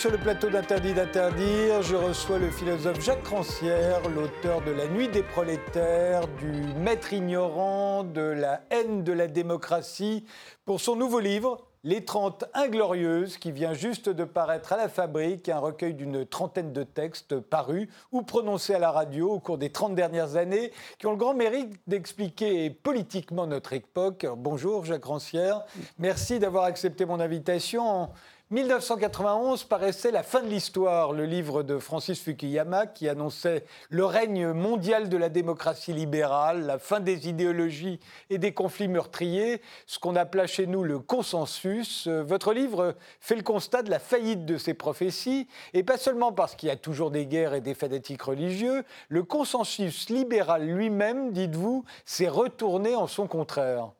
Sur 0.00 0.12
le 0.12 0.16
plateau 0.16 0.48
d'Interdit 0.48 0.94
d'interdire. 0.94 1.82
Je 1.82 1.94
reçois 1.94 2.38
le 2.38 2.50
philosophe 2.50 3.02
Jacques 3.02 3.26
Rancière, 3.26 4.00
l'auteur 4.08 4.62
de 4.62 4.70
La 4.70 4.88
Nuit 4.88 5.08
des 5.08 5.22
prolétaires, 5.22 6.26
du 6.38 6.50
Maître 6.78 7.12
ignorant, 7.12 8.02
de 8.02 8.22
la 8.22 8.62
haine 8.70 9.04
de 9.04 9.12
la 9.12 9.26
démocratie, 9.26 10.24
pour 10.64 10.80
son 10.80 10.96
nouveau 10.96 11.20
livre 11.20 11.66
les 11.84 12.02
30 12.04 12.44
Inglorieuses, 12.54 13.36
qui 13.36 13.52
vient 13.52 13.74
juste 13.74 14.08
de 14.08 14.24
paraître 14.24 14.72
à 14.72 14.78
la 14.78 14.88
fabrique, 14.88 15.50
un 15.50 15.58
recueil 15.58 15.92
d'une 15.92 16.24
trentaine 16.24 16.72
de 16.72 16.82
textes 16.82 17.38
parus 17.38 17.88
ou 18.10 18.22
prononcés 18.22 18.74
à 18.74 18.78
la 18.78 18.90
radio 18.90 19.30
au 19.30 19.38
cours 19.38 19.58
des 19.58 19.70
30 19.70 19.94
dernières 19.94 20.36
années, 20.36 20.72
qui 20.98 21.08
ont 21.08 21.12
le 21.12 21.16
grand 21.18 21.34
mérite 21.34 21.78
d'expliquer 21.86 22.70
politiquement 22.70 23.46
notre 23.46 23.74
époque. 23.74 24.26
Bonjour 24.36 24.84
Jacques 24.84 25.04
Rancière, 25.04 25.64
merci 25.98 26.38
d'avoir 26.38 26.64
accepté 26.64 27.04
mon 27.04 27.20
invitation. 27.20 28.08
1991 28.52 29.62
paraissait 29.62 30.10
La 30.10 30.24
fin 30.24 30.42
de 30.42 30.48
l'histoire, 30.48 31.12
le 31.12 31.24
livre 31.24 31.62
de 31.62 31.78
Francis 31.78 32.20
Fukuyama 32.20 32.88
qui 32.88 33.08
annonçait 33.08 33.64
le 33.90 34.04
règne 34.04 34.48
mondial 34.48 35.08
de 35.08 35.16
la 35.16 35.28
démocratie 35.28 35.92
libérale, 35.92 36.66
la 36.66 36.80
fin 36.80 36.98
des 36.98 37.28
idéologies 37.28 38.00
et 38.28 38.38
des 38.38 38.52
conflits 38.52 38.88
meurtriers, 38.88 39.62
ce 39.86 40.00
qu'on 40.00 40.16
appela 40.16 40.48
chez 40.48 40.66
nous 40.66 40.82
le 40.82 40.98
consensus. 40.98 42.08
Votre 42.08 42.52
livre 42.52 42.96
fait 43.20 43.36
le 43.36 43.44
constat 43.44 43.84
de 43.84 43.90
la 43.90 44.00
faillite 44.00 44.44
de 44.44 44.58
ces 44.58 44.74
prophéties, 44.74 45.46
et 45.72 45.84
pas 45.84 45.96
seulement 45.96 46.32
parce 46.32 46.56
qu'il 46.56 46.70
y 46.70 46.72
a 46.72 46.76
toujours 46.76 47.12
des 47.12 47.26
guerres 47.26 47.54
et 47.54 47.60
des 47.60 47.74
fanatiques 47.74 48.22
religieux, 48.22 48.82
le 49.08 49.22
consensus 49.22 50.10
libéral 50.10 50.66
lui-même, 50.66 51.30
dites-vous, 51.30 51.84
s'est 52.04 52.28
retourné 52.28 52.96
en 52.96 53.06
son 53.06 53.28
contraire. 53.28 53.92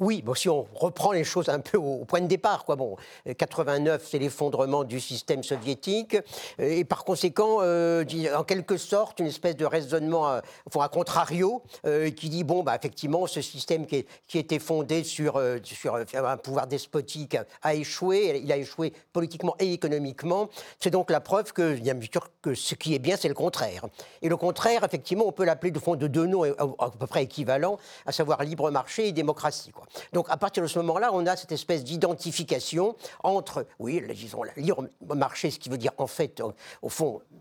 Oui, 0.00 0.22
bon, 0.22 0.34
si 0.34 0.48
on 0.48 0.64
reprend 0.74 1.10
les 1.10 1.24
choses 1.24 1.48
un 1.48 1.58
peu 1.58 1.76
au, 1.76 2.04
point 2.04 2.20
de 2.20 2.28
départ, 2.28 2.64
quoi. 2.64 2.76
Bon, 2.76 2.96
89, 3.36 4.06
c'est 4.08 4.20
l'effondrement 4.20 4.84
du 4.84 5.00
système 5.00 5.42
soviétique, 5.42 6.16
et 6.58 6.84
par 6.84 7.04
conséquent, 7.04 7.58
euh, 7.62 8.04
en 8.36 8.44
quelque 8.44 8.76
sorte, 8.76 9.18
une 9.18 9.26
espèce 9.26 9.56
de 9.56 9.64
raisonnement, 9.64 10.28
euh, 10.30 10.40
à 10.80 10.88
contrario, 10.88 11.62
euh, 11.84 12.10
qui 12.10 12.28
dit 12.28 12.44
bon, 12.44 12.62
bah 12.62 12.76
effectivement, 12.76 13.26
ce 13.26 13.40
système 13.40 13.86
qui, 13.86 14.06
était 14.34 14.60
fondé 14.60 15.02
sur, 15.02 15.42
sur 15.64 15.96
un 15.96 16.36
pouvoir 16.36 16.68
despotique 16.68 17.36
a 17.62 17.74
échoué. 17.74 18.40
Il 18.44 18.52
a 18.52 18.56
échoué 18.56 18.92
politiquement 19.12 19.56
et 19.58 19.72
économiquement. 19.72 20.48
C'est 20.78 20.90
donc 20.90 21.10
la 21.10 21.20
preuve 21.20 21.52
que, 21.52 21.74
bien 21.74 21.98
sûr, 22.00 22.28
que 22.40 22.54
ce 22.54 22.76
qui 22.76 22.94
est 22.94 23.00
bien, 23.00 23.16
c'est 23.16 23.26
le 23.26 23.34
contraire. 23.34 23.86
Et 24.22 24.28
le 24.28 24.36
contraire, 24.36 24.84
effectivement, 24.84 25.26
on 25.26 25.32
peut 25.32 25.44
l'appeler 25.44 25.72
de 25.72 25.80
fond 25.80 25.96
de 25.96 26.06
deux 26.06 26.26
noms 26.26 26.44
à 26.44 26.90
peu 26.90 27.06
près 27.08 27.24
équivalents, 27.24 27.78
à 28.06 28.12
savoir 28.12 28.44
libre 28.44 28.70
marché 28.70 29.08
et 29.08 29.12
démocratie. 29.12 29.72
Quoi. 29.72 29.87
Donc 30.12 30.26
à 30.28 30.36
partir 30.36 30.62
de 30.62 30.68
ce 30.68 30.78
moment-là, 30.80 31.10
on 31.12 31.26
a 31.26 31.36
cette 31.36 31.52
espèce 31.52 31.84
d'identification 31.84 32.96
entre, 33.22 33.66
oui, 33.78 34.02
disons, 34.14 34.42
libre 34.56 34.88
marché, 35.14 35.50
ce 35.50 35.58
qui 35.58 35.68
veut 35.68 35.78
dire 35.78 35.92
en 35.98 36.06
fait, 36.06 36.42
au 36.82 36.88
fond, 36.88 37.20
euh, 37.20 37.36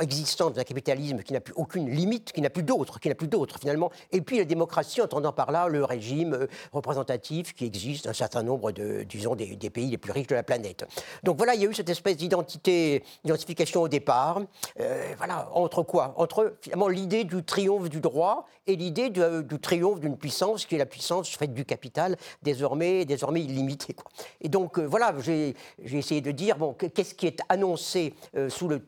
existante 0.00 0.54
d'un 0.54 0.64
capitalisme 0.64 1.22
qui 1.22 1.32
n'a 1.32 1.40
plus 1.40 1.54
aucune 1.56 1.90
limite, 1.90 2.32
qui 2.32 2.40
n'a 2.40 2.50
plus 2.50 2.62
d'autre, 2.62 3.00
qui 3.00 3.08
n'a 3.08 3.14
plus 3.14 3.28
d'autre 3.28 3.58
finalement, 3.58 3.90
et 4.10 4.20
puis 4.20 4.38
la 4.38 4.44
démocratie, 4.44 5.00
entendant 5.00 5.32
par 5.32 5.50
là 5.50 5.68
le 5.68 5.84
régime 5.84 6.34
euh, 6.34 6.46
représentatif 6.72 7.54
qui 7.54 7.64
existe 7.64 8.04
dans 8.04 8.10
un 8.10 8.14
certain 8.14 8.42
nombre 8.42 8.72
de, 8.72 9.02
disons, 9.02 9.34
des, 9.34 9.56
pays 9.70 9.90
les 9.90 9.98
plus 9.98 10.12
riches 10.12 10.26
de 10.26 10.34
la 10.34 10.42
planète. 10.42 10.84
Donc 11.22 11.36
voilà, 11.36 11.54
il 11.54 11.62
y 11.62 11.66
a 11.66 11.70
eu 11.70 11.74
cette 11.74 11.88
espèce 11.88 12.16
d'identité, 12.16 13.02
d'identification 13.24 13.82
au 13.82 13.88
départ. 13.88 14.40
Euh, 14.80 15.14
voilà, 15.16 15.48
entre 15.54 15.82
quoi? 15.82 16.14
Entre 16.16 16.56
finalement 16.60 16.88
l'idée 16.88 17.24
du 17.24 17.42
triomphe 17.42 17.88
du 17.88 18.00
droit 18.00 18.46
et 18.66 18.76
l'idée 18.76 19.10
du, 19.10 19.20
triomphe 19.60 20.00
d'une 20.00 20.16
puissance 20.16 20.66
qui 20.66 20.74
est 20.74 20.78
la 20.78 20.86
puissance 20.86 21.28
faite 21.30 21.54
du 21.54 21.64
capital, 21.64 22.16
désormais, 22.42 23.04
désormais 23.04 23.42
illimitée. 23.42 23.96
Et 24.40 24.48
donc 24.48 24.78
voilà, 24.78 25.14
j'ai 25.20 25.54
essayé 25.84 26.20
de 26.20 26.30
dire, 26.30 26.58
bon, 26.58 26.74
qu'est-ce 26.74 27.14
qui 27.14 27.26
est 27.26 27.40
annoncé 27.48 28.14
sous 28.48 28.68
le 28.68 28.82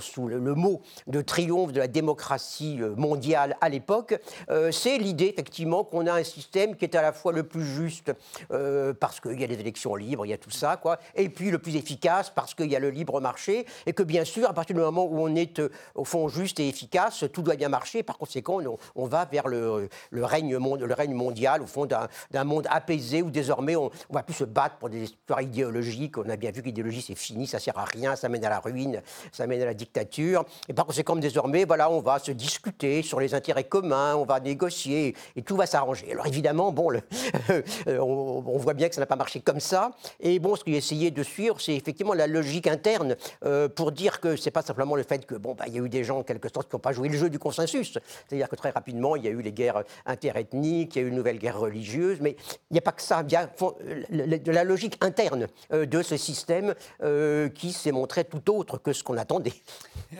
sous 0.00 0.28
le, 0.28 0.54
mot 0.54 0.82
de 1.06 1.20
triomphe 1.22 1.72
de 1.72 1.78
la 1.78 1.88
démocratie 1.88 2.78
euh, 2.80 2.94
mondiale 2.96 3.56
à 3.60 3.68
l'époque, 3.68 4.18
euh, 4.50 4.70
c'est 4.70 4.98
l'idée 4.98 5.26
effectivement 5.26 5.84
qu'on 5.84 6.06
a 6.06 6.12
un 6.12 6.24
système 6.24 6.76
qui 6.76 6.84
est 6.84 6.94
à 6.94 7.02
la 7.02 7.12
fois 7.12 7.32
le 7.32 7.42
plus 7.42 7.64
juste 7.64 8.12
euh, 8.52 8.92
parce 8.92 9.20
qu'il 9.20 9.40
y 9.40 9.44
a 9.44 9.46
des 9.46 9.60
élections 9.60 9.94
libres, 9.94 10.26
il 10.26 10.30
y 10.30 10.32
a 10.32 10.38
tout 10.38 10.50
ça, 10.50 10.76
quoi, 10.76 10.98
et 11.14 11.28
puis 11.28 11.50
le 11.50 11.58
plus 11.58 11.76
efficace 11.76 12.30
parce 12.30 12.54
qu'il 12.54 12.70
y 12.70 12.76
a 12.76 12.78
le 12.78 12.90
libre 12.90 13.20
marché, 13.20 13.66
et 13.86 13.92
que 13.92 14.02
bien 14.02 14.24
sûr, 14.24 14.48
à 14.48 14.52
partir 14.52 14.74
du 14.76 14.82
moment 14.82 15.04
où 15.04 15.20
on 15.20 15.34
est 15.34 15.60
au 15.94 16.04
fond 16.04 16.28
juste 16.28 16.60
et 16.60 16.68
efficace, 16.68 17.24
tout 17.32 17.42
doit 17.42 17.56
bien 17.56 17.68
marcher. 17.68 18.02
Par 18.02 18.18
conséquent, 18.18 18.60
on, 18.94 19.06
va 19.06 19.24
vers 19.24 19.48
le, 19.48 19.88
règne, 20.12 20.58
mondial, 20.58 21.62
au 21.62 21.66
fond 21.66 21.86
d'un 21.86 22.44
monde 22.44 22.66
apaisé 22.70 23.22
où 23.22 23.30
désormais 23.30 23.76
on 23.76 23.86
ne 23.86 24.14
va 24.14 24.22
plus 24.22 24.34
se 24.34 24.44
battre 24.44 24.76
pour 24.76 24.90
des 24.90 25.04
histoires 25.04 25.42
idéologiques. 25.42 26.18
On 26.18 26.28
a 26.28 26.36
bien 26.36 26.50
vu 26.50 26.60
que 26.60 26.66
l'idéologie 26.66 27.02
c'est 27.02 27.14
fini, 27.14 27.46
ça 27.46 27.58
sert 27.58 27.78
à 27.78 27.84
rien, 27.84 28.16
ça 28.16 28.28
mène 28.28 28.44
à 28.44 28.50
la 28.50 28.60
ruine, 28.60 29.02
ça 29.32 29.46
mène 29.46 29.62
à 29.62 29.66
la 29.66 29.71
dictature. 29.74 30.44
Et 30.68 30.72
par 30.72 30.86
conséquent, 30.86 31.16
désormais, 31.16 31.64
voilà, 31.64 31.90
on 31.90 32.00
va 32.00 32.18
se 32.18 32.32
discuter 32.32 33.02
sur 33.02 33.20
les 33.20 33.34
intérêts 33.34 33.64
communs, 33.64 34.14
on 34.16 34.24
va 34.24 34.40
négocier 34.40 35.14
et 35.36 35.42
tout 35.42 35.56
va 35.56 35.66
s'arranger. 35.66 36.12
Alors 36.12 36.26
évidemment, 36.26 36.72
bon, 36.72 36.90
le, 36.90 37.00
on, 37.86 38.58
voit 38.58 38.74
bien 38.74 38.88
que 38.88 38.94
ça 38.94 39.00
n'a 39.00 39.06
pas 39.06 39.16
marché 39.16 39.40
comme 39.40 39.60
ça. 39.60 39.92
Et 40.20 40.38
bon, 40.38 40.56
ce 40.56 40.64
qu'il 40.64 40.74
a 40.74 40.78
essayé 40.78 41.10
de 41.10 41.22
suivre, 41.22 41.60
c'est 41.60 41.74
effectivement 41.74 42.14
la 42.14 42.26
logique 42.26 42.66
interne 42.66 43.16
euh, 43.44 43.68
pour 43.68 43.92
dire 43.92 44.20
que 44.20 44.36
c'est 44.36 44.50
pas 44.50 44.62
simplement 44.62 44.96
le 44.96 45.02
fait 45.02 45.26
que 45.26 45.34
bon, 45.34 45.54
bah, 45.54 45.64
il 45.66 45.74
y 45.74 45.78
a 45.78 45.82
eu 45.82 45.88
des 45.88 46.04
gens 46.04 46.18
en 46.18 46.22
quelque 46.22 46.48
sorte 46.52 46.68
qui 46.68 46.76
n'ont 46.76 46.80
pas 46.80 46.92
joué 46.92 47.08
le 47.08 47.16
jeu 47.16 47.30
du 47.30 47.38
consensus. 47.38 47.98
C'est-à-dire 48.28 48.48
que 48.48 48.56
très 48.56 48.70
rapidement, 48.70 49.16
il 49.16 49.24
y 49.24 49.28
a 49.28 49.30
eu 49.30 49.42
les 49.42 49.52
guerres 49.52 49.82
interethniques, 50.06 50.96
il 50.96 50.98
y 50.98 51.04
a 51.04 51.06
eu 51.06 51.10
une 51.10 51.16
nouvelle 51.16 51.38
guerre 51.38 51.58
religieuse, 51.58 52.18
mais 52.20 52.36
il 52.70 52.74
n'y 52.74 52.78
a 52.78 52.82
pas 52.82 52.92
que 52.92 53.02
ça. 53.02 53.22
Il 53.26 53.32
y 53.32 53.36
a 53.36 53.48
de 53.48 54.52
la 54.52 54.64
logique 54.64 54.96
interne 55.00 55.48
euh, 55.72 55.86
de 55.86 56.02
ce 56.02 56.16
système 56.16 56.74
euh, 57.02 57.48
qui 57.48 57.72
s'est 57.72 57.92
montré 57.92 58.24
tout 58.24 58.52
autre 58.52 58.78
que 58.78 58.92
ce 58.92 59.02
qu'on 59.02 59.16
attendait. 59.16 59.52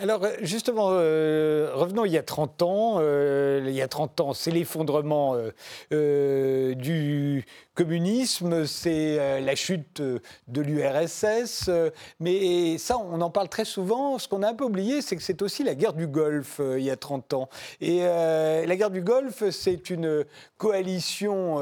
Alors 0.00 0.26
justement, 0.41 0.88
euh, 0.92 1.70
revenons 1.75 2.04
il 2.04 2.12
y 2.12 2.19
a 2.19 2.22
30 2.22 2.62
ans. 2.62 2.97
Euh, 2.98 3.62
il 3.66 3.75
y 3.75 3.82
a 3.82 3.88
30 3.88 4.20
ans, 4.20 4.32
c'est 4.32 4.50
l'effondrement 4.50 5.36
euh, 5.92 6.75
du 6.75 7.44
communisme, 7.75 8.66
c'est 8.66 9.41
la 9.41 9.55
chute 9.55 10.03
de 10.03 10.60
l'URSS. 10.60 11.71
mais 12.21 12.78
ça, 12.78 12.99
on 12.99 13.21
en 13.21 13.31
parle 13.31 13.49
très 13.49 13.65
souvent. 13.65 14.19
Ce 14.19 14.28
qu'on 14.28 14.43
a 14.43 14.50
un 14.50 14.55
peu 14.55 14.65
oublié, 14.65 15.03
c'est 15.03 15.16
que 15.16 15.22
c'est 15.22 15.43
aussi 15.43 15.65
la 15.65 15.75
guerre 15.75 15.94
du 15.94 16.06
Golfe 16.06 16.60
il 16.60 16.84
y 16.84 16.91
a 16.91 16.97
30 16.97 17.34
ans. 17.34 17.49
Et 17.81 18.00
la 18.00 18.77
guerre 18.77 18.91
du 18.91 19.03
Golfe, 19.03 19.49
c'est 19.50 19.91
une 19.91 20.25
coalition 20.59 21.59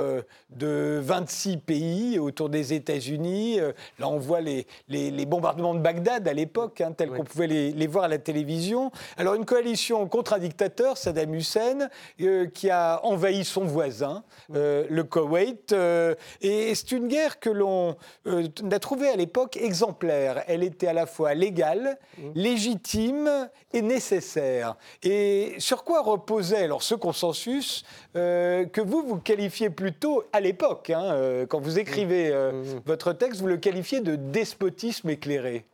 de 0.50 1.00
26 1.02 1.58
pays 1.58 2.18
autour 2.18 2.48
des 2.48 2.72
États-Unis. 2.74 3.58
Là, 3.98 4.08
on 4.08 4.18
voit 4.18 4.40
les, 4.40 4.66
les, 4.88 5.26
bombardements 5.26 5.74
de 5.74 5.80
Bagdad 5.80 6.26
à 6.26 6.32
l'époque, 6.32 6.80
hein, 6.80 6.92
tels 6.92 7.10
qu'on 7.10 7.24
pouvait 7.24 7.46
les 7.46 7.70
les, 7.72 7.86
voir 7.86 8.04
à 8.04 8.08
la 8.08 8.18
télévision. 8.18 8.90
Alors 9.16 9.34
une 9.34 9.44
coalition 9.44 10.06
contre 10.08 10.32
un 10.32 10.38
dictateur, 10.38 10.96
Saddam 10.96 11.34
Hussein, 11.34 11.88
euh, 12.20 12.46
qui 12.46 12.70
a 12.70 13.00
envahi 13.04 13.44
son 13.44 13.64
voisin, 13.64 14.22
euh, 14.54 14.86
le 14.88 15.04
Koweït. 15.04 15.72
Euh, 16.00 16.14
et 16.40 16.74
c'est 16.74 16.92
une 16.92 17.08
guerre 17.08 17.40
que 17.40 17.50
l'on 17.50 17.96
a 18.26 18.78
trouvée 18.78 19.08
à 19.08 19.16
l'époque 19.16 19.56
exemplaire. 19.56 20.42
Elle 20.46 20.62
était 20.62 20.86
à 20.86 20.92
la 20.92 21.06
fois 21.06 21.34
légale, 21.34 21.98
légitime 22.34 23.48
et 23.72 23.82
nécessaire. 23.82 24.76
Et 25.02 25.54
sur 25.58 25.84
quoi 25.84 26.02
reposait 26.02 26.64
alors 26.64 26.82
ce 26.82 26.94
consensus 26.94 27.84
que 28.14 28.80
vous, 28.80 29.02
vous 29.06 29.18
qualifiez 29.18 29.70
plutôt 29.70 30.24
à 30.32 30.40
l'époque, 30.40 30.90
hein, 30.90 31.44
quand 31.48 31.60
vous 31.60 31.78
écrivez 31.78 32.32
votre 32.84 33.12
texte, 33.12 33.40
vous 33.40 33.46
le 33.46 33.56
qualifiez 33.56 34.00
de 34.00 34.16
despotisme 34.16 35.10
éclairé? 35.10 35.64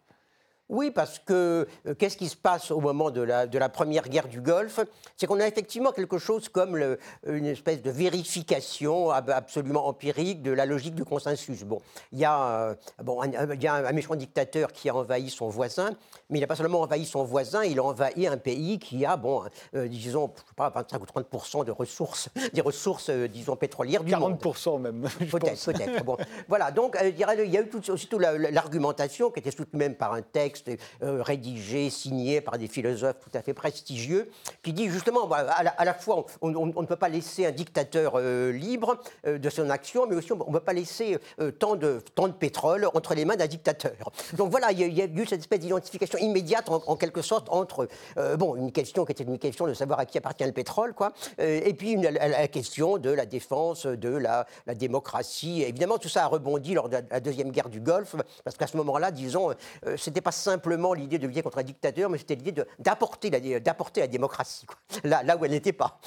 Oui, 0.68 0.90
parce 0.90 1.18
que 1.20 1.68
euh, 1.86 1.94
qu'est-ce 1.94 2.16
qui 2.16 2.28
se 2.28 2.36
passe 2.36 2.70
au 2.70 2.80
moment 2.80 3.10
de 3.10 3.20
la, 3.20 3.46
de 3.46 3.58
la 3.58 3.68
première 3.68 4.08
guerre 4.08 4.26
du 4.26 4.40
Golfe? 4.40 4.80
C'est 5.16 5.26
qu'on 5.26 5.38
a 5.38 5.46
effectivement 5.46 5.92
quelque 5.92 6.18
chose 6.18 6.48
comme 6.48 6.96
une 7.26 7.46
espèce 7.46 7.82
de 7.82 7.90
vérification 7.90 9.10
absolument 9.10 9.86
empirique 9.86 10.42
de 10.42 10.50
la 10.50 10.66
logique 10.66 10.94
du 10.94 11.04
consensus. 11.04 11.62
Bon, 11.62 11.80
il 12.12 12.18
y 12.18 12.24
a, 12.24 12.68
euh, 12.70 12.74
bon, 13.02 13.22
un, 13.22 13.52
il 13.52 13.62
y 13.62 13.66
a 13.66 13.74
un, 13.74 13.92
méchant 13.92 14.16
dictateur 14.16 14.72
qui 14.72 14.88
a 14.88 14.94
envahi 14.94 15.30
son 15.30 15.48
voisin, 15.48 15.90
mais 16.30 16.38
il 16.38 16.40
n'a 16.40 16.46
pas 16.46 16.56
seulement 16.56 16.80
envahi 16.80 17.06
son 17.06 17.24
voisin, 17.24 17.62
il 17.62 17.78
a 17.78 17.84
envahi 17.84 18.26
un 18.26 18.36
pays 18.36 18.78
qui 18.78 19.04
a, 19.06 19.16
bon, 19.16 19.44
euh, 19.74 19.86
disons, 19.86 20.32
je 20.34 20.40
sais 20.40 20.54
pas, 20.56 20.70
25 20.70 21.02
ou 21.02 21.06
30 21.06 21.66
de 21.66 21.70
ressources, 21.70 22.28
des 22.52 22.60
ressources, 22.60 23.10
disons, 23.10 23.54
pétrolières 23.56 24.02
du 24.02 24.10
40 24.10 24.80
même. 24.80 25.08
Peut-être, 25.30 25.64
peut-être. 25.64 26.04
bon. 26.04 26.16
Voilà, 26.48 26.70
donc 26.70 26.96
il 27.02 27.16
y 27.16 27.24
a 27.24 27.60
eu 27.60 27.68
tout, 27.68 28.18
l'argumentation 28.18 29.30
qui 29.30 29.40
était 29.40 29.50
soutenue 29.50 29.78
même 29.78 29.94
par 29.94 30.14
un 30.14 30.22
texte 30.22 30.55
texte 30.62 30.82
rédigé, 31.00 31.90
signé 31.90 32.40
par 32.40 32.58
des 32.58 32.68
philosophes 32.68 33.16
tout 33.20 33.36
à 33.36 33.42
fait 33.42 33.54
prestigieux, 33.54 34.30
qui 34.62 34.72
dit 34.72 34.88
justement, 34.88 35.30
à 35.30 35.84
la, 35.84 35.94
fois, 35.94 36.26
on, 36.40 36.66
ne 36.66 36.86
peut 36.86 36.96
pas 36.96 37.08
laisser 37.08 37.46
un 37.46 37.50
dictateur 37.50 38.18
libre 38.50 38.98
de 39.26 39.50
son 39.50 39.70
action, 39.70 40.06
mais 40.06 40.16
aussi 40.16 40.32
on 40.32 40.36
ne 40.36 40.52
peut 40.52 40.60
pas 40.60 40.72
laisser 40.72 41.18
tant, 41.58 41.76
de, 41.76 42.02
pétrole 42.38 42.88
entre 42.94 43.14
les 43.14 43.24
mains 43.24 43.36
d'un 43.36 43.46
dictateur. 43.46 44.12
Donc 44.34 44.50
voilà, 44.50 44.72
il 44.72 44.92
y, 44.92 45.02
a 45.02 45.06
eu 45.06 45.26
cette 45.26 45.40
espèce 45.40 45.60
d'identification 45.60 46.18
immédiate, 46.18 46.68
en, 46.68 46.96
quelque 46.96 47.22
sorte, 47.22 47.48
entre 47.50 47.88
bon, 48.36 48.56
une 48.56 48.72
question 48.72 49.04
qui 49.04 49.12
était 49.12 49.24
une 49.24 49.38
question 49.38 49.66
de 49.66 49.74
savoir 49.74 50.00
à 50.00 50.06
qui 50.06 50.18
appartient 50.18 50.44
le 50.44 50.52
pétrole, 50.52 50.94
quoi, 50.94 51.12
et 51.38 51.74
puis 51.74 51.96
la, 51.96 52.48
question 52.48 52.98
de 52.98 53.10
la 53.10 53.26
défense 53.26 53.86
de 53.86 54.08
la, 54.08 54.46
la 54.66 54.74
démocratie. 54.74 55.62
évidemment, 55.62 55.98
tout 55.98 56.08
ça 56.08 56.24
a 56.24 56.26
rebondi 56.26 56.74
lors 56.74 56.88
de 56.88 56.98
la 57.10 57.20
Deuxième 57.20 57.50
Guerre 57.50 57.68
du 57.68 57.80
Golfe, 57.80 58.16
parce 58.44 58.56
qu'à 58.56 58.66
ce 58.66 58.76
moment-là, 58.76 59.10
disons, 59.10 59.50
euh, 59.50 59.96
ce 59.96 60.10
n'était 60.10 60.20
pas 60.20 60.32
simplement 60.46 60.94
l'idée 60.94 61.18
de 61.18 61.26
lutter 61.26 61.42
contre 61.42 61.58
un 61.58 61.64
dictateur, 61.64 62.08
mais 62.08 62.18
c'était 62.18 62.36
l'idée 62.36 62.52
d'apporter 62.78 63.30
la, 63.30 63.38
la 63.38 64.06
démocratie, 64.06 64.66
là, 65.04 65.36
où 65.36 65.44
elle 65.44 65.50
n'était 65.50 65.72
pas. 65.72 66.00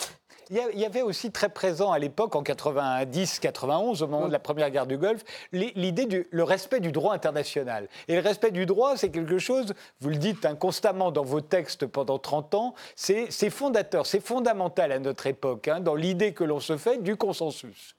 Il 0.52 0.80
y 0.80 0.86
avait 0.86 1.04
aussi 1.04 1.32
très 1.32 1.50
présent 1.50 1.92
à 1.92 2.00
l'époque, 2.00 2.36
en 2.36 2.42
90-91, 2.42 4.02
au 4.02 4.08
moment 4.08 4.28
de 4.28 4.32
la 4.32 4.40
première 4.40 4.72
guerre 4.72 4.88
du 4.88 4.98
Golfe, 4.98 5.24
l'idée 5.52 6.08
du 6.08 6.28
respect 6.34 6.80
du 6.80 6.92
droit 6.92 7.14
international. 7.14 7.88
Et 8.08 8.16
le 8.16 8.22
respect 8.22 8.50
du 8.50 8.66
droit, 8.66 8.98
c'est 8.98 9.10
quelque 9.10 9.38
chose, 9.38 9.76
vous 10.00 10.10
le 10.10 10.16
dites 10.16 10.48
constamment 10.58 11.12
dans 11.12 11.24
vos 11.24 11.42
textes 11.42 11.86
pendant 11.86 12.18
30 12.18 12.56
ans, 12.56 12.74
c'est 12.96 13.50
fondateur, 13.52 14.08
c'est 14.08 14.26
fondamental 14.26 14.92
à 14.92 14.98
notre 14.98 15.28
époque, 15.28 15.68
hein, 15.68 15.82
dans 15.82 15.96
l'idée 15.96 16.34
que 16.34 16.44
l'on 16.44 16.60
se 16.60 16.78
fait 16.78 16.98
du 16.98 17.16
consensus. 17.16 17.99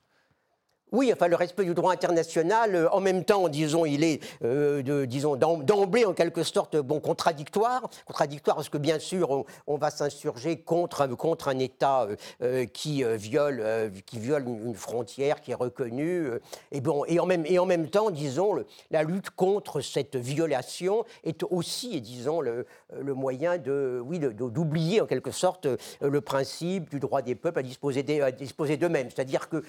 Oui, 0.92 1.10
enfin 1.12 1.28
le 1.28 1.36
respect 1.36 1.64
du 1.64 1.74
droit 1.74 1.92
international, 1.92 2.74
euh, 2.74 2.90
en 2.90 3.00
même 3.00 3.24
temps, 3.24 3.48
disons, 3.48 3.84
il 3.84 4.02
est, 4.02 4.20
euh, 4.42 4.82
de, 4.82 5.04
disons, 5.04 5.36
d'emblée 5.36 6.04
en 6.04 6.14
quelque 6.14 6.42
sorte, 6.42 6.76
bon, 6.76 6.98
contradictoire, 6.98 7.88
contradictoire 8.06 8.56
parce 8.56 8.68
que 8.68 8.78
bien 8.78 8.98
sûr, 8.98 9.44
on, 9.66 9.76
va 9.76 9.90
s'insurger 9.90 10.58
contre, 10.58 11.06
contre 11.06 11.48
un 11.48 11.58
État 11.58 12.08
euh, 12.42 12.66
qui 12.66 13.04
viole, 13.04 13.92
qui 14.04 14.18
viole 14.18 14.46
une 14.46 14.74
frontière 14.74 15.40
qui 15.40 15.52
est 15.52 15.54
reconnue, 15.54 16.28
et 16.72 16.80
bon, 16.80 17.04
et 17.06 17.20
en 17.20 17.26
même, 17.26 17.44
et 17.46 17.58
en 17.58 17.66
même 17.66 17.88
temps, 17.88 18.10
disons, 18.10 18.56
la 18.90 19.02
lutte 19.04 19.30
contre 19.30 19.80
cette 19.80 20.16
violation 20.16 21.04
est 21.24 21.44
aussi, 21.44 22.00
disons, 22.00 22.40
le, 22.40 22.66
le 22.98 23.14
moyen 23.14 23.58
de, 23.58 24.02
oui, 24.04 24.18
d'oublier 24.18 25.00
en 25.00 25.06
quelque 25.06 25.30
sorte 25.30 25.68
le 26.00 26.20
principe 26.20 26.90
du 26.90 27.00
droit 27.00 27.22
des 27.22 27.34
peuples 27.34 27.60
à 27.60 27.62
disposer, 27.62 28.02
d'eux-mêmes, 28.02 29.08
c'est-à-dire 29.10 29.48
que 29.48 29.62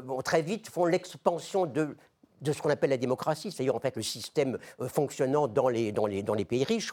bon, 0.00 0.22
très 0.22 0.42
vite 0.42 0.67
font 0.68 0.84
l'expansion 0.84 1.66
de, 1.66 1.96
de 2.42 2.52
ce 2.52 2.62
qu'on 2.62 2.70
appelle 2.70 2.90
la 2.90 2.96
démocratie, 2.96 3.50
c'est-à-dire 3.50 3.74
en 3.74 3.80
fait 3.80 3.96
le 3.96 4.02
système 4.02 4.58
euh, 4.80 4.88
fonctionnant 4.88 5.48
dans 5.48 5.68
les, 5.68 5.92
dans 5.92 6.06
les, 6.06 6.22
dans 6.22 6.34
les 6.34 6.44
pays 6.44 6.64
riches, 6.64 6.92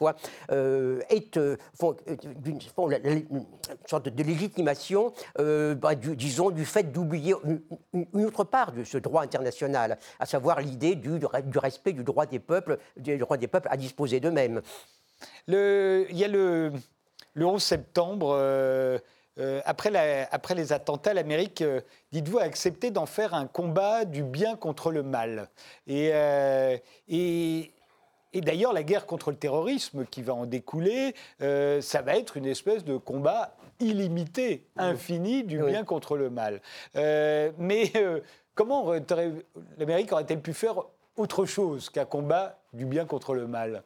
euh, 0.52 1.02
est, 1.10 1.38
euh, 1.38 1.58
font, 1.78 1.96
une, 2.46 2.60
sorte 3.86 4.10
de 4.10 4.24
légitimation, 4.24 5.14
bah, 5.38 5.96
du, 5.96 6.16
disons, 6.16 6.50
du 6.50 6.66
fait 6.66 6.92
d'oublier 6.92 7.36
une, 7.94 8.26
autre 8.26 8.44
part 8.44 8.72
de 8.72 8.84
ce 8.84 8.98
droit 8.98 9.22
international, 9.22 9.98
à 10.20 10.26
savoir 10.26 10.62
l'idée 10.62 10.96
du, 10.96 11.20
du, 11.20 11.58
respect 11.58 11.94
du 11.94 12.04
droit 12.04 12.26
des 12.26 12.40
peuples, 12.40 12.78
du 12.98 13.18
droit 13.18 13.38
des 13.38 13.48
peuples 13.48 13.68
à 13.72 13.78
disposer 13.78 14.20
d'eux-mêmes. 14.20 14.62
il 15.48 16.06
y 16.12 16.24
a 16.24 16.28
le, 16.28 16.74
le 17.34 17.46
11 17.46 17.62
septembre. 17.62 19.02
Euh, 19.38 19.62
après, 19.66 19.90
les 20.56 20.74
attentats, 20.74 21.14
l'Amérique, 21.14 21.62
euh, 21.62 21.82
dites-vous, 22.12 22.40
a 22.40 22.44
accepté 22.44 22.92
d'en 22.92 23.06
faire 23.06 23.34
un 23.34 23.48
combat 23.48 24.06
du 24.06 24.24
bien 24.24 24.56
contre 24.56 24.92
le 24.92 25.04
mal. 25.04 25.50
Euh, 25.90 26.78
et, 27.10 27.72
d'ailleurs, 28.34 28.74
la 28.74 28.84
guerre 28.84 29.06
contre 29.06 29.32
le 29.32 29.38
terrorisme 29.38 30.06
qui 30.06 30.22
va 30.22 30.34
en 30.34 30.46
découler, 30.46 31.16
ça 31.40 32.02
va 32.02 32.18
être 32.18 32.38
une 32.38 32.46
espèce 32.46 32.84
de 32.84 32.98
combat 32.98 33.56
illimité, 33.80 34.66
infini 34.78 35.44
du 35.44 35.60
bien 35.60 35.84
contre 35.84 36.18
le 36.18 36.30
mal. 36.30 36.62
mais 36.96 37.92
comment 38.56 38.92
l'Amérique 39.78 40.12
aurait-elle 40.12 40.42
pu 40.42 40.54
faire 40.54 40.84
autre 41.16 41.46
chose 41.46 41.90
qu'un 41.90 42.06
combat 42.06 42.60
du 42.74 42.86
bien 42.86 43.06
contre 43.06 43.34
le 43.34 43.48
mal? 43.48 43.84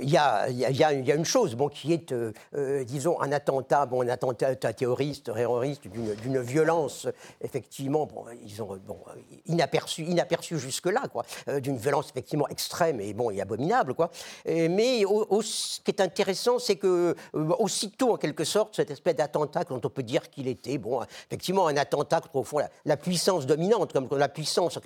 Il 0.00 0.10
y, 0.10 0.16
a, 0.16 0.92
une 0.92 1.24
chose 1.24 1.54
bon, 1.54 1.68
qui 1.68 1.92
est, 1.92 2.12
euh, 2.12 2.32
euh, 2.56 2.84
disons, 2.84 3.20
un 3.20 3.32
attentat, 3.32 3.86
bon, 3.86 4.02
un 4.02 4.08
attentat 4.08 4.54
terroriste, 4.54 5.32
terroriste 5.32 5.86
d'une 5.86 6.40
violence, 6.40 7.06
effectivement, 7.40 8.06
bon, 8.06 8.24
ils 8.44 8.62
ont, 8.62 8.78
bon, 8.86 8.98
inaperçu, 9.46 10.02
inaperçu 10.02 10.58
jusque-là, 10.58 11.02
quoi, 11.12 11.24
euh, 11.48 11.60
d'une 11.60 11.76
violence 11.76 12.10
effectivement 12.10 12.48
extrême 12.48 13.00
et, 13.00 13.12
bon, 13.12 13.30
et 13.30 13.40
abominable. 13.40 13.94
Quoi. 13.94 14.10
mais 14.46 15.02
ce 15.02 15.80
qui 15.80 15.90
est 15.90 16.00
intéressant, 16.00 16.58
c'est 16.58 16.76
que, 16.76 17.14
aussitôt, 17.32 18.14
en 18.14 18.16
quelque 18.16 18.44
sorte, 18.44 18.76
cette 18.76 18.90
espèce 18.90 19.16
d'attentat, 19.16 19.64
dont 19.64 19.80
on 19.82 19.90
peut 19.90 20.02
dire 20.02 20.30
qu'il 20.30 20.48
était, 20.48 20.78
bon, 20.78 21.02
effectivement, 21.28 21.66
un 21.68 21.76
attentat 21.76 22.20
contre, 22.20 22.36
au 22.36 22.44
fond, 22.44 22.58
la, 22.84 22.96
puissance 22.96 23.46
dominante, 23.46 23.92
comme, 23.92 24.08
la 24.16 24.28
puissance, 24.28 24.78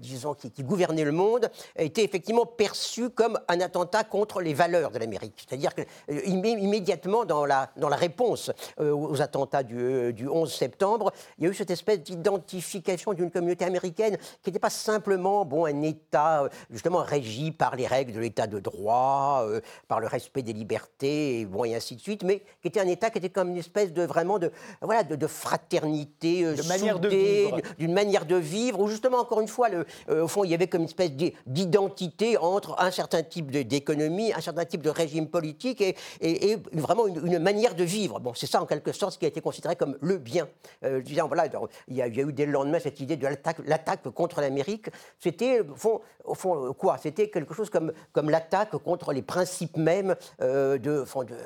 disons, 0.00 0.34
qui, 0.34 0.50
qui 0.50 0.62
gouvernait 0.62 1.04
le 1.04 1.12
monde, 1.12 1.50
été 1.76 2.02
effectivement 2.02 2.46
perçu 2.46 3.10
comme 3.10 3.38
un 3.48 3.60
attentat 3.60 4.04
contre 4.04 4.23
les 4.40 4.54
valeurs 4.54 4.90
de 4.90 4.98
l'Amérique. 4.98 5.46
C'est-à-dire 5.48 5.72
qu'immédiatement, 5.74 7.22
euh, 7.22 7.26
dans 7.26 7.44
la, 7.44 7.70
dans 7.76 7.88
la 7.88 7.96
réponse 7.96 8.50
euh, 8.80 8.92
aux 8.92 9.20
attentats 9.22 9.62
du, 9.62 9.78
euh, 9.78 10.12
du, 10.12 10.28
11 10.28 10.52
septembre, 10.52 11.12
il 11.38 11.44
y 11.44 11.46
a 11.46 11.50
eu 11.50 11.54
cette 11.54 11.70
espèce 11.70 12.00
d'identification 12.00 13.12
d'une 13.12 13.30
communauté 13.30 13.64
américaine 13.64 14.16
qui 14.42 14.50
n'était 14.50 14.58
pas 14.58 14.70
simplement 14.70 15.44
bon, 15.44 15.66
un 15.66 15.82
État 15.82 16.48
justement 16.70 17.02
régi 17.02 17.50
par 17.50 17.76
les 17.76 17.86
règles 17.86 18.12
de 18.12 18.20
l'État 18.20 18.46
de 18.46 18.58
droit, 18.58 19.46
par 19.88 20.00
le 20.00 20.06
respect 20.06 20.42
des 20.42 20.52
libertés, 20.52 21.40
et, 21.40 21.46
bon, 21.46 21.64
et 21.64 21.74
ainsi 21.74 21.96
de 21.96 22.00
suite, 22.00 22.22
mais 22.22 22.42
qui 22.60 22.68
était 22.68 22.80
un 22.80 22.88
État 22.88 23.10
qui 23.10 23.18
était 23.18 23.28
comme 23.28 23.50
une 23.50 23.56
espèce 23.56 23.92
de 23.92 24.02
vraiment 24.02 24.38
de, 24.38 24.50
voilà, 24.80 25.02
de, 25.02 25.26
fraternité, 25.26 26.44
de 26.44 26.68
manière 26.68 26.98
de 26.98 27.08
vivre. 27.08 27.60
d'une 27.78 27.92
manière 27.92 28.26
de 28.26 28.36
vivre, 28.36 28.80
où 28.80 28.88
justement, 28.88 29.18
encore 29.18 29.40
une 29.40 29.48
fois, 29.48 29.68
le, 29.68 29.86
au 30.08 30.28
fond, 30.28 30.44
il 30.44 30.50
y 30.50 30.54
avait 30.54 30.66
comme 30.66 30.82
une 30.82 30.88
espèce 30.88 31.12
d'identité 31.46 32.36
entre 32.38 32.76
un 32.80 32.90
certain 32.90 33.22
type 33.22 33.50
d'économie 33.50 34.13
un 34.34 34.40
certain 34.40 34.64
type 34.64 34.82
de 34.82 34.90
régime 34.90 35.28
politique 35.28 35.82
et, 36.20 36.56
vraiment 36.72 37.06
une, 37.06 37.38
manière 37.38 37.74
de 37.74 37.84
vivre. 37.84 38.20
Bon, 38.20 38.32
c'est 38.34 38.46
ça 38.46 38.62
en 38.62 38.66
quelque 38.66 38.92
sorte 38.92 39.18
qui 39.18 39.24
a 39.24 39.28
été 39.28 39.40
considéré 39.40 39.76
comme 39.76 39.96
le 40.00 40.18
bien. 40.18 40.48
Euh, 40.84 41.02
voilà, 41.26 41.46
il 41.88 41.96
y, 41.96 42.02
a, 42.02 42.08
eu 42.08 42.32
dès 42.32 42.46
le 42.46 42.52
lendemain 42.52 42.78
cette 42.78 43.00
idée 43.00 43.16
de 43.16 43.26
l'attaque 43.26 44.08
contre 44.10 44.40
l'Amérique. 44.40 44.88
C'était 45.18 45.60
au 45.60 45.74
fond, 45.74 46.00
fond 46.34 46.72
quoi? 46.72 46.98
C'était 46.98 47.28
quelque 47.28 47.54
chose 47.54 47.70
comme, 47.70 47.92
comme 48.12 48.30
l'attaque 48.30 48.76
contre 48.78 49.12
les 49.12 49.22
principes 49.22 49.76
mêmes 49.76 50.16
euh, 50.40 50.78
de, 50.78 51.04
de 51.24 51.36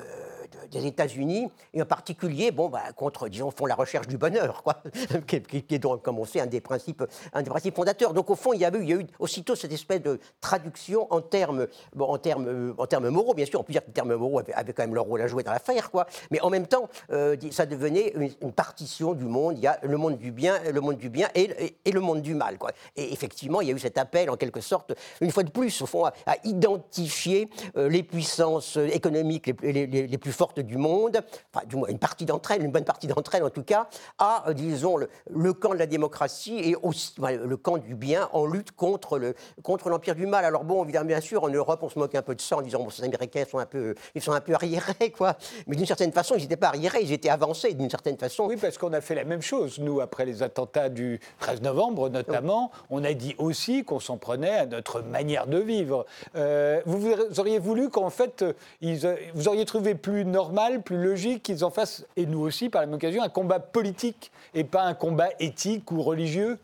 des 0.71 0.85
États-Unis, 0.85 1.49
et 1.73 1.81
en 1.81 1.85
particulier, 1.85 2.51
bon, 2.51 2.69
bah, 2.69 2.81
contre, 2.95 3.29
disons, 3.29 3.51
font 3.51 3.65
la 3.65 3.75
recherche 3.75 4.07
du 4.07 4.17
bonheur, 4.17 4.63
quoi, 4.63 4.81
qui, 5.27 5.37
est 5.69 5.79
donc, 5.79 6.01
comme 6.01 6.19
on 6.19 6.25
sait, 6.25 6.41
un 6.41 6.47
des 6.47 6.61
principes, 6.61 7.03
un 7.33 7.41
des 7.41 7.49
principes 7.49 7.75
fondateurs. 7.75 8.13
Donc, 8.13 8.29
au 8.29 8.35
fond, 8.35 8.53
il 8.53 8.61
y 8.61 8.65
a 8.65 8.69
eu, 8.69 8.81
il 8.81 8.89
y 8.89 8.93
a 8.93 8.97
eu 8.97 9.07
aussitôt 9.19 9.55
cette 9.55 9.71
espèce 9.71 10.01
de 10.01 10.19
traduction 10.41 11.11
en 11.11 11.21
termes, 11.21 11.67
bon, 11.95 12.05
en 12.05 12.17
termes, 12.17 12.75
en 12.77 12.87
termes 12.87 13.09
moraux, 13.09 13.33
bien 13.33 13.45
sûr. 13.45 13.59
On 13.59 13.63
peut 13.63 13.73
dire 13.73 13.81
que 13.81 13.87
les 13.87 13.93
termes 13.93 14.15
moraux 14.15 14.39
avaient, 14.39 14.73
quand 14.73 14.83
même 14.83 14.95
leur 14.95 15.05
rôle 15.05 15.21
à 15.21 15.27
jouer 15.27 15.43
dans 15.43 15.51
l'affaire, 15.51 15.91
quoi. 15.91 16.05
Mais 16.31 16.41
en 16.41 16.49
même 16.49 16.67
temps, 16.67 16.89
euh, 17.11 17.35
ça 17.51 17.65
devenait 17.65 18.13
une, 18.41 18.51
partition 18.51 19.13
du 19.13 19.25
monde. 19.25 19.55
Il 19.57 19.63
y 19.63 19.67
a 19.67 19.79
le 19.83 19.97
monde 19.97 20.17
du 20.17 20.31
bien, 20.31 20.59
le 20.71 20.81
monde 20.81 20.97
du 20.97 21.09
bien 21.09 21.29
et, 21.35 21.75
le 21.91 21.99
monde 22.01 22.21
du 22.21 22.33
mal, 22.35 22.57
quoi. 22.57 22.71
Et 22.95 23.13
effectivement, 23.13 23.61
il 23.61 23.67
y 23.67 23.71
a 23.71 23.75
eu 23.75 23.79
cet 23.79 23.97
appel, 23.97 24.29
en 24.29 24.37
quelque 24.37 24.61
sorte, 24.61 24.93
une 25.21 25.31
fois 25.31 25.43
de 25.43 25.49
plus, 25.49 25.81
au 25.81 25.85
fond, 25.85 26.05
à, 26.05 26.13
identifier 26.43 27.49
euh, 27.77 27.89
les 27.89 28.03
puissances 28.03 28.77
économiques 28.77 29.51
les, 29.61 29.87
les, 29.87 30.07
les 30.07 30.17
plus 30.17 30.31
fortes 30.39 30.61
du 30.61 30.77
monde, 30.77 31.19
enfin, 31.53 31.65
du 31.67 31.75
moins 31.75 31.89
une 31.89 31.99
partie 31.99 32.25
d'entre 32.25 32.51
elles, 32.51 32.63
une 32.63 32.71
bonne 32.71 32.85
partie 32.85 33.07
d'entre 33.07 33.35
elles 33.35 33.43
en 33.43 33.49
tout 33.49 33.63
cas, 33.63 33.89
à, 34.17 34.47
euh, 34.47 34.53
disons, 34.53 34.95
le, 34.95 35.53
camp 35.53 35.73
de 35.73 35.79
la 35.79 35.85
démocratie 35.85 36.57
et 36.63 36.77
aussi 36.81 37.13
le 37.19 37.57
camp 37.57 37.77
du 37.77 37.93
bien 37.93 38.29
en 38.31 38.45
lutte 38.45 38.71
contre 38.71 39.17
l'empire 39.17 39.33
contre 39.61 40.13
du 40.15 40.27
mal. 40.27 40.45
Alors 40.45 40.63
bon, 40.63 40.85
évidemment, 40.85 41.07
bien 41.07 41.19
sûr, 41.19 41.43
en 41.43 41.49
Europe, 41.49 41.81
on 41.83 41.89
se 41.89 41.99
moque 41.99 42.15
un 42.15 42.21
peu 42.21 42.35
de 42.35 42.41
ça 42.41 42.55
en 42.55 42.61
disant, 42.61 42.79
bon, 42.79 42.89
ces 42.89 43.03
Américains 43.03 43.43
sont 43.51 43.57
un 43.57 43.65
peu, 43.65 43.95
ils 44.15 44.21
sont 44.21 44.31
un 44.31 44.39
peu 44.39 44.53
arriérés, 44.53 45.11
quoi. 45.17 45.35
Mais 45.67 45.75
d'une 45.75 45.85
certaine 45.85 46.13
façon, 46.13 46.35
ils 46.37 46.43
n'étaient 46.43 46.55
pas 46.55 46.69
arriérés, 46.69 47.01
ils 47.01 47.11
étaient 47.11 47.29
avancés 47.29 47.73
d'une 47.73 47.89
certaine 47.89 48.17
façon. 48.17 48.45
Oui, 48.45 48.55
parce 48.55 48.77
qu'on 48.77 48.93
a 48.93 49.01
fait 49.01 49.15
la 49.15 49.25
même 49.25 49.41
chose. 49.41 49.79
Nous, 49.79 49.99
après 49.99 50.23
les 50.23 50.41
attentats 50.41 50.87
du 50.87 51.19
13 51.39 51.61
novembre, 51.63 52.07
notamment, 52.07 52.71
on 52.89 53.03
a 53.03 53.13
dit 53.13 53.35
aussi 53.39 53.83
qu'on 53.83 53.99
s'en 53.99 54.17
prenait 54.17 54.57
à 54.59 54.65
notre 54.65 55.01
manière 55.01 55.47
de 55.47 55.57
vivre. 55.57 56.05
Euh, 56.37 56.81
vous, 56.85 57.09
auriez 57.37 57.59
voulu 57.59 57.89
qu'en 57.89 58.09
fait, 58.09 58.45
ils, 58.79 59.05
vous 59.33 59.49
auriez 59.49 59.65
trouvé 59.65 59.95
plus 59.95 60.23
normal, 60.29 60.81
plus 60.81 61.01
logique 61.01 61.43
qu'ils 61.43 61.65
en 61.65 61.69
fassent, 61.69 62.05
et 62.15 62.25
nous 62.25 62.39
aussi 62.39 62.69
par 62.69 62.81
la 62.81 62.87
même 62.87 62.95
occasion, 62.95 63.21
un 63.21 63.29
combat 63.29 63.59
politique 63.59 64.31
et 64.53 64.63
pas 64.63 64.83
un 64.83 64.93
combat 64.93 65.29
éthique 65.39 65.91
ou 65.91 66.01
religieux. 66.01 66.57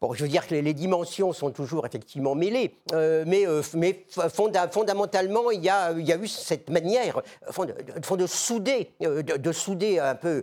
Bon, 0.00 0.14
je 0.14 0.22
veux 0.22 0.30
dire 0.30 0.46
que 0.46 0.54
les, 0.54 0.72
dimensions 0.72 1.34
sont 1.34 1.50
toujours 1.50 1.84
effectivement 1.84 2.34
mêlées, 2.34 2.74
euh, 2.94 3.22
mais, 3.26 3.46
euh, 3.46 3.60
mais 3.74 4.06
fondamentalement, 4.70 5.50
il 5.50 5.62
y, 5.62 5.68
a, 5.68 5.92
il 5.92 6.08
y, 6.08 6.12
a, 6.12 6.16
eu 6.16 6.26
cette 6.26 6.70
manière 6.70 7.20
de, 7.58 8.16
de 8.16 8.26
souder, 8.26 8.92
euh, 9.02 9.22
de, 9.22 9.52
souder 9.52 9.98
un 9.98 10.14
peu 10.14 10.42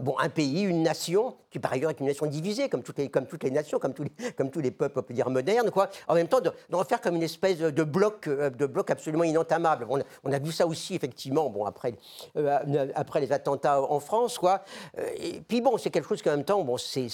bon, 0.00 0.18
un 0.18 0.28
pays, 0.28 0.62
une 0.62 0.82
nation, 0.82 1.36
qui 1.50 1.58
par 1.58 1.72
ailleurs 1.72 1.90
est 1.90 2.00
une 2.00 2.06
nation 2.06 2.26
divisée, 2.26 2.68
comme 2.68 2.82
toutes 2.82 2.98
les, 2.98 3.08
comme 3.08 3.26
toutes 3.26 3.44
les 3.44 3.50
nations, 3.50 3.78
comme 3.78 3.94
tous 3.94 4.04
les, 4.04 4.32
comme 4.32 4.50
tous 4.50 4.60
les 4.60 4.70
peuples, 4.70 4.98
on 4.98 5.02
peut 5.02 5.14
dire, 5.14 5.30
modernes, 5.30 5.70
quoi. 5.70 5.88
En 6.06 6.14
même 6.14 6.28
temps, 6.28 6.40
d'en 6.68 6.84
faire 6.84 7.00
comme 7.00 7.16
une 7.16 7.22
espèce 7.22 7.58
de 7.58 7.82
bloc, 7.82 8.28
de 8.28 8.66
bloc 8.66 8.90
absolument 8.90 9.24
inentamable. 9.24 9.86
On, 9.88 10.32
a 10.32 10.38
vu 10.38 10.52
ça 10.52 10.66
aussi, 10.66 10.94
effectivement, 10.94 11.48
bon, 11.50 11.64
après, 11.64 11.94
après 12.94 13.20
les 13.20 13.32
attentats 13.32 13.80
en 13.80 14.00
France, 14.00 14.38
quoi. 14.38 14.62
Et 15.16 15.40
puis 15.40 15.60
bon, 15.60 15.78
c'est 15.78 15.90
quelque 15.90 16.08
chose 16.08 16.22
qui, 16.22 16.28
en 16.28 16.36
même 16.36 16.44
temps, 16.44 16.62
bon, 16.62 16.76
c'est 16.78 17.08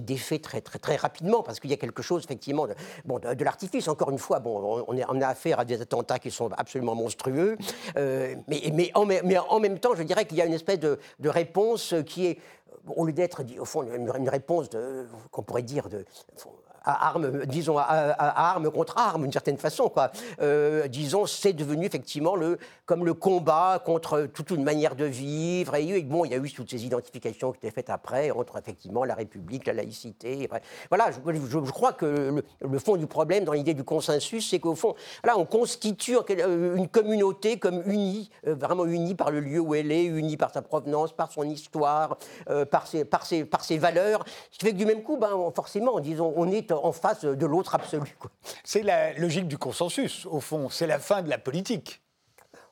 défait 0.00 0.38
très, 0.38 0.60
très, 0.60 0.78
très 0.78 0.96
rapidement 0.96 1.42
parce 1.42 1.60
qu'il 1.60 1.70
y 1.70 1.74
a 1.74 1.76
quelque 1.76 2.02
chose, 2.02 2.24
effectivement, 2.24 2.66
de, 2.66 2.74
bon, 3.04 3.18
de, 3.18 3.44
l'artifice. 3.44 3.88
Encore 3.88 4.10
une 4.10 4.18
fois, 4.18 4.38
bon, 4.40 4.84
on, 4.86 4.96
on, 5.08 5.20
a 5.20 5.26
affaire 5.26 5.60
à 5.60 5.64
des 5.64 5.80
attentats 5.80 6.18
qui 6.18 6.30
sont 6.30 6.50
absolument 6.56 6.94
monstrueux, 6.94 7.56
euh, 7.96 8.34
mais, 8.48 8.62
mais, 8.72 8.90
en, 8.94 9.06
mais, 9.06 9.38
en, 9.38 9.60
même 9.60 9.78
temps, 9.78 9.94
je 9.94 10.02
dirais 10.02 10.24
qu'il 10.26 10.38
y 10.38 10.42
a 10.42 10.46
une 10.46 10.54
espèce 10.54 10.78
de, 10.78 10.98
réponse 11.24 11.94
qui 12.06 12.26
est, 12.26 12.38
au 12.86 13.04
lieu 13.06 13.12
d'être, 13.12 13.42
au 13.58 13.64
fond, 13.64 13.82
une, 13.82 14.28
réponse 14.28 14.68
qu'on 15.30 15.42
pourrait 15.42 15.62
dire 15.62 15.88
de 15.88 16.04
à 16.84 17.08
armes, 17.08 17.46
disons, 17.46 17.78
à, 17.78 17.84
armes 18.52 18.70
contre 18.70 18.98
armes, 18.98 19.22
d'une 19.22 19.32
certaine 19.32 19.56
façon. 19.56 19.88
Quoi. 19.88 20.10
Euh, 20.40 20.86
disons, 20.88 21.26
c'est 21.26 21.52
devenu 21.52 21.86
effectivement 21.86 22.36
le, 22.36 22.58
comme 22.86 23.04
le 23.04 23.14
combat 23.14 23.82
contre 23.84 24.26
toute 24.32 24.50
une 24.50 24.62
manière 24.62 24.94
de 24.94 25.04
vivre. 25.04 25.74
Et, 25.76 26.02
bon, 26.02 26.24
il 26.24 26.32
y 26.32 26.34
a 26.34 26.38
eu 26.38 26.50
toutes 26.50 26.70
ces 26.70 26.84
identifications 26.84 27.52
qui 27.52 27.58
étaient 27.58 27.74
faites 27.74 27.90
après 27.90 28.30
entre 28.30 28.58
effectivement 28.58 29.04
la 29.04 29.14
République, 29.14 29.66
la 29.66 29.72
laïcité. 29.72 30.48
Voilà, 30.90 31.10
je, 31.10 31.70
crois 31.70 31.92
que 31.92 32.42
le, 32.60 32.78
fond 32.78 32.96
du 32.96 33.06
problème 33.06 33.44
dans 33.44 33.52
l'idée 33.52 33.74
du 33.74 33.84
consensus, 33.84 34.50
c'est 34.50 34.58
qu'au 34.58 34.74
fond, 34.74 34.94
là, 35.24 35.34
on 35.38 35.46
constitue 35.46 36.16
euh, 36.30 36.76
une 36.76 36.88
communauté 36.88 37.58
comme 37.58 37.82
unie, 37.86 38.30
euh, 38.46 38.54
vraiment 38.54 38.84
unie 38.84 39.14
par 39.14 39.30
le 39.30 39.40
lieu 39.40 39.60
où 39.60 39.74
elle 39.74 39.90
est, 39.90 40.04
unie 40.04 40.36
par 40.36 40.52
sa 40.52 40.60
provenance, 40.60 41.12
par 41.12 41.32
son 41.32 41.44
histoire, 41.44 42.18
par, 42.70 42.86
ses, 42.86 43.04
par, 43.04 43.24
ses, 43.24 43.44
par 43.44 43.64
ses 43.64 43.78
valeurs. 43.78 44.24
Ce 44.50 44.58
qui 44.58 44.66
fait 44.66 44.72
que 44.72 44.76
du 44.76 44.86
même 44.86 45.02
coup, 45.02 45.16
ben, 45.16 45.30
forcément, 45.54 46.00
disons, 46.00 46.32
on 46.36 46.50
est 46.50 46.73
en 46.82 46.92
face 46.92 47.24
de 47.24 47.46
l'autre 47.46 47.74
absolu. 47.74 48.16
C'est 48.64 48.82
la 48.82 49.12
logique 49.14 49.48
du 49.48 49.58
consensus, 49.58 50.26
au 50.26 50.40
fond. 50.40 50.68
C'est 50.70 50.86
la 50.86 50.98
fin 50.98 51.22
de 51.22 51.28
la 51.28 51.38
politique. 51.38 52.03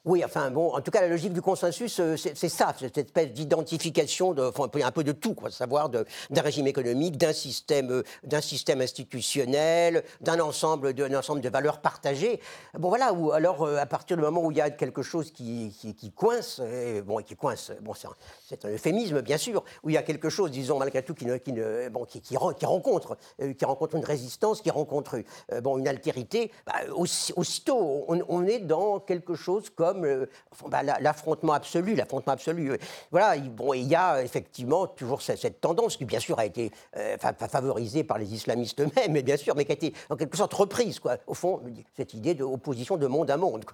Oui, 0.04 0.24
enfin 0.24 0.50
bon, 0.50 0.74
en 0.74 0.80
tout 0.80 0.90
cas, 0.90 1.00
la 1.00 1.06
logique 1.06 1.32
du 1.32 1.40
consensus, 1.40 2.00
euh, 2.00 2.16
c'est 2.16 2.48
ça, 2.48 2.74
cette 2.76 2.98
espèce 2.98 3.32
d'identification, 3.32 4.32
de, 4.34 4.42
enfin, 4.42 4.68
un 4.82 4.90
peu 4.90 5.04
de 5.04 5.12
tout, 5.12 5.34
quoi, 5.34 5.48
savoir 5.52 5.90
d'un 5.90 6.04
régime 6.42 6.66
économique, 6.66 7.16
d'un 7.16 7.32
système, 7.32 7.88
euh, 7.92 8.02
d'un 8.24 8.40
système 8.40 8.80
institutionnel, 8.80 10.02
d'un 10.20 10.40
ensemble, 10.40 10.92
de, 10.92 11.14
ensemble 11.14 11.40
de 11.40 11.48
valeurs 11.48 11.80
partagées. 11.80 12.40
Bon, 12.76 12.88
voilà, 12.88 13.12
ou 13.12 13.30
alors, 13.30 13.62
euh, 13.62 13.76
à 13.76 13.86
partir 13.86 14.16
du 14.16 14.24
moment 14.24 14.44
où 14.44 14.50
il 14.50 14.56
y 14.56 14.60
a 14.60 14.70
quelque 14.70 15.02
chose 15.02 15.30
qui, 15.30 15.72
qui, 15.96 16.10
coince, 16.10 16.58
et, 16.58 17.00
bon, 17.00 17.18
qui 17.18 17.36
coince, 17.36 17.70
bon, 17.80 17.92
c'est 17.94 18.64
un, 18.64 18.70
euphémisme, 18.70 19.20
bien 19.20 19.38
sûr, 19.38 19.62
où 19.84 19.90
il 19.90 19.92
y 19.92 19.98
a 19.98 20.02
quelque 20.02 20.30
chose, 20.30 20.50
disons, 20.50 20.80
malgré 20.80 21.04
tout, 21.04 21.14
qui, 21.14 21.26
ne, 21.26 21.36
qui, 21.36 21.52
ne, 21.52 21.88
bon, 21.90 22.06
qui, 22.06 22.20
qui, 22.20 22.36
rencontre, 22.36 23.16
qui 23.56 23.64
rencontre 23.64 23.94
une 23.94 24.04
résistance, 24.04 24.62
qui 24.62 24.70
rencontre 24.70 25.22
bon, 25.62 25.78
une 25.78 25.86
altérité, 25.86 26.50
bah, 26.66 26.72
aussitôt, 26.92 28.04
on, 28.08 28.20
on 28.28 28.44
est 28.46 28.58
dans 28.58 28.98
quelque 28.98 29.36
chose 29.36 29.70
comme 29.70 29.91
euh, 30.04 30.26
bah, 30.68 30.82
l'affrontement 30.82 31.52
absolu, 31.52 31.94
l'affrontement 31.94 32.32
absolu. 32.32 32.78
Voilà, 33.10 33.36
bon, 33.38 33.74
il 33.74 33.86
y 33.86 33.94
a 33.94 34.22
effectivement 34.22 34.86
toujours 34.86 35.22
cette, 35.22 35.60
tendance 35.60 35.96
qui, 35.96 36.04
bien 36.04 36.20
sûr, 36.20 36.38
a 36.38 36.46
été 36.46 36.70
euh, 36.96 37.16
favorisée 37.18 38.04
par 38.04 38.18
les 38.18 38.34
islamistes 38.34 38.80
eux-mêmes, 38.80 39.12
mais 39.12 39.22
bien 39.22 39.36
sûr, 39.36 39.54
mais 39.56 39.64
qui 39.64 39.72
a 39.72 39.74
été 39.74 39.94
en 40.10 40.16
quelque 40.16 40.36
sorte 40.36 40.54
reprise, 40.54 40.98
quoi. 40.98 41.16
Au 41.26 41.34
fond, 41.34 41.60
cette 41.96 42.14
idée 42.14 42.34
d'opposition 42.34 42.96
de 42.96 43.06
monde 43.06 43.30
à 43.30 43.36
monde. 43.36 43.64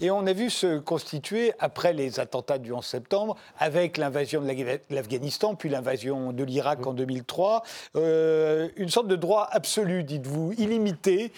Et 0.00 0.10
on 0.10 0.26
a 0.26 0.32
vu 0.32 0.50
se 0.50 0.78
constituer, 0.78 1.52
après 1.58 1.92
les 1.92 2.20
attentats 2.20 2.58
du 2.58 2.72
11 2.72 2.84
septembre, 2.84 3.36
avec 3.58 3.96
l'invasion 3.96 4.40
de 4.40 4.46
l'Afghanistan, 4.90 5.54
puis 5.54 5.68
l'invasion 5.68 6.32
de 6.32 6.44
l'Irak 6.44 6.86
en 6.86 6.92
2003, 6.92 7.62
euh, 7.96 8.68
une 8.76 8.88
sorte 8.88 9.08
de 9.08 9.16
droit 9.16 9.48
absolu, 9.50 10.04
dites-vous, 10.04 10.52
illimité, 10.58 11.32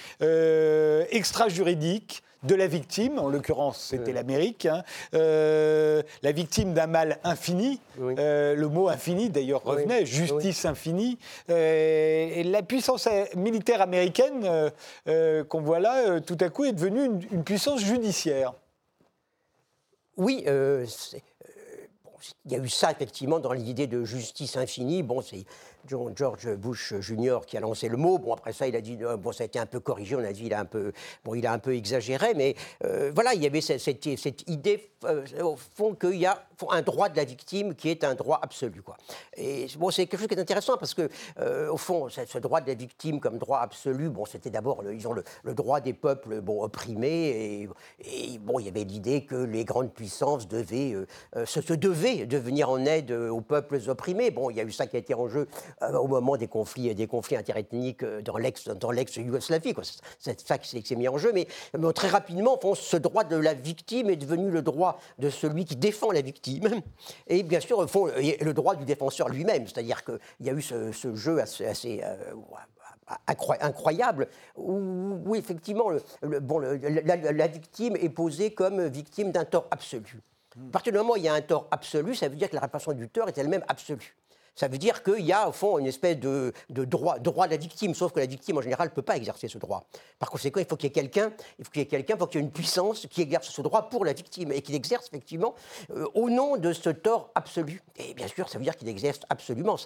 extra-juridique, 1.11 2.23
de 2.47 2.55
la 2.55 2.67
victime, 2.67 3.19
en 3.19 3.29
l'occurrence 3.29 3.79
c'était 3.79 4.13
l'Amérique, 4.13 4.67
hein. 4.67 4.83
euh, 5.15 6.03
la 6.23 6.33
victime 6.33 6.75
d'un 6.75 6.87
mal 6.87 7.19
infini, 7.25 7.81
euh, 8.01 8.55
le 8.55 8.69
mot 8.69 8.89
infini 8.89 9.31
d'ailleurs 9.31 9.63
revenait, 9.63 10.07
justice 10.07 10.65
infinie, 10.65 11.19
euh, 11.51 12.29
et 12.33 12.45
la 12.45 12.63
puissance 12.63 13.09
militaire 13.35 13.81
américaine 13.81 14.73
qu'on 15.49 15.61
voit 15.61 15.81
là, 15.81 16.21
tout 16.21 16.39
à 16.41 16.49
coup 16.49 16.65
est 16.65 16.73
devenue 16.73 17.05
une, 17.31 17.45
puissance 17.45 17.81
judiciaire. 17.81 18.55
Oui, 20.17 20.45
il 22.45 22.53
y 22.53 22.55
a 22.55 22.59
eu 22.59 22.69
ça 22.69 22.91
effectivement 22.91 23.39
dans 23.39 23.53
l'idée 23.53 23.87
de 23.87 24.05
justice 24.05 24.57
infinie. 24.57 25.03
Bon, 25.03 25.21
c'est 25.21 25.45
George 25.89 26.55
Bush 26.57 26.95
Jr. 27.01 27.41
qui 27.47 27.57
a 27.57 27.61
lancé 27.61 27.89
le 27.89 27.97
mot. 27.97 28.19
Bon, 28.19 28.33
après 28.35 28.53
ça, 28.53 28.67
il 28.67 28.77
a 28.77 28.81
dit, 28.81 28.99
bon, 29.19 29.33
ça 29.33 29.45
a 29.45 29.47
été 29.47 29.59
un 29.59 29.67
peu 29.67 29.81
corrigé, 29.81 30.17
on 30.17 30.25
a 30.25 30.33
dit, 30.33 30.47
il 30.47 30.55
a 30.55 30.61
un 30.61 30.65
peu, 30.65 30.93
bon, 31.25 31.35
il 31.35 31.47
a 31.47 31.53
un 31.53 31.59
peu 31.59 31.75
exagéré, 31.75 32.35
mais 32.35 32.55
euh, 32.85 33.11
voilà, 33.15 33.35
il 33.35 33.43
y 33.43 33.47
avait 33.47 33.61
cette, 33.61 33.81
cette, 33.81 34.49
idée, 34.49 34.91
euh, 35.05 35.25
au 35.43 35.57
fond, 35.57 35.95
qu'il 35.95 36.17
y 36.17 36.27
a 36.27 36.43
un 36.71 36.83
droit 36.83 37.09
de 37.09 37.17
la 37.17 37.25
victime 37.25 37.75
qui 37.75 37.91
est 37.91 38.05
un 38.05 38.15
droit 38.15 38.41
absolu. 38.43 38.83
Et 39.37 39.67
bon, 39.79 39.91
c'est 39.91 40.07
quelque 40.07 40.21
chose 40.21 40.29
qui 40.29 40.35
est 40.35 40.41
intéressant 40.41 40.77
parce 40.77 40.95
que, 40.95 41.09
euh, 41.41 41.71
au 41.71 41.77
fond, 41.77 42.09
ce 42.09 42.39
droit 42.39 42.61
de 42.61 42.69
la 42.69 42.75
victime 42.75 43.21
comme 43.21 43.39
droit 43.39 43.59
absolu, 43.59 44.09
bon, 44.09 44.25
c'était 44.25 44.51
d'abord, 44.51 44.83
ils 44.91 45.07
ont 45.07 45.13
le, 45.13 45.55
droit 45.55 45.81
des 45.81 45.93
peuples, 45.93 46.43
opprimés, 46.47 47.69
et, 48.01 48.39
bon, 48.39 48.59
il 48.59 48.67
y 48.67 48.69
avait 48.69 48.85
l'idée 48.85 49.25
que 49.25 49.37
les 49.37 49.65
grandes 49.65 49.93
puissances 49.93 50.49
devaient, 50.49 50.95
se, 51.45 51.61
se 51.61 51.73
devaient 51.73 52.27
de 52.27 52.39
venir 52.39 52.71
en 52.71 52.85
aide 52.85 53.11
aux 53.11 53.41
peuples 53.41 53.79
opprimés. 53.89 54.31
Bon, 54.31 54.51
il 54.51 54.57
y 54.57 54.61
a 54.61 54.65
eu 54.65 54.73
ça 54.73 54.87
qui 54.87 54.97
a 54.97 54.99
été 54.99 55.15
en 55.15 55.29
jeu 55.29 55.37
euh, 55.37 55.76
au 55.83 56.07
moment 56.07 56.37
des 56.37 56.49
conflits, 56.49 56.95
des 56.95 57.07
conflits 57.07 57.37
interethniques 57.37 58.03
euh, 58.03 58.23
dans 58.23 58.37
l'ex, 58.37 58.69
dans 58.69 58.91
l'ex-Yougoslavie. 58.91 59.75
C'est 60.19 60.41
ça 60.41 60.59
qui 60.59 60.83
s'est 60.83 60.97
mis 60.97 61.09
en 61.09 61.19
jeu. 61.19 61.33
Mais, 61.33 61.47
très 61.93 62.09
rapidement, 62.09 62.59
ce 62.75 62.97
droit 62.97 63.25
de 63.25 63.37
la 63.37 63.55
victime 63.55 64.11
est 64.11 64.17
devenu 64.17 64.51
le 64.51 64.63
droit 64.63 64.99
de 65.19 65.31
celui 65.31 65.65
qui 65.65 65.77
défend 65.77 66.11
la 66.11 66.23
victime. 66.23 66.69
Et 67.27 67.43
bien 67.43 67.61
sûr, 67.61 67.83
le 67.83 68.53
droit 68.53 68.75
du 68.75 68.85
défenseur 68.85 69.29
lui-même. 69.29 69.67
C'est-à-dire 69.67 70.05
qu'il 70.05 70.19
y 70.41 70.51
a 70.51 70.53
eu 70.53 70.63
ce, 70.63 71.15
jeu 71.15 71.41
assez, 71.41 72.01
euh, 72.03 72.33
incroyable, 73.61 74.29
où, 74.57 75.35
effectivement 75.37 75.91
le, 76.23 76.41
bon, 76.41 76.59
la, 76.59 77.47
victime 77.47 77.97
est 77.97 78.09
posée 78.09 78.53
comme 78.53 78.87
victime 78.87 79.31
d'un 79.31 79.45
tort 79.45 79.67
absolu. 79.71 80.23
À 80.57 80.73
partir 80.73 80.93
du 80.93 80.99
moment 80.99 81.13
où 81.13 81.17
il 81.17 81.25
y 81.25 81.29
a 81.29 81.35
un 81.35 81.43
tort 81.43 81.69
absolu, 81.71 82.15
ça 82.15 82.29
veut 82.29 82.37
dire 82.37 82.49
que 82.49 82.55
la 82.55 82.63
réparation 82.63 82.93
du 82.93 83.09
tort 83.09 83.29
est 83.29 83.37
elle-même 83.37 83.65
absolue. 83.69 84.17
Ça 84.57 84.69
veut 84.69 84.79
dire 84.79 85.03
qu'il 85.03 85.25
y 85.25 85.33
a 85.33 85.49
au 85.49 85.53
fond 85.53 85.79
une 85.79 85.87
espèce 85.87 86.19
de, 86.19 86.53
droit, 86.71 87.19
droit 87.19 87.47
de 87.47 87.53
la 87.53 87.59
victime, 87.59 87.95
sauf 87.95 88.13
que 88.13 88.21
la 88.21 88.27
victime 88.27 88.57
en 88.57 88.63
général 88.63 88.89
ne 88.89 88.95
peut 88.95 89.03
pas 89.03 89.17
exercer 89.17 89.49
ce 89.49 89.59
droit. 89.59 89.85
Par 90.19 90.31
conséquent, 90.31 90.61
il 90.61 90.67
faut 90.67 90.77
qu'il 90.77 90.89
y 90.89 90.91
ait 90.91 90.93
quelqu'un, 90.93 91.31
il 91.59 91.65
faut 91.65 91.71
qu'il 91.71 91.81
y 91.81 91.85
ait 91.85 91.89
quelqu'un, 91.89 92.15
il 92.15 92.19
faut 92.19 92.27
qu'il 92.27 92.41
y 92.41 92.43
ait 92.43 92.47
une 92.47 92.53
puissance 92.53 93.07
qui 93.09 93.21
exerce 93.21 93.49
ce 93.51 93.61
droit 93.61 93.91
pour 93.91 94.07
la 94.07 94.15
victime 94.15 94.53
et 94.53 94.63
qui 94.63 94.73
l'exerce 94.73 95.09
effectivement 95.09 95.55
euh, 95.91 96.07
au 96.15 96.31
nom 96.31 96.57
de 96.57 96.73
ce 96.73 96.89
tort 96.89 97.31
absolu. 97.35 97.83
Et 97.97 98.15
bien 98.15 98.29
sûr, 98.29 98.49
ça 98.49 98.57
veut 98.57 98.65
dire 98.65 98.77
qu'il 98.77 98.89
exerce 98.89 99.21
absolument 99.29 99.77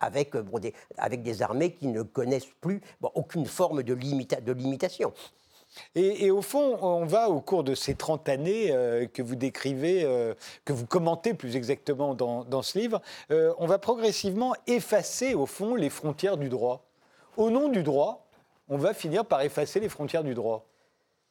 avec, 0.00 0.36
des, 0.60 0.74
avec 0.96 1.22
des 1.24 1.42
armées 1.42 1.74
qui 1.74 1.88
ne 1.88 2.02
connaissent 2.02 2.46
plus 2.60 2.80
aucune 3.14 3.46
forme 3.46 3.82
de, 3.82 3.94
de 3.94 4.52
limitation. 4.52 5.12
Et, 5.94 6.30
au 6.30 6.42
fond, 6.42 6.78
on 6.82 7.04
va 7.04 7.28
au 7.30 7.40
cours 7.40 7.64
de 7.64 7.74
ces 7.74 7.94
30 7.94 8.28
années 8.28 8.70
euh, 8.70 9.06
que 9.06 9.22
vous 9.22 9.36
décrivez, 9.36 10.04
euh, 10.04 10.34
que 10.64 10.72
vous 10.72 10.86
commentez 10.86 11.34
plus 11.34 11.56
exactement 11.56 12.14
dans, 12.14 12.62
ce 12.62 12.78
livre, 12.78 13.00
euh, 13.30 13.52
on 13.58 13.66
va 13.66 13.78
progressivement 13.78 14.54
effacer 14.66 15.34
au 15.34 15.46
fond 15.46 15.74
les 15.74 15.90
frontières 15.90 16.36
du 16.36 16.48
droit. 16.48 16.86
Au 17.36 17.50
nom 17.50 17.68
du 17.68 17.82
droit, 17.82 18.26
on 18.68 18.78
va 18.78 18.94
finir 18.94 19.24
par 19.24 19.42
effacer 19.42 19.80
les 19.80 19.88
frontières 19.88 20.24
du 20.24 20.34
droit. 20.34 20.66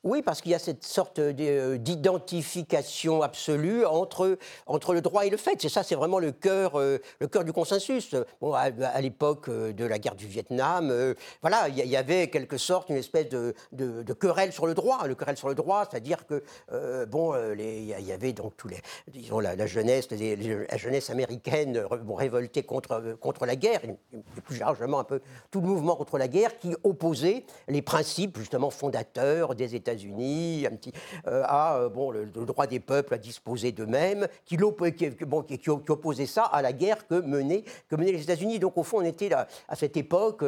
Oui, 0.06 0.22
parce 0.22 0.42
qu'il 0.42 0.52
y 0.52 0.56
a 0.56 0.60
cette 0.60 0.86
sorte 0.86 1.20
euh, 1.20 1.78
d'identification 1.78 3.22
absolue 3.22 3.86
entre, 3.86 4.38
entre 4.66 4.94
le 4.94 5.02
droit 5.02 5.26
et 5.26 5.30
le 5.30 5.36
fait. 5.36 5.62
C'est 5.62 5.68
ça, 5.68 5.84
c'est 5.84 5.96
vraiment 5.96 6.20
le 6.20 6.32
cœur, 6.32 6.80
euh, 6.80 7.00
le 7.20 7.28
cœur 7.28 7.44
du 7.44 7.52
consensus. 7.52 8.16
Bon, 8.40 8.54
à, 8.54 8.70
l'époque 9.02 9.50
euh, 9.50 9.74
de 9.74 9.84
la 9.84 10.00
guerre 10.00 10.16
du 10.16 10.26
Vietnam, 10.26 10.94
voilà, 11.42 11.68
il 11.68 11.76
y, 11.76 11.98
avait 11.98 12.30
quelque 12.30 12.58
sorte 12.58 12.90
une 12.90 12.96
espèce 12.96 13.28
de, 13.28 13.54
de, 13.74 14.14
querelle 14.14 14.54
sur 14.54 14.68
le 14.68 14.74
droit. 14.74 15.06
Le 15.06 15.16
querelle 15.16 15.36
sur 15.36 15.50
le 15.50 15.56
droit, 15.56 15.86
c'est-à-dire 15.90 16.26
que 16.26 16.44
bon, 17.06 17.36
il 17.58 17.86
y 17.86 18.12
avait 18.12 18.32
donc 18.32 18.56
tous 18.56 18.70
les, 18.70 18.78
disons 19.08 19.40
la, 19.40 19.66
jeunesse, 19.66 20.08
la 20.12 20.78
jeunesse 20.78 21.10
américaine 21.10 21.86
révoltée 22.08 22.64
contre 22.64 23.18
contre 23.20 23.46
la 23.46 23.56
guerre, 23.56 23.82
plus 24.46 24.60
largement 24.60 25.00
un 25.00 25.04
peu 25.04 25.22
tout 25.52 25.62
le 25.62 25.68
mouvement 25.68 25.96
contre 25.96 26.18
la 26.18 26.28
guerre 26.28 26.58
qui 26.58 26.74
opposait 26.84 27.46
les 27.68 27.82
principes 27.82 28.38
justement 28.38 28.70
fondateurs 28.70 29.56
des 29.56 29.76
États 29.76 29.89
États-Unis, 29.90 30.66
un 30.66 30.76
petit, 30.76 30.94
à 31.26 31.88
bon, 31.94 32.12
le, 32.12 32.26
droit 32.26 32.68
des 32.68 32.80
peuples 32.80 33.14
à 33.14 33.18
disposer 33.18 33.72
d'eux-mêmes, 33.72 34.28
qui, 34.46 34.58
qui, 34.58 35.26
bon, 35.26 35.44
qui, 35.44 35.58
qui, 35.58 35.70
opposait 35.70 36.26
ça 36.26 36.44
à 36.46 36.62
la 36.62 36.74
guerre 36.74 37.08
que 37.08 37.16
menaient, 37.16 37.64
que 37.90 37.96
menaient 37.96 38.12
les 38.12 38.24
États-Unis. 38.24 38.60
Donc 38.60 38.78
au 38.78 38.84
fond, 38.84 39.00
on 39.00 39.06
était 39.06 39.30
là, 39.30 39.48
à 39.68 39.76
cette 39.76 39.98
époque 39.98 40.44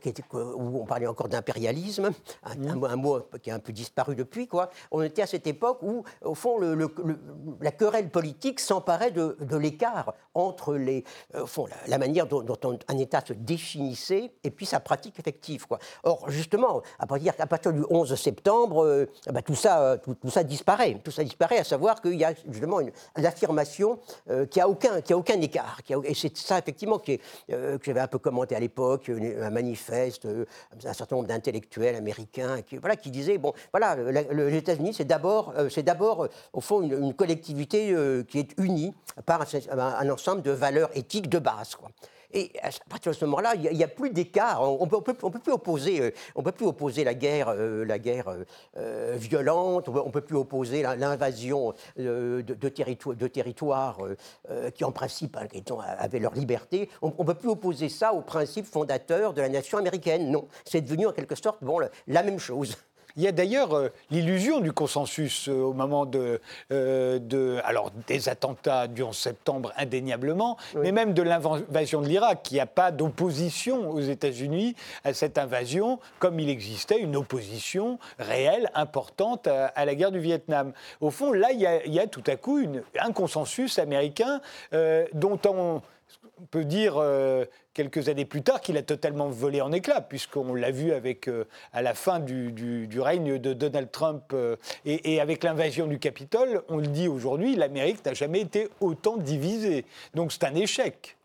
qui 0.00 0.08
était, 0.08 0.24
où 0.32 0.80
on 0.80 0.86
parlait 0.86 1.06
encore 1.06 1.28
d'impérialisme, 1.28 2.10
un, 2.44 2.82
un, 2.82 2.96
mot 2.96 3.20
qui 3.42 3.50
a 3.50 3.54
un 3.54 3.58
peu 3.58 3.72
disparu 3.72 4.14
depuis. 4.14 4.46
Quoi. 4.46 4.70
On 4.90 5.02
était 5.02 5.22
à 5.22 5.26
cette 5.26 5.46
époque 5.46 5.78
où, 5.82 6.04
au 6.22 6.34
fond, 6.34 6.58
le, 6.58 6.88
la 7.60 7.72
querelle 7.72 8.10
politique 8.10 8.60
s'emparait 8.60 9.10
de, 9.10 9.36
de 9.40 9.56
l'écart 9.56 10.14
entre 10.34 10.74
les, 10.74 11.04
fond, 11.46 11.66
la, 11.86 11.98
manière 11.98 12.26
dont, 12.26 12.44
un 12.88 12.98
État 12.98 13.22
se 13.24 13.32
définissait 13.32 14.32
et 14.44 14.50
puis 14.50 14.66
sa 14.66 14.80
pratique 14.80 15.18
effective. 15.18 15.66
Quoi. 15.66 15.78
Or, 16.04 16.28
justement, 16.30 16.82
à 16.98 17.06
partir, 17.06 17.32
à 17.38 17.46
partir 17.46 17.72
du 17.72 17.82
11 17.88 18.14
septembre, 18.14 18.69
euh, 18.78 19.06
eh 19.26 19.32
ben, 19.32 19.42
tout, 19.42 19.54
ça, 19.54 19.98
tout, 19.98 20.30
ça 20.30 20.42
disparaît. 20.42 20.98
Tout 21.02 21.10
ça 21.10 21.24
disparaît, 21.24 21.58
à 21.58 21.64
savoir 21.64 22.00
qu'il 22.00 22.14
y 22.14 22.24
a 22.24 22.34
justement 22.48 22.80
une, 22.80 22.90
affirmation 23.16 23.98
euh, 24.30 24.46
qui 24.46 24.58
n'a 24.58 24.68
aucun, 24.68 25.00
qui 25.00 25.12
a 25.12 25.16
aucun 25.16 25.40
écart. 25.40 25.80
A, 25.88 25.94
et 26.04 26.14
c'est 26.14 26.36
ça, 26.36 26.58
effectivement, 26.58 27.00
euh, 27.50 27.78
que 27.78 27.84
j'avais 27.84 28.00
un 28.00 28.06
peu 28.06 28.18
commenté 28.18 28.54
à 28.56 28.60
l'époque, 28.60 29.10
un 29.10 29.50
manifeste, 29.50 30.26
un 30.26 30.92
certain 30.92 31.16
nombre 31.16 31.28
d'intellectuels 31.28 31.96
américains 31.96 32.60
qui, 32.62 33.10
disaient, 33.10 33.38
bon, 33.38 33.52
voilà, 33.72 33.96
les 33.96 34.56
États-Unis, 34.56 34.94
c'est 34.94 35.04
d'abord, 35.04 35.52
au 36.52 36.60
fond, 36.60 36.82
une, 36.82 37.14
collectivité 37.14 37.94
qui 38.28 38.38
est 38.38 38.58
unie 38.58 38.94
par 39.26 39.44
un, 39.70 40.10
ensemble 40.10 40.42
de 40.42 40.50
valeurs 40.50 40.90
éthiques 40.94 41.28
de 41.28 41.38
base. 41.38 41.76
Et 42.32 42.52
à 42.62 42.70
partir 42.88 43.12
de 43.12 43.16
ce 43.16 43.24
moment-là, 43.24 43.54
il 43.56 43.76
n'y 43.76 43.84
a, 43.84 43.88
plus 43.88 44.10
d'écart. 44.10 44.62
On 44.62 44.84
ne 44.84 44.90
peut, 44.90 45.00
plus 45.40 45.52
opposer, 45.52 46.00
euh, 46.00 46.10
on 46.34 46.42
peut 46.42 46.52
plus 46.52 46.66
opposer 46.66 47.04
la 47.04 47.14
guerre, 47.14 47.48
euh, 47.48 47.84
la 47.84 47.98
guerre 47.98 48.34
euh, 48.76 49.16
violente, 49.18 49.88
on 49.88 50.06
ne 50.06 50.10
peut 50.10 50.20
plus 50.20 50.36
opposer 50.36 50.82
l'invasion 50.82 51.74
de, 51.96 52.42
territoires 53.28 53.98
qui, 54.74 54.84
en 54.84 54.92
principe, 54.92 55.36
hein, 55.36 55.46
avaient 55.98 56.18
leur 56.18 56.34
liberté. 56.34 56.88
On 57.02 57.08
ne 57.08 57.24
peut 57.24 57.34
plus 57.34 57.48
opposer 57.48 57.88
ça 57.88 58.12
aux 58.12 58.22
principes 58.22 58.66
fondateurs 58.66 59.34
de 59.34 59.40
la 59.40 59.48
nation 59.48 59.78
américaine. 59.78 60.30
Non, 60.30 60.46
c'est 60.64 60.80
devenu 60.80 61.06
en 61.06 61.12
quelque 61.12 61.34
sorte 61.34 61.62
bon, 61.62 61.80
la 62.06 62.22
même 62.22 62.38
chose. 62.38 62.76
Il 63.20 63.24
y 63.24 63.28
a 63.28 63.32
d'ailleurs 63.32 63.76
euh, 63.76 63.90
l'illusion 64.10 64.60
du 64.60 64.72
consensus 64.72 65.46
euh, 65.50 65.52
au 65.52 65.74
moment 65.74 66.06
de, 66.06 66.40
euh, 66.72 67.18
de, 67.18 67.58
alors, 67.64 67.90
des 68.06 68.30
attentats 68.30 68.86
du 68.86 69.02
11 69.02 69.14
septembre, 69.14 69.74
indéniablement, 69.76 70.56
mais 70.74 70.90
même 70.90 71.12
de 71.12 71.20
l'invasion 71.20 72.00
de 72.00 72.08
l'Irak, 72.08 72.44
qu'il 72.44 72.54
n'y 72.54 72.62
a 72.62 72.66
pas 72.66 72.90
d'opposition 72.90 73.90
aux 73.90 74.00
États-Unis 74.00 74.74
à 75.04 75.12
cette 75.12 75.36
invasion, 75.36 76.00
comme 76.18 76.40
il 76.40 76.48
existait 76.48 76.98
une 76.98 77.14
opposition 77.14 77.98
réelle, 78.18 78.70
importante 78.74 79.46
à, 79.46 79.84
la 79.84 79.94
guerre 79.94 80.12
du 80.12 80.20
Vietnam. 80.20 80.72
Au 81.02 81.10
fond, 81.10 81.30
là, 81.30 81.52
il 81.52 81.60
y 81.60 82.00
a, 82.00 82.06
tout 82.06 82.24
à 82.26 82.36
coup 82.36 82.58
une, 82.58 82.82
un 82.98 83.12
consensus 83.12 83.78
américain 83.78 84.40
dont 85.12 85.38
on 85.46 85.82
on 86.40 86.46
peut 86.46 86.64
dire 86.64 86.96
euh, 86.96 87.44
quelques 87.74 88.08
années 88.08 88.24
plus 88.24 88.42
tard 88.42 88.60
qu'il 88.60 88.76
a 88.76 88.82
totalement 88.82 89.28
volé 89.28 89.60
en 89.60 89.72
éclats, 89.72 90.00
puisqu'on 90.00 90.54
l'a 90.54 90.70
vu 90.70 90.92
avec, 90.92 91.28
euh, 91.28 91.44
à 91.72 91.82
la 91.82 91.94
fin 91.94 92.18
du, 92.18 92.88
règne 93.00 93.38
de 93.38 93.52
Donald 93.52 93.90
Trump 93.90 94.24
euh, 94.32 94.56
et, 94.84 95.14
et, 95.14 95.20
avec 95.20 95.44
l'invasion 95.44 95.86
du 95.86 95.98
Capitole, 95.98 96.62
on 96.68 96.78
le 96.78 96.86
dit 96.86 97.08
aujourd'hui, 97.08 97.56
l'Amérique 97.56 98.04
n'a 98.04 98.14
jamais 98.14 98.40
été 98.40 98.68
autant 98.80 99.16
divisée. 99.16 99.84
Donc 100.14 100.32
c'est 100.32 100.44
un 100.44 100.54
échec. 100.54 101.16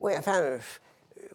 Oui, 0.00 0.12
enfin, 0.18 0.58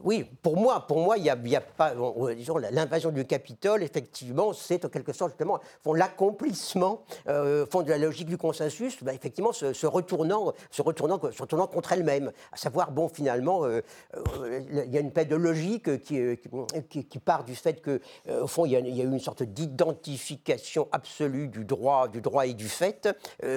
oui, 0.03 0.25
pour 0.41 0.57
moi, 0.57 0.85
pour 0.87 0.99
moi, 0.99 1.17
il 1.17 1.23
n'y 1.23 1.55
a, 1.55 1.61
pas, 1.61 1.93
disons, 2.35 2.57
l'invasion 2.57 3.11
du 3.11 3.25
Capitole, 3.25 3.83
effectivement, 3.83 4.53
c'est 4.53 4.85
en 4.85 4.89
quelque 4.89 5.13
sorte 5.13 5.31
justement 5.31 5.59
font 5.83 5.93
l'accomplissement, 5.93 7.03
euh, 7.27 7.65
font 7.65 7.81
de 7.81 7.89
la 7.89 7.97
logique 7.97 8.27
du 8.27 8.37
consensus, 8.37 9.03
bah, 9.03 9.13
effectivement, 9.13 9.51
se, 9.51 9.85
retournant, 9.85 10.53
se 10.71 10.81
retournant, 10.81 11.19
se 11.31 11.41
retournant 11.41 11.67
contre 11.67 11.93
elle-même, 11.93 12.31
à 12.51 12.57
savoir, 12.57 12.91
bon, 12.91 13.07
finalement, 13.07 13.65
euh, 13.65 13.81
euh, 14.15 14.61
il 14.85 14.93
y 14.93 14.97
a 14.97 15.01
une 15.01 15.11
paix 15.11 15.25
de 15.25 15.35
logique 15.35 16.01
qui, 16.03 17.19
part 17.23 17.43
du 17.43 17.55
fait 17.55 17.81
que, 17.81 17.99
au 18.29 18.47
fond, 18.47 18.65
il 18.65 18.71
y, 18.71 18.75
a, 18.75 18.79
eu 18.79 19.07
une 19.07 19.19
sorte 19.19 19.43
d'identification 19.43 20.87
absolue 20.91 21.47
du 21.47 21.65
droit, 21.65 22.07
du 22.07 22.21
droit 22.21 22.45
et 22.45 22.53
du 22.53 22.67
fait, 22.67 23.09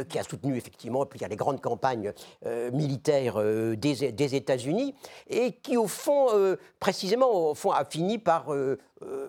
qui 0.08 0.18
a 0.18 0.22
soutenu 0.22 0.56
effectivement, 0.56 1.06
puis 1.06 1.18
il 1.18 1.22
y 1.22 1.24
a 1.24 1.28
les 1.28 1.36
grandes 1.36 1.60
campagnes 1.60 2.12
militaires 2.72 3.38
des 3.76 4.34
États-Unis, 4.34 4.94
et 5.28 5.52
qui, 5.52 5.76
au 5.76 5.86
fond, 5.86 6.29
euh, 6.34 6.56
précisément, 6.78 7.50
au 7.50 7.54
fond, 7.54 7.70
a 7.70 7.84
fini 7.84 8.18
par 8.18 8.52
euh, 8.52 8.78
euh, 9.02 9.28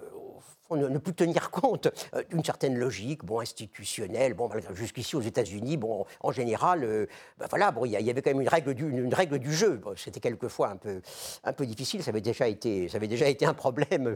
ne, 0.72 0.98
plus 0.98 1.13
tenir 1.13 1.51
compte 1.51 1.89
d'une 2.29 2.43
certaine 2.43 2.77
logique, 2.77 3.25
bon, 3.25 3.39
institutionnelle. 3.39 4.34
Bon, 4.34 4.50
jusqu'ici 4.74 5.15
aux 5.15 5.22
États-Unis, 5.22 5.77
bon, 5.77 6.05
en 6.22 6.31
général, 6.31 7.08
ben 7.38 7.48
voilà, 7.50 7.72
bon, 7.72 7.86
il 7.86 7.91
y, 7.91 8.10
avait 8.10 8.22
quand 8.22 8.29
même 8.29 8.41
une 8.41 8.48
règle 8.48 8.74
du, 8.74 8.89
une, 8.89 9.13
règle 9.13 9.39
du 9.39 9.53
jeu. 9.53 9.81
C'était 9.98 10.22
quelquefois 10.22 10.70
un 10.70 10.77
peu, 10.77 11.01
un 11.44 11.53
peu 11.53 11.66
difficile. 11.66 12.03
Ça 12.03 12.11
avait 12.11 12.22
déjà 12.22 12.48
été, 12.48 12.87
ça 12.87 12.98
avait 12.98 13.09
déjà 13.09 13.27
été 13.27 13.46
un 13.46 13.53
problème, 13.53 14.16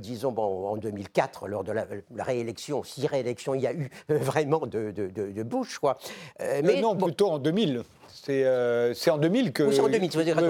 disons, 0.00 0.32
bon, 0.32 0.68
en 0.68 0.76
2004, 0.76 1.46
lors 1.46 1.62
de 1.62 1.72
la, 1.72 1.86
réélection, 2.24 2.82
si 2.82 3.06
réélection 3.06 3.54
il 3.54 3.60
y 3.62 3.66
a 3.66 3.72
eu 3.72 3.88
vraiment 4.08 4.66
de, 4.66 4.90
de, 4.90 5.08
de 5.08 5.42
Bush, 5.44 5.78
quoi. 5.78 5.98
mais 6.40 6.80
non, 6.80 6.96
plutôt 6.96 7.30
en 7.30 7.38
2000. 7.38 7.84
Euh, 8.28 8.92
c'est 8.94 9.10
en 9.10 9.18
2000 9.18 9.52
que. 9.52 9.62
Oui, 9.62 9.74
c'est 9.74 9.80
en 9.80 9.88
2000, 9.88 10.10
vous 10.10 10.18
avez 10.18 10.32
raison. 10.32 10.48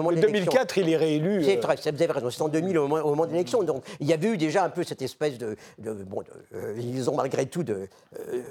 En 0.00 0.12
2004, 0.12 0.78
il 0.78 0.90
est 0.90 0.96
réélu. 0.96 1.44
C'est 1.44 1.56
vrai, 1.56 1.76
vous 1.76 1.88
avez 1.88 2.12
raison. 2.12 2.30
C'est 2.30 2.42
en 2.42 2.48
2000 2.48 2.78
au 2.78 2.88
moment, 2.88 3.26
de 3.26 3.32
l'élection. 3.32 3.62
Donc 3.62 3.84
il 4.00 4.06
y 4.06 4.12
avait 4.12 4.28
eu 4.28 4.36
déjà 4.36 4.64
un 4.64 4.70
peu 4.70 4.84
cette 4.84 5.02
espèce 5.02 5.38
de. 5.38 5.56
bon, 5.78 6.22
euh, 6.54 6.74
ils 6.78 7.08
ont 7.10 7.16
malgré 7.16 7.46
tout 7.46 7.62
de. 7.62 7.88
Euh, 8.18 8.42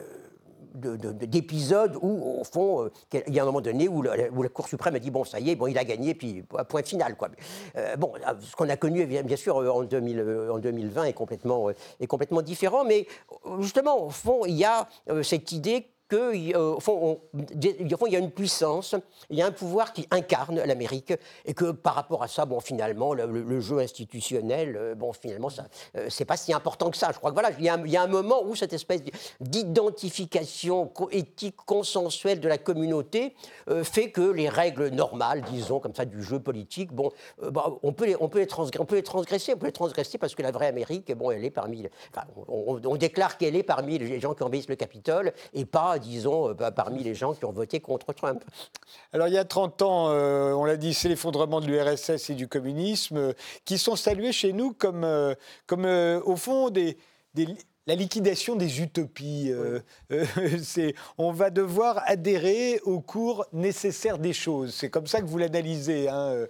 d'épisodes 0.75 1.95
où, 2.01 2.39
au 2.39 2.43
fond, 2.43 2.89
il 3.13 3.31
y 3.31 3.37
a 3.37 3.43
un 3.43 3.45
moment 3.45 3.61
donné 3.61 3.87
où, 3.87 4.01
la 4.01 4.49
Cour 4.51 4.67
suprême 4.67 4.95
a 4.95 4.99
dit 4.99 5.11
bon, 5.11 5.23
ça 5.23 5.39
y 5.39 5.51
est, 5.51 5.55
bon, 5.55 5.67
il 5.67 5.77
a 5.77 5.83
gagné, 5.83 6.15
puis 6.15 6.43
point 6.67 6.81
final. 6.81 7.15
Quoi. 7.15 7.29
bon, 7.99 8.13
ce 8.41 8.55
qu'on 8.55 8.67
a 8.67 8.75
connu, 8.75 9.05
bien 9.05 9.37
sûr, 9.37 9.57
en, 9.57 9.83
2000, 9.83 10.49
en 10.51 10.57
2020 10.57 11.03
est 11.03 11.13
complètement, 11.13 11.69
est 11.69 12.07
complètement 12.07 12.41
différent, 12.41 12.85
mais 12.85 13.05
justement, 13.59 14.03
au 14.03 14.09
fond, 14.09 14.45
il 14.47 14.55
y 14.55 14.65
a 14.65 14.87
cette 15.21 15.51
idée 15.51 15.92
qu'il 16.09 16.55
euh, 16.55 18.09
y 18.09 18.15
a 18.15 18.19
une 18.19 18.31
puissance, 18.31 18.95
il 19.29 19.37
y 19.37 19.41
a 19.41 19.45
un 19.45 19.51
pouvoir 19.51 19.93
qui 19.93 20.07
incarne 20.11 20.61
l'Amérique, 20.61 21.13
et 21.45 21.53
que 21.53 21.71
par 21.71 21.95
rapport 21.95 22.23
à 22.23 22.27
ça, 22.27 22.45
bon, 22.45 22.59
finalement, 22.59 23.13
le, 23.13 23.59
jeu 23.59 23.79
institutionnel, 23.79 24.75
euh, 24.75 24.95
bon, 24.95 25.13
finalement, 25.13 25.49
euh, 25.95 26.07
c'est 26.09 26.25
pas 26.25 26.37
si 26.37 26.53
important 26.53 26.89
que 26.89 26.97
ça. 26.97 27.11
Je 27.13 27.17
crois 27.17 27.31
que 27.31 27.35
voilà, 27.35 27.51
il 27.57 27.63
y, 27.63 27.97
a, 27.97 28.01
un 28.01 28.07
moment 28.07 28.43
où 28.43 28.55
cette 28.55 28.73
espèce 28.73 29.01
d'identification 29.39 30.91
éthique 31.11 31.55
consensuelle 31.55 32.39
de 32.39 32.47
la 32.47 32.57
communauté 32.57 33.35
fait 33.83 34.11
que 34.11 34.21
les 34.21 34.49
règles 34.49 34.89
normales, 34.89 35.41
disons 35.49 35.79
comme 35.79 35.95
ça, 35.95 36.05
du 36.05 36.21
jeu 36.21 36.39
politique, 36.39 36.91
bon, 36.91 37.11
bah, 37.41 37.71
on 37.81 37.93
peut 37.93 38.05
les, 38.05 38.15
on 38.19 38.27
peut 38.27 38.39
les 38.39 38.47
transgresser, 38.47 38.81
on 38.81 38.85
peut 38.85 38.95
les 38.95 39.03
transgresser, 39.03 39.53
on 39.53 39.57
peut 39.57 39.67
les 39.67 39.71
transgresser 39.71 40.17
parce 40.17 40.35
que 40.35 40.41
la 40.41 40.51
vraie 40.51 40.67
Amérique, 40.67 41.15
bon, 41.15 41.31
elle 41.31 41.45
est 41.45 41.49
parmi, 41.49 41.87
enfin, 42.09 42.27
on, 42.47 42.81
on 42.83 42.95
déclare 42.95 43.37
qu'elle 43.37 43.55
est 43.55 43.63
parmi 43.63 43.97
les 43.97 44.19
gens 44.19 44.33
qui 44.33 44.43
envahissent 44.43 44.69
le 44.69 44.75
Capitole 44.75 45.33
et 45.53 45.65
pas 45.65 45.92
disons, 45.99 46.49
euh, 46.49 46.71
parmi 46.71 47.03
les 47.03 47.15
gens 47.15 47.33
qui 47.33 47.45
ont 47.45 47.51
voté 47.51 47.79
contre 47.79 48.13
Trump. 48.13 48.43
Alors 49.11 49.27
il 49.27 49.33
y 49.33 49.37
a 49.37 49.45
30 49.45 49.81
ans, 49.81 50.09
euh, 50.09 50.53
on 50.53 50.65
l'a 50.65 50.77
dit, 50.77 50.93
c'est 50.93 51.09
l'effondrement 51.09 51.61
de 51.61 51.67
l'URSS 51.67 52.29
et 52.29 52.35
du 52.35 52.47
communisme 52.47 53.17
euh, 53.17 53.33
qui 53.65 53.77
sont 53.77 53.95
salués 53.95 54.31
chez 54.31 54.53
nous 54.53 54.73
comme, 54.73 55.07
comme 55.67 55.85
au 55.85 56.35
fond, 56.35 56.69
des 56.69 56.97
la 57.87 57.95
liquidation 57.95 58.55
des 58.55 58.81
utopies. 58.81 59.51
c'est, 60.63 60.95
on 61.17 61.31
va 61.31 61.49
devoir 61.49 62.01
adhérer 62.05 62.79
au 62.83 62.99
cours 62.99 63.45
nécessaire 63.53 64.17
des 64.17 64.33
choses. 64.33 64.73
C'est 64.73 64.89
comme 64.89 65.07
ça 65.07 65.21
que 65.21 65.25
vous 65.25 65.37
l'analysez 65.37 66.07
hein, 66.09 66.45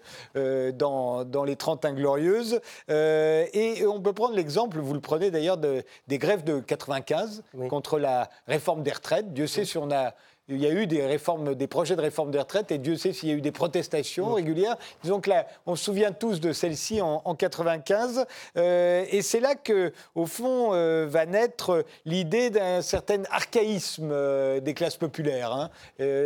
dans, 0.73 1.25
dans, 1.25 1.43
les 1.43 1.55
30 1.55 1.85
inglorieuses. 1.85 2.59
et 2.89 3.85
on 3.87 4.01
peut 4.01 4.13
prendre 4.13 4.35
l'exemple, 4.35 4.79
vous 4.79 4.93
le 4.93 4.99
prenez 4.99 5.31
d'ailleurs, 5.31 5.57
des 5.57 6.17
grèves 6.17 6.43
de 6.43 6.59
95 6.59 7.43
contre 7.69 7.99
la 7.99 8.29
réforme 8.47 8.83
des 8.83 8.91
retraites. 8.91 9.33
Dieu 9.33 9.47
sait 9.47 9.65
si 9.65 9.77
on 9.77 9.91
a 9.91 10.13
il 10.49 10.61
y 10.61 10.65
a 10.65 10.71
eu 10.71 10.87
des 10.87 11.05
réformes, 11.05 11.55
des 11.55 11.67
projets 11.67 11.95
de 11.95 12.01
réforme 12.01 12.31
des 12.31 12.39
retraites, 12.39 12.71
et 12.71 12.77
Dieu 12.77 12.97
sait 12.97 13.13
s'il 13.13 13.29
y 13.29 13.31
a 13.31 13.35
eu 13.35 13.41
des 13.41 13.51
protestations 13.51 14.33
régulières. 14.33 14.77
Disons 15.01 15.21
que 15.21 15.29
là, 15.29 15.47
on 15.65 15.75
se 15.75 15.85
souvient 15.85 16.11
tous 16.11 16.39
de 16.39 16.51
celle-ci 16.51 17.01
en, 17.01 17.21
1995, 17.23 17.43
95, 17.53 18.25
euh, 18.57 19.05
et 19.09 19.21
c'est 19.21 19.39
là 19.39 19.55
que, 19.55 19.93
au 20.15 20.25
fond, 20.25 20.73
euh, 20.73 21.05
va 21.07 21.25
naître 21.25 21.85
l'idée 22.05 22.49
d'un 22.49 22.81
certain 22.81 23.23
archaïsme 23.29 24.09
euh, 24.11 24.59
des 24.59 24.73
classes 24.73 24.97
populaires, 24.97 25.51
hein, 25.51 25.69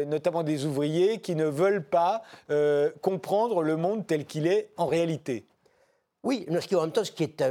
notamment 0.06 0.44
des 0.44 0.66
ouvriers 0.66 1.20
qui 1.20 1.36
ne 1.36 1.46
veulent 1.46 1.84
pas 1.84 2.22
comprendre 3.02 3.62
le 3.62 3.76
monde 3.78 4.06
tel 4.08 4.26
qu'il 4.26 4.48
est 4.48 4.70
en 4.78 4.88
réalité. 4.88 5.46
Oui, 6.24 6.46
ce 6.50 6.68
qui, 6.68 6.76
en 6.76 6.82
même 6.82 6.92
temps, 6.92 7.04
ce 7.04 7.12
qui 7.12 7.24
est 7.24 7.42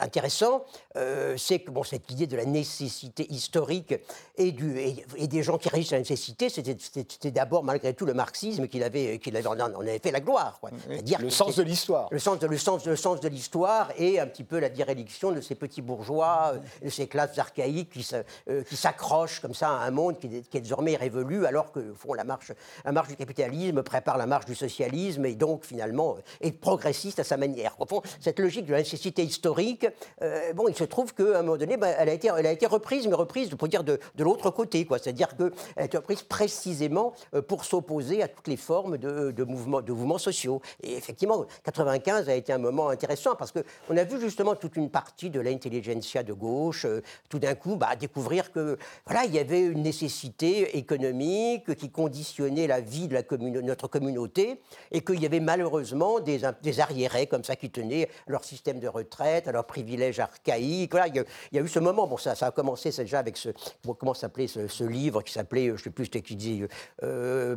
intéressant, 0.00 0.64
euh, 0.96 1.36
c'est 1.36 1.60
que 1.60 1.70
bon, 1.70 1.82
cette 1.82 2.10
idée 2.10 2.26
de 2.26 2.36
la 2.36 2.44
nécessité 2.44 3.26
historique 3.32 3.94
et, 4.36 4.52
du, 4.52 4.78
et, 4.78 5.26
des 5.26 5.42
gens 5.42 5.58
qui 5.58 5.68
réussissent 5.68 5.92
à 5.92 5.96
la 5.96 6.00
nécessité, 6.00 6.48
c'était 6.48 7.30
d'abord, 7.30 7.64
malgré 7.64 7.94
tout, 7.94 8.06
le 8.06 8.14
marxisme 8.14 8.68
qui 8.68 8.82
avait, 8.82 9.18
qui 9.18 9.30
avait, 9.30 9.46
en 9.46 9.58
avait 9.58 9.98
fait 9.98 10.10
la 10.10 10.20
gloire. 10.20 10.60
dire 11.02 11.20
le 11.20 11.30
sens 11.30 11.56
de 11.56 11.62
l'histoire. 11.62 12.08
Le 12.10 12.18
sens, 12.18 12.40
le, 12.42 12.58
sens, 12.58 12.84
le 12.86 12.96
sens 12.96 13.20
de 13.20 13.28
l'histoire 13.28 13.90
et 13.96 14.20
un 14.20 14.26
petit 14.26 14.44
peu 14.44 14.58
la 14.58 14.68
direction 14.68 15.32
de 15.32 15.40
ces 15.40 15.54
petits 15.54 15.82
bourgeois, 15.82 16.54
de 16.82 16.88
ces 16.90 17.06
classes 17.06 17.38
archaïques 17.38 17.90
qui, 17.90 18.06
euh, 18.14 18.62
s'accrochent 18.72 19.40
comme 19.40 19.54
ça 19.54 19.68
à 19.68 19.86
un 19.86 19.90
monde 19.90 20.18
qui, 20.18 20.28
qui, 20.42 20.56
est 20.56 20.60
désormais 20.60 20.96
révolu, 20.96 21.46
alors 21.46 21.72
que 21.72 21.92
font 21.94 22.14
la 22.14 22.24
marche, 22.24 22.52
la 22.84 22.92
marche 22.92 23.08
du 23.08 23.16
capitalisme 23.16 23.82
prépare 23.82 24.18
la 24.18 24.26
marche 24.26 24.46
du 24.46 24.54
socialisme 24.54 25.24
et 25.26 25.34
donc 25.34 25.64
finalement 25.64 26.16
est 26.40 26.52
progressiste 26.52 27.20
à 27.20 27.24
sa 27.24 27.36
manière 27.36 27.76
cette 28.20 28.38
logique 28.38 28.66
de 28.66 28.72
la 28.72 28.78
nécessité 28.78 29.22
historique, 29.22 29.83
euh, 30.22 30.52
bon, 30.52 30.68
il 30.68 30.76
se 30.76 30.84
trouve 30.84 31.14
qu'à 31.14 31.38
un 31.38 31.42
moment 31.42 31.56
donné, 31.56 31.76
ben, 31.76 31.94
elle, 31.98 32.08
a 32.08 32.12
été, 32.12 32.66
reprise, 32.66 33.06
mais 33.06 33.14
reprise, 33.14 33.50
pour 33.50 33.68
dire, 33.68 33.84
de, 33.84 33.98
l'autre 34.18 34.50
côté, 34.50 34.84
quoi. 34.84 34.98
C'est-à-dire 34.98 35.36
qu'elle 35.36 35.52
a 35.76 35.84
été 35.84 35.96
reprise 35.96 36.22
précisément 36.22 37.14
euh, 37.34 37.42
pour 37.42 37.64
s'opposer 37.64 38.22
à 38.22 38.28
toutes 38.28 38.48
les 38.48 38.56
formes 38.56 38.98
de, 38.98 39.44
mouvements, 39.44 40.18
sociaux. 40.18 40.60
Et 40.82 40.96
effectivement, 40.96 41.46
95 41.64 42.28
a 42.28 42.34
été 42.34 42.52
un 42.52 42.58
moment 42.58 42.88
intéressant 42.88 43.34
parce 43.34 43.52
qu'on 43.52 43.96
a 43.96 44.04
vu 44.04 44.20
justement 44.20 44.54
toute 44.54 44.76
une 44.76 44.90
partie 44.90 45.30
de 45.30 45.40
l'intelligentsia 45.40 46.22
de 46.22 46.32
gauche, 46.32 46.84
euh, 46.84 47.02
tout 47.28 47.38
d'un 47.38 47.54
coup, 47.54 47.76
bah, 47.76 47.96
découvrir 47.96 48.52
que 48.52 48.78
voilà, 49.06 49.24
il 49.24 49.34
y 49.34 49.38
avait 49.38 49.60
une 49.60 49.82
nécessité 49.82 50.76
économique 50.78 51.74
qui 51.74 51.90
conditionnait 51.90 52.66
la 52.66 52.80
vie 52.80 53.08
de, 53.08 53.60
notre 53.60 53.88
communauté 53.88 54.60
et 54.92 55.02
qu'il 55.02 55.20
y 55.20 55.26
avait 55.26 55.40
malheureusement 55.40 56.20
des, 56.20 56.44
arriérés 56.80 57.26
comme 57.26 57.44
ça 57.44 57.56
qui 57.56 57.70
tenaient 57.70 58.08
leur 58.26 58.44
système 58.44 58.80
de 58.80 58.88
retraite, 58.88 59.48
à 59.48 59.52
leurs 59.52 59.66
privilèges 59.74 60.20
archaïques. 60.20 60.94
Il, 61.08 61.24
y 61.52 61.58
a, 61.58 61.62
eu 61.62 61.68
ce 61.68 61.80
moment, 61.80 62.06
bon, 62.06 62.16
ça, 62.16 62.34
a 62.40 62.50
commencé 62.52 62.90
déjà 62.90 63.18
avec 63.18 63.36
ce, 63.36 63.48
comment 63.98 64.14
s'appelait 64.14 64.46
ce, 64.46 64.84
livre 64.84 65.22
qui 65.22 65.32
s'appelait, 65.32 65.66
je 65.66 65.72
ne 65.72 65.78
sais 65.78 65.90
plus, 65.90 66.04
c'était 66.04 66.22
qui 66.22 66.36
dit, 66.36 66.62
euh, 67.02 67.56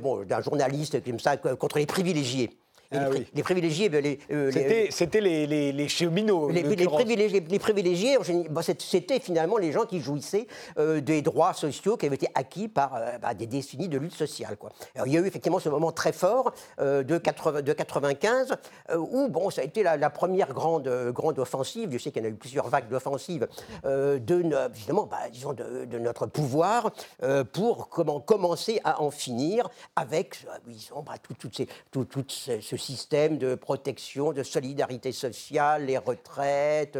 bon, 0.00 0.24
d'un 0.24 0.40
journaliste 0.40 1.02
comme 1.04 1.18
ça, 1.18 1.36
contre 1.36 1.78
les 1.78 1.86
privilégiés. 1.86 2.50
Ah 2.90 3.10
les, 3.34 3.42
privilégiés, 3.42 3.90
ben, 3.90 4.02
euh, 4.30 4.50
c'était 4.90 5.20
les, 5.20 5.46
les, 5.46 5.72
les, 5.72 5.88
cheminots. 5.88 6.48
Les, 6.48 6.62
privilégiés, 6.62 7.42
privilégiés 7.58 8.16
c'était 8.78 9.20
finalement 9.20 9.58
les 9.58 9.72
gens 9.72 9.84
qui 9.84 10.00
jouissaient 10.00 10.46
euh, 10.78 11.02
des 11.02 11.20
droits 11.20 11.52
sociaux 11.52 11.98
qui 11.98 12.06
avaient 12.06 12.14
été 12.14 12.28
acquis 12.34 12.66
par 12.66 12.94
euh, 12.94 13.18
bah, 13.18 13.34
des 13.34 13.46
décennies 13.46 13.88
de 13.88 13.98
lutte 13.98 14.14
sociale. 14.14 14.56
Quoi. 14.56 14.70
il 15.04 15.12
y 15.12 15.18
a 15.18 15.20
eu 15.20 15.26
effectivement 15.26 15.58
ce 15.58 15.68
moment 15.68 15.92
très 15.92 16.12
fort 16.12 16.54
de, 16.78 17.18
80, 17.18 17.60
de 17.60 17.72
95 17.74 18.54
où 18.96 19.28
bon, 19.28 19.50
ça 19.50 19.60
a 19.60 19.64
été 19.64 19.82
la, 19.82 20.10
première 20.10 20.54
grande, 20.54 20.88
grande 21.12 21.38
offensive. 21.38 21.90
Je 21.92 21.98
sais 21.98 22.10
qu'il 22.10 22.22
y 22.22 22.26
en 22.26 22.28
a 22.28 22.32
eu 22.32 22.36
plusieurs 22.36 22.68
vagues 22.68 22.88
d'offensives 22.88 23.46
de, 23.84 24.68
évidemment, 24.74 25.04
bah, 25.04 25.28
disons 25.30 25.52
de, 25.52 25.84
de, 25.84 25.98
notre 25.98 26.24
pouvoir 26.24 26.90
pour 27.52 27.90
comment 27.90 28.20
commencer 28.20 28.80
à 28.84 29.02
en 29.02 29.10
finir 29.10 29.68
avec 29.94 30.46
disons, 30.66 31.02
bah, 31.02 31.14
tout, 31.22 31.34
tout, 31.34 31.50
ces, 31.52 31.68
tout, 31.90 32.06
tout 32.06 32.24
ce 32.28 32.77
système 32.78 33.38
de 33.38 33.54
protection, 33.54 34.32
de 34.32 34.42
solidarité 34.42 35.12
sociale, 35.12 35.86
les 35.86 35.98
retraites, 35.98 36.98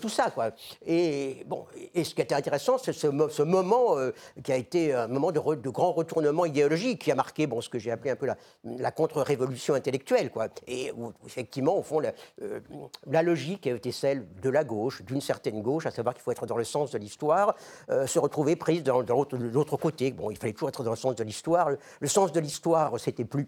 tout 0.00 0.08
ça. 0.08 0.30
Quoi. 0.30 0.50
Et, 0.86 1.44
bon, 1.46 1.66
et 1.94 2.04
ce 2.04 2.14
qui 2.14 2.20
était 2.20 2.34
intéressant, 2.34 2.78
c'est 2.78 2.92
ce, 2.92 3.42
moment 3.42 3.98
euh, 3.98 4.12
qui 4.42 4.52
a 4.52 4.56
été 4.56 4.94
un 4.94 5.08
moment 5.08 5.32
de, 5.32 5.68
grand 5.70 5.92
retournement 5.92 6.44
idéologique 6.44 7.02
qui 7.02 7.12
a 7.12 7.14
marqué 7.14 7.46
bon, 7.46 7.60
ce 7.60 7.68
que 7.68 7.78
j'ai 7.78 7.90
appelé 7.90 8.10
un 8.10 8.16
peu 8.16 8.26
la, 8.64 8.90
contre-révolution 8.90 9.74
intellectuelle. 9.74 10.30
Quoi. 10.30 10.48
Et 10.66 10.92
effectivement, 11.26 11.76
au 11.78 11.82
fond, 11.82 12.00
la, 12.00 12.12
euh, 12.42 12.60
la, 13.06 13.22
logique 13.22 13.66
a 13.66 13.70
été 13.70 13.92
celle 13.92 14.26
de 14.40 14.50
la 14.50 14.64
gauche, 14.64 15.02
d'une 15.02 15.20
certaine 15.20 15.62
gauche, 15.62 15.86
à 15.86 15.90
savoir 15.90 16.14
qu'il 16.14 16.22
faut 16.22 16.32
être 16.32 16.46
dans 16.46 16.56
le 16.56 16.64
sens 16.64 16.90
de 16.90 16.98
l'histoire, 16.98 17.54
euh, 17.90 18.06
se 18.06 18.18
retrouver 18.18 18.56
prise 18.56 18.82
dans, 18.82 19.02
dans 19.02 19.26
l'autre 19.32 19.76
côté. 19.76 20.12
Bon, 20.12 20.30
il 20.30 20.36
fallait 20.36 20.52
toujours 20.52 20.68
être 20.68 20.82
dans 20.82 20.90
le 20.90 20.96
sens 20.96 21.14
de 21.14 21.24
l'histoire. 21.24 21.70
le 22.00 22.08
sens 22.08 22.32
de 22.32 22.40
l'histoire, 22.40 22.98
c'était 22.98 23.24
plus 23.24 23.46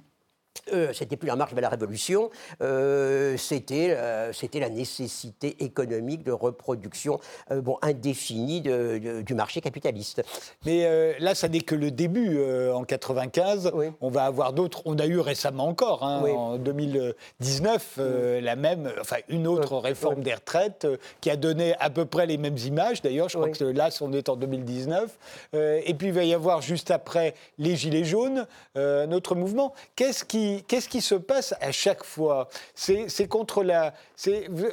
euh, 0.73 0.93
c'était 0.93 1.17
plus 1.17 1.27
la 1.27 1.37
marche 1.37 1.53
vers 1.53 1.63
la 1.63 1.69
révolution, 1.69 2.31
euh, 2.63 3.37
c'était 3.37 3.95
euh, 3.97 4.33
la 4.55 4.69
nécessité 4.69 5.57
économique 5.61 6.23
de 6.23 6.33
reproduction 6.33 7.19
bon 7.51 7.79
indéfinie 7.83 8.61
du 8.61 9.35
marché 9.35 9.61
capitaliste. 9.61 10.23
Mais 10.67 11.19
là, 11.19 11.35
ça 11.35 11.49
n'est 11.49 11.61
que 11.61 11.75
le 11.75 11.91
début. 11.91 12.39
en 12.73 12.85
95, 12.85 13.73
on 14.01 14.11
va 14.11 14.25
avoir 14.25 14.53
d'autres. 14.53 14.83
On 14.85 14.99
a 14.99 15.07
eu 15.07 15.19
récemment 15.19 15.67
encore, 15.67 16.05
hein, 16.05 16.23
en 16.23 16.59
2019, 16.59 18.01
la 18.43 18.57
même, 18.57 18.93
enfin 19.01 19.17
une 19.29 19.47
autre 19.47 19.77
réforme 19.77 20.23
des 20.23 20.35
retraites 20.35 20.87
qui 21.21 21.31
a 21.31 21.37
donné 21.37 21.75
à 21.79 21.91
peu 21.91 22.05
près 22.05 22.27
les 22.27 22.37
mêmes 22.37 22.59
images. 22.59 23.03
D'ailleurs, 23.03 23.29
je 23.29 23.39
crois 23.39 23.51
que 23.51 23.65
là, 23.65 23.89
on 24.01 24.13
est 24.13 24.29
en 24.29 24.37
2019. 24.37 25.11
et 25.55 25.95
puis 25.95 26.09
il 26.09 26.13
va 26.13 26.25
y 26.25 26.35
avoir 26.35 26.61
juste 26.61 26.91
après 26.91 27.35
les 27.59 27.77
gilets 27.77 28.05
jaunes, 28.05 28.47
notre 28.75 29.35
mouvement. 29.35 29.73
Qu'est-ce 29.97 30.25
qui 30.25 30.40
qu'est-ce 30.67 30.89
qui 30.89 31.01
se 31.01 31.15
passe 31.15 31.55
à 31.61 31.73
chaque 31.73 32.05
fois? 32.05 32.49
C'est 32.75 33.29
contre 33.29 33.63
la. 33.63 33.95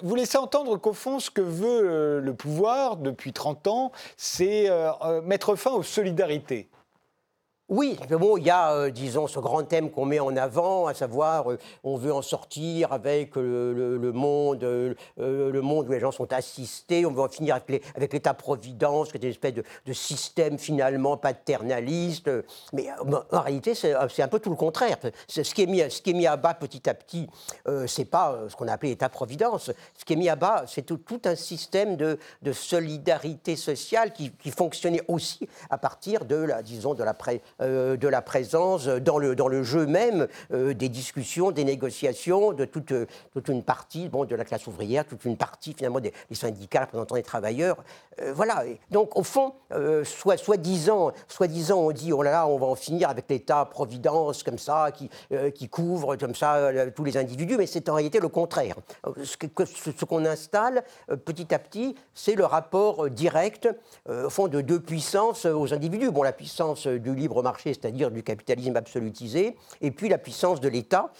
Vous 0.03 0.15
laissez 0.15 0.37
entendre 0.37 0.77
qu'au 0.77 0.93
fond, 0.93 1.19
ce 1.19 1.29
que 1.29 1.41
veut 1.41 1.81
euh, 1.83 2.19
le 2.21 2.33
pouvoir 2.33 2.97
depuis 2.97 3.33
30 3.33 3.67
ans, 3.67 3.91
c'est 4.15 4.69
euh, 4.69 4.91
euh, 5.03 5.21
mettre 5.21 5.55
fin 5.55 5.71
aux 5.71 5.83
solidarités. 5.83 6.67
Oui, 7.69 7.99
bon, 8.09 8.37
il 8.37 8.45
y 8.45 8.49
a, 8.49 8.71
euh, 8.71 8.89
disons, 8.89 9.27
ce 9.27 9.39
grand 9.39 9.61
thème 9.63 9.91
qu'on 9.91 10.05
met 10.05 10.21
en 10.21 10.37
avant, 10.37 10.87
à 10.87 10.93
savoir, 10.93 11.51
euh, 11.51 11.59
on 11.83 11.97
veut 11.97 12.13
en 12.13 12.21
sortir 12.21 12.93
avec 12.93 13.35
le, 13.35 14.11
monde, 14.13 14.63
euh, 14.63 14.93
le 15.17 15.61
monde 15.61 15.89
où 15.89 15.91
les 15.91 15.99
gens 15.99 16.13
sont 16.13 16.31
assistés, 16.31 17.05
on 17.05 17.11
veut 17.11 17.23
en 17.23 17.27
finir 17.27 17.55
avec 17.55 18.13
l'État-providence, 18.13 19.11
qui 19.11 19.17
est 19.17 19.23
une 19.23 19.31
espèce 19.31 19.53
de, 19.53 19.93
système 19.93 20.57
finalement 20.57 21.17
paternaliste. 21.17 22.31
Mais 22.71 22.87
en 23.33 23.41
réalité, 23.41 23.75
c'est 23.75 23.93
un 23.93 24.27
peu 24.29 24.39
tout 24.39 24.49
le 24.49 24.55
contraire. 24.55 24.97
Ce 25.27 25.41
qui, 25.41 25.63
est 25.63 25.65
mis, 25.65 25.79
ce 25.91 26.01
qui 26.01 26.11
est 26.11 26.13
mis 26.13 26.27
à 26.27 26.37
bas 26.37 26.53
petit 26.53 26.89
à 26.89 26.93
petit, 26.93 27.27
c'est 27.85 28.05
pas 28.05 28.43
ce 28.47 28.55
qu'on 28.55 28.67
a 28.69 28.73
appelé 28.73 28.91
l'État-providence. 28.91 29.71
Ce 29.97 30.05
qui 30.05 30.13
est 30.13 30.17
mis 30.17 30.29
à 30.29 30.37
bas, 30.37 30.63
c'est 30.67 30.83
tout, 30.83 31.01
un 31.25 31.35
système 31.35 31.97
de, 31.97 32.17
solidarité 32.53 33.57
sociale 33.57 34.13
qui, 34.13 34.31
fonctionnait 34.51 35.03
aussi 35.07 35.49
à 35.69 35.77
partir 35.77 36.23
de 36.23 36.35
la, 36.35 36.61
disons, 36.61 36.93
de 36.93 37.03
la 37.03 37.13
euh, 37.56 37.56
de 37.59 38.07
la 38.07 38.21
présence 38.21 38.87
dans 38.87 39.17
le, 39.17 39.35
dans 39.35 39.47
le 39.47 39.63
jeu 39.63 39.85
même 39.85 40.27
euh, 40.53 40.73
des 40.73 40.89
discussions, 40.89 41.51
des 41.51 41.63
négociations 41.63 42.53
de 42.53 42.65
toute, 42.65 42.93
toute 43.33 43.47
une 43.47 43.63
partie 43.63 44.09
bon, 44.09 44.25
de 44.25 44.35
la 44.35 44.45
classe 44.45 44.67
ouvrière, 44.67 45.05
toute 45.05 45.25
une 45.25 45.37
partie 45.37 45.73
finalement 45.73 45.99
des, 45.99 46.13
syndicats 46.31 46.81
représentant 46.81 47.15
les 47.15 47.23
travailleurs. 47.23 47.77
Euh, 48.21 48.33
voilà. 48.33 48.63
donc 48.91 49.17
au 49.17 49.23
fond, 49.23 49.53
soit, 50.03 50.37
soi-disant, 50.37 51.11
soi-disant, 51.27 51.79
on 51.79 51.91
dit 51.91 52.13
oh 52.13 52.21
là 52.21 52.31
là, 52.31 52.47
on 52.47 52.57
va 52.57 52.67
en 52.67 52.75
finir 52.75 53.09
avec 53.09 53.25
l'État-providence 53.29 54.43
comme 54.43 54.57
ça, 54.57 54.91
qui, 54.91 55.09
qui 55.53 55.69
couvre 55.69 56.15
comme 56.15 56.35
ça 56.35 56.71
tous 56.95 57.03
les 57.03 57.17
individus, 57.17 57.57
mais 57.57 57.65
c'est 57.65 57.89
en 57.89 57.95
réalité 57.95 58.19
le 58.19 58.29
contraire. 58.29 58.75
Ce, 59.23 59.35
ce 59.65 60.05
qu'on 60.05 60.25
installe 60.25 60.83
petit 61.25 61.53
à 61.53 61.59
petit, 61.59 61.95
c'est 62.13 62.35
le 62.35 62.45
rapport 62.45 63.09
direct, 63.09 63.69
au 64.09 64.29
fond, 64.29 64.47
de 64.47 64.61
deux 64.61 64.79
puissances 64.79 65.45
aux 65.45 65.73
individus. 65.73 66.11
Bon, 66.11 66.23
la 66.23 66.33
puissance 66.33 66.87
du 66.87 67.15
libre 67.15 67.41
marché, 67.47 67.73
c'est-à-dire 67.73 68.11
du 68.11 68.23
capitalisme 68.23 68.75
absolutisé, 68.75 69.55
et 69.81 69.91
puis 69.91 70.09
la 70.09 70.17
puissance 70.17 70.59
de 70.59 70.67
l'État, 70.67 71.11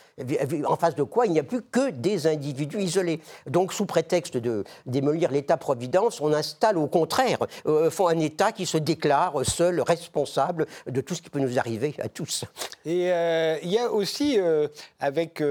en 0.66 0.76
face 0.76 0.96
de 0.96 1.04
quoi 1.04 1.26
il 1.26 1.32
n'y 1.32 1.40
a 1.40 1.44
plus 1.44 1.62
que 1.62 1.92
des 1.92 2.28
individus 2.28 2.82
isolés. 2.82 3.22
Donc, 3.46 3.74
sous 3.74 3.86
prétexte 3.86 4.38
de 4.38 4.64
démolir 4.86 5.32
l'État-providence, 5.32 6.20
on 6.22 6.34
installe 6.34 6.78
au 6.78 6.88
contraire 6.88 7.40
euh, 7.66 7.90
un 8.08 8.20
État 8.20 8.52
qui 8.52 8.66
se 8.66 8.78
déclare 8.78 9.34
seul 9.44 9.82
responsable 9.82 10.66
de 10.86 11.02
tout 11.02 11.16
ce 11.16 11.22
qui 11.22 11.30
peut 11.30 11.40
nous 11.40 11.58
arriver 11.60 11.96
à 12.00 12.10
tous. 12.10 12.46
Et 12.86 13.12
euh, 13.12 13.58
il 13.64 13.72
y 13.72 13.78
a 13.78 13.92
aussi, 13.92 14.40
euh, 14.40 14.68
avec 15.00 15.44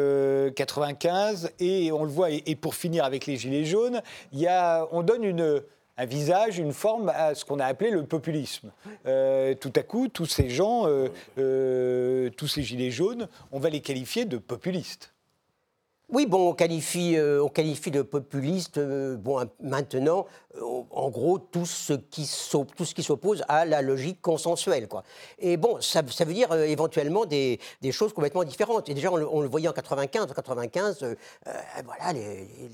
95, 0.55 1.51
et 1.61 1.93
on 1.93 2.05
le 2.05 2.11
voit, 2.11 2.31
et, 2.31 2.57
pour 2.57 2.75
finir 2.75 3.05
avec 3.05 3.27
les 3.27 3.37
Gilets 3.37 3.65
jaunes, 3.65 4.01
y 4.33 4.47
a, 4.47 4.87
on 4.93 5.03
donne 5.03 5.25
une 5.25 5.63
un 5.97 6.05
visage, 6.05 6.59
une 6.59 6.73
forme 6.73 7.09
à 7.09 7.35
ce 7.35 7.45
qu'on 7.45 7.59
a 7.59 7.65
appelé 7.65 7.91
le 7.91 8.05
populisme. 8.05 8.71
Euh, 9.07 9.55
tout 9.55 9.73
à 9.77 9.83
coup, 9.83 10.09
tous 10.09 10.27
ces 10.27 10.51
gens, 10.51 10.87
euh, 10.87 11.09
euh, 11.39 12.31
tous 12.31 12.49
ces 12.49 12.63
gilets 12.63 12.91
jaunes, 12.91 13.29
on 13.53 13.59
va 13.59 13.71
les 13.71 13.81
qualifier 13.81 14.25
de 14.25 14.37
populistes. 14.37 15.13
Oui, 16.09 16.27
bon, 16.27 16.51
on 16.51 16.55
qualifie, 16.55 17.17
on 17.19 17.49
qualifie 17.49 17.91
de 17.91 18.01
populiste, 18.01 18.79
bon, 18.79 19.45
maintenant, 19.61 20.27
en 20.63 21.11
gros, 21.11 21.41
tout 21.41 21.67
ce 21.67 21.95
qui 21.95 22.27
s'oppose 22.27 23.43
à 23.49 23.65
la 23.65 23.83
logique 23.83 24.23
consensuelle. 24.23 24.87
Quoi. 24.87 25.03
Et 25.41 25.57
bon, 25.57 25.81
ça, 25.81 26.03
veut 26.03 26.33
dire 26.33 26.55
éventuellement 26.55 27.27
des, 27.27 27.59
choses 27.91 28.13
complètement 28.13 28.45
différentes. 28.45 28.89
Et 28.89 28.95
déjà, 28.95 29.11
on, 29.11 29.41
le 29.41 29.49
voyait 29.49 29.67
en 29.67 29.73
95. 29.73 30.31
En 30.31 30.33
95, 30.33 31.17
voilà, 31.85 32.13
les 32.13 32.37
les, 32.45 32.69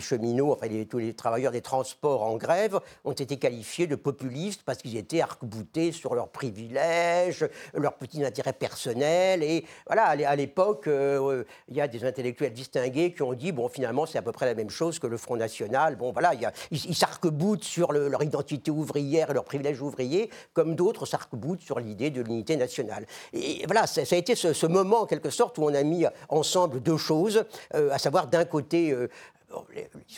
cheminots, 0.00 0.52
enfin 0.52 0.66
tous 0.88 0.98
les 0.98 1.14
travailleurs 1.14 1.52
des 1.52 1.60
transports 1.60 2.22
en 2.22 2.36
grève, 2.36 2.80
ont 3.04 3.12
été 3.12 3.36
qualifiés 3.36 3.86
de 3.86 3.96
populistes 3.96 4.62
parce 4.64 4.78
qu'ils 4.78 4.96
étaient 4.96 5.20
arc-boutés 5.20 5.92
sur 5.92 6.14
leurs 6.14 6.28
privilèges, 6.28 7.46
leurs 7.74 7.94
petits 7.94 8.24
intérêts 8.24 8.52
personnels. 8.52 9.42
Et 9.42 9.64
voilà, 9.86 10.04
à 10.04 10.36
l'époque, 10.36 10.86
euh, 10.86 11.44
il 11.68 11.76
y 11.76 11.80
a 11.80 11.88
des 11.88 12.04
intellectuels 12.04 12.52
distingués 12.52 13.12
qui 13.12 13.22
ont 13.22 13.34
dit 13.34 13.52
bon, 13.52 13.68
finalement, 13.68 14.06
c'est 14.06 14.18
à 14.18 14.22
peu 14.22 14.32
près 14.32 14.46
la 14.46 14.54
même 14.54 14.70
chose 14.70 14.98
que 14.98 15.06
le 15.06 15.16
Front 15.16 15.36
National. 15.36 15.96
Bon, 15.96 16.12
voilà, 16.12 16.32
ils 16.70 16.96
s'arc-boutent 16.96 17.64
sur 17.64 17.92
leur 17.92 18.22
identité 18.22 18.70
ouvrière 18.70 19.30
et 19.30 19.34
leurs 19.34 19.44
privilèges 19.44 19.80
ouvriers, 19.80 20.30
comme 20.52 20.74
d'autres 20.74 21.06
s'arc-boutent 21.06 21.62
sur 21.62 21.80
l'idée 21.80 22.10
de 22.10 22.22
l'unité 22.22 22.56
nationale. 22.56 23.06
Et 23.32 23.62
voilà, 23.66 23.86
ça, 23.86 24.00
a 24.00 24.16
été 24.16 24.34
ce, 24.34 24.66
moment, 24.66 25.02
en 25.02 25.06
quelque 25.06 25.30
sorte, 25.30 25.58
où 25.58 25.64
on 25.64 25.74
a 25.74 25.82
mis 25.82 26.04
ensemble 26.28 26.80
deux 26.80 26.96
choses, 26.96 27.44
euh, 27.74 27.90
à 27.90 27.98
savoir 27.98 28.26
d'un 28.26 28.44
côté 28.44 28.90
euh, 28.92 29.08
les, 29.64 29.88
ils 30.08 30.14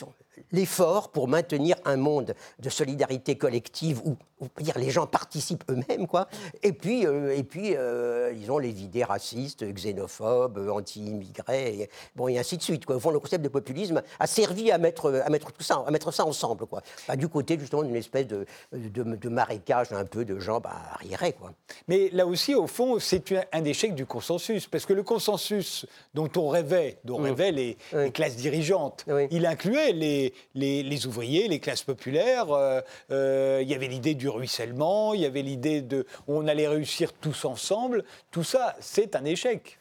l'effort 0.51 1.11
pour 1.11 1.27
maintenir 1.27 1.75
un 1.85 1.97
monde 1.97 2.35
de 2.59 2.69
solidarité 2.69 3.37
collective 3.37 4.01
où 4.05 4.17
peut 4.47 4.63
dire 4.63 4.77
les 4.77 4.89
gens 4.89 5.05
participent 5.05 5.63
eux-mêmes, 5.69 6.07
quoi. 6.07 6.29
Et 6.63 6.71
puis, 6.71 7.05
euh, 7.05 7.35
et 7.35 7.43
puis 7.43 7.75
euh, 7.75 8.33
ils 8.33 8.51
ont 8.51 8.57
les 8.57 8.81
idées 8.83 9.03
racistes, 9.03 9.65
xénophobes, 9.65 10.69
anti-immigrés, 10.69 11.81
et, 11.81 11.89
bon, 12.15 12.27
et 12.27 12.39
ainsi 12.39 12.57
de 12.57 12.63
suite. 12.63 12.85
Quoi. 12.85 12.95
Au 12.95 12.99
fond, 12.99 13.11
le 13.11 13.19
concept 13.19 13.43
de 13.43 13.49
populisme 13.49 14.01
a 14.19 14.27
servi 14.27 14.71
à 14.71 14.77
mettre, 14.77 15.21
à 15.25 15.29
mettre 15.29 15.51
tout 15.51 15.63
ça, 15.63 15.83
à 15.85 15.91
mettre 15.91 16.13
ça 16.13 16.25
ensemble, 16.25 16.65
quoi. 16.67 16.81
du 17.17 17.27
côté 17.27 17.57
justement 17.59 17.83
d'une 17.83 17.95
espèce 17.95 18.27
de, 18.27 18.45
de, 18.71 19.29
marécage 19.29 19.91
un 19.91 20.05
peu 20.05 20.25
de 20.25 20.39
gens 20.39 20.59
bah, 20.59 20.71
arriérés, 20.93 21.33
quoi. 21.33 21.51
Mais 21.87 22.09
là 22.13 22.25
aussi, 22.25 22.55
au 22.55 22.67
fond, 22.67 22.99
c'est 22.99 23.23
un 23.51 23.63
échec 23.63 23.95
du 23.95 24.05
consensus, 24.05 24.67
parce 24.67 24.85
que 24.85 24.93
le 24.93 25.03
consensus 25.03 25.85
dont 26.13 26.29
on 26.37 26.47
rêvait, 26.47 26.99
dont 27.03 27.17
rêvaient 27.17 27.51
les, 27.51 27.77
classes 28.13 28.35
dirigeantes, 28.37 29.05
il 29.31 29.45
incluait 29.45 29.91
les, 29.91 30.28
les, 30.55 31.07
ouvriers, 31.07 31.47
les 31.47 31.59
classes 31.59 31.83
populaires. 31.83 32.47
Euh, 32.51 33.59
il 33.61 33.69
y 33.69 33.73
avait 33.73 33.87
l'idée 33.87 34.15
du 34.15 34.29
ruissellement, 34.29 35.13
il 35.13 35.21
y 35.21 35.25
avait 35.25 35.41
l'idée 35.41 35.81
de 35.81 36.05
on 36.27 36.47
allait 36.47 36.67
réussir 36.67 37.13
tous 37.13 37.45
ensemble. 37.45 38.03
Tout 38.31 38.43
ça, 38.43 38.75
c'est 38.79 39.15
un 39.15 39.25
échec. 39.25 39.79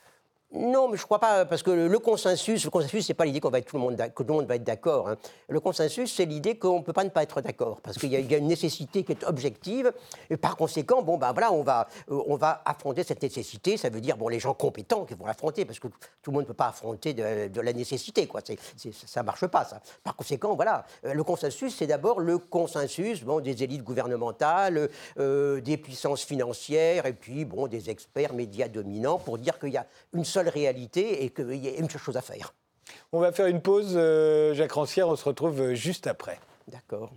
Non, 0.50 0.88
mais 0.88 0.96
je 0.96 1.02
ne 1.02 1.04
crois 1.04 1.18
pas, 1.18 1.44
parce 1.44 1.62
que 1.62 1.70
le 1.70 1.98
consensus, 1.98 2.64
le 2.64 2.70
consensus, 2.70 3.06
c'est 3.06 3.12
pas 3.12 3.26
l'idée 3.26 3.38
qu'on 3.38 3.50
va 3.50 3.58
être 3.58 3.66
tout 3.66 3.76
le 3.76 3.82
monde, 3.82 3.96
que 3.98 4.22
tout 4.22 4.28
le 4.28 4.32
monde 4.32 4.46
va 4.46 4.56
être 4.56 4.64
d'accord. 4.64 5.10
Hein. 5.10 5.16
Le 5.46 5.60
consensus, 5.60 6.10
c'est 6.14 6.24
l'idée 6.24 6.56
qu'on 6.56 6.78
ne 6.78 6.82
peut 6.82 6.94
pas 6.94 7.04
ne 7.04 7.10
pas 7.10 7.22
être 7.22 7.42
d'accord, 7.42 7.82
parce 7.82 7.98
qu'il 7.98 8.10
y, 8.10 8.34
a 8.34 8.38
une 8.38 8.46
nécessité 8.46 9.04
qui 9.04 9.12
est 9.12 9.24
objective, 9.24 9.92
et 10.30 10.38
par 10.38 10.56
conséquent, 10.56 11.02
bon, 11.02 11.18
ben 11.18 11.32
voilà, 11.32 11.52
on 11.52 11.62
va, 11.62 11.86
euh, 12.10 12.22
on 12.26 12.36
va 12.36 12.62
affronter 12.64 13.04
cette 13.04 13.20
nécessité. 13.20 13.76
Ça 13.76 13.90
veut 13.90 14.00
dire, 14.00 14.16
bon, 14.16 14.28
les 14.28 14.40
gens 14.40 14.54
compétents 14.54 15.04
qui 15.04 15.12
vont 15.12 15.26
l'affronter, 15.26 15.66
parce 15.66 15.78
que 15.80 15.88
tout 15.88 16.30
le 16.30 16.32
monde 16.32 16.44
ne 16.44 16.48
peut 16.48 16.54
pas 16.54 16.68
affronter 16.68 17.12
de, 17.12 17.60
la 17.60 17.72
nécessité, 17.74 18.26
quoi. 18.26 18.40
ça 18.40 19.20
ne 19.20 19.26
marche 19.26 19.46
pas, 19.48 19.66
ça. 19.66 19.82
Par 20.02 20.16
conséquent, 20.16 20.54
voilà, 20.54 20.86
euh, 21.04 21.12
le 21.12 21.24
consensus, 21.24 21.76
c'est 21.76 21.86
d'abord 21.86 22.20
le 22.20 22.38
consensus, 22.38 23.22
bon, 23.22 23.40
des 23.40 23.62
élites 23.64 23.82
gouvernementales, 23.82 24.88
euh, 25.18 25.60
des 25.60 25.76
puissances 25.76 26.24
financières, 26.24 27.04
et 27.04 27.12
puis, 27.12 27.44
bon, 27.44 27.66
des 27.66 27.90
experts 27.90 28.32
médias 28.32 28.68
dominants, 28.68 29.18
pour 29.18 29.36
dire 29.36 29.58
qu'il 29.58 29.74
y 29.74 29.76
a 29.76 29.86
une 30.14 30.24
seule 30.38 30.48
réalité 30.48 31.24
et 31.24 31.30
qu'il 31.30 31.54
y 31.54 31.68
a 31.68 31.78
une 31.78 31.90
seule 31.90 32.00
chose 32.00 32.16
à 32.16 32.22
faire. 32.22 32.54
On 33.12 33.20
va 33.20 33.32
faire 33.32 33.46
une 33.46 33.60
pause, 33.60 33.94
euh, 33.96 34.54
Jacques 34.54 34.72
Rancière, 34.72 35.08
on 35.08 35.16
se 35.16 35.24
retrouve 35.24 35.74
juste 35.74 36.06
après. 36.06 36.38
D'accord. 36.68 37.10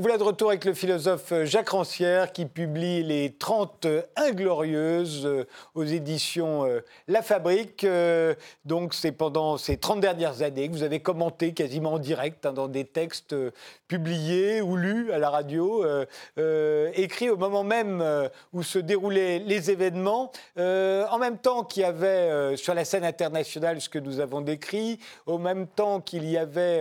Voilà 0.00 0.16
de 0.16 0.22
retour 0.22 0.48
avec 0.48 0.64
le 0.64 0.72
philosophe 0.72 1.34
Jacques 1.44 1.68
Rancière 1.68 2.32
qui 2.32 2.46
publie 2.46 3.02
les 3.02 3.34
30 3.34 3.86
inglorieuses 4.16 5.26
euh, 5.26 5.46
aux 5.74 5.84
éditions 5.84 6.64
euh, 6.64 6.80
La 7.06 7.20
Fabrique. 7.20 7.84
Euh, 7.84 8.34
donc 8.64 8.94
c'est 8.94 9.12
pendant 9.12 9.58
ces 9.58 9.76
30 9.76 10.00
dernières 10.00 10.40
années 10.40 10.68
que 10.68 10.72
vous 10.72 10.84
avez 10.84 11.00
commenté 11.00 11.52
quasiment 11.52 11.92
en 11.92 11.98
direct 11.98 12.46
hein, 12.46 12.54
dans 12.54 12.66
des 12.66 12.86
textes 12.86 13.36
publiés 13.88 14.62
ou 14.62 14.76
lus 14.76 15.12
à 15.12 15.18
la 15.18 15.28
radio, 15.28 15.84
écrits 16.94 17.28
au 17.28 17.36
moment 17.36 17.64
même 17.64 18.30
où 18.52 18.62
se 18.62 18.78
déroulaient 18.78 19.40
les 19.40 19.72
événements, 19.72 20.30
en 20.56 21.18
même 21.18 21.38
temps 21.38 21.64
qu'il 21.64 21.82
y 21.82 21.84
avait 21.84 22.56
sur 22.56 22.72
la 22.72 22.84
scène 22.84 23.04
internationale 23.04 23.80
ce 23.80 23.88
que 23.88 23.98
nous 23.98 24.20
avons 24.20 24.42
décrit, 24.42 25.00
au 25.26 25.38
même 25.38 25.66
temps 25.66 26.00
qu'il 26.00 26.24
y 26.30 26.38
avait 26.38 26.80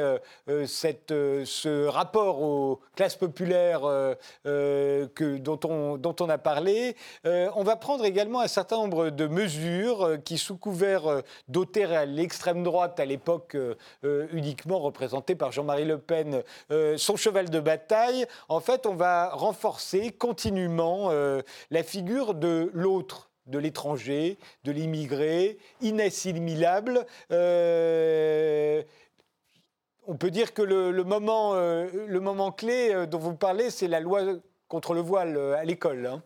cette, 0.68 1.10
ce 1.10 1.88
rapport 1.88 2.44
aux 2.44 2.80
populaire 3.16 3.84
euh, 3.84 4.16
euh, 4.46 5.08
que, 5.16 5.38
dont, 5.38 5.60
on, 5.64 5.98
dont 5.98 6.16
on 6.20 6.30
a 6.30 6.38
parlé. 6.38 6.96
Euh, 7.26 7.50
on 7.56 7.64
va 7.64 7.76
prendre 7.76 8.06
également 8.06 8.42
un 8.42 8.48
certain 8.48 8.78
nombre 8.78 9.10
de 9.10 9.28
mesures 9.28 10.18
qui, 10.24 10.38
sous 10.38 10.58
couvert 10.58 11.22
d'ôter 11.48 11.86
à 11.86 12.06
l'extrême 12.06 12.64
droite, 12.64 13.00
à 13.00 13.06
l'époque 13.06 13.56
uniquement 14.04 14.80
représentée 14.80 15.36
par 15.36 15.52
Jean-Marie 15.52 15.86
Le 15.86 15.98
Pen, 15.98 16.44
son 16.98 17.16
cheval 17.16 17.50
de 17.50 17.60
bataille, 17.60 18.26
en 18.48 18.60
fait, 18.60 18.86
on 18.86 18.96
va 18.96 19.30
renforcer 19.30 20.12
continuellement 20.12 21.12
la 21.72 21.84
figure 21.84 22.34
de 22.34 22.70
l'autre 22.74 23.30
de 23.48 23.58
l'étranger, 23.58 24.38
de 24.64 24.72
l'immigré, 24.72 25.58
inassimilable. 25.82 27.06
On 30.10 30.16
peut 30.16 30.32
dire 30.32 30.56
que 30.56 30.64
le, 30.64 31.04
moment, 31.04 31.54
euh, 31.54 31.88
le 32.08 32.20
moment 32.20 32.52
clé 32.52 32.90
euh, 32.92 33.06
dont 33.06 33.20
vous 33.20 33.36
parlez, 33.36 33.70
c'est 33.70 33.88
la 33.88 34.00
loi 34.00 34.22
contre 34.68 34.96
le 34.96 35.02
voile 35.02 35.38
euh, 35.38 35.56
à 35.56 35.64
l'école. 35.64 36.08
Hein. 36.08 36.24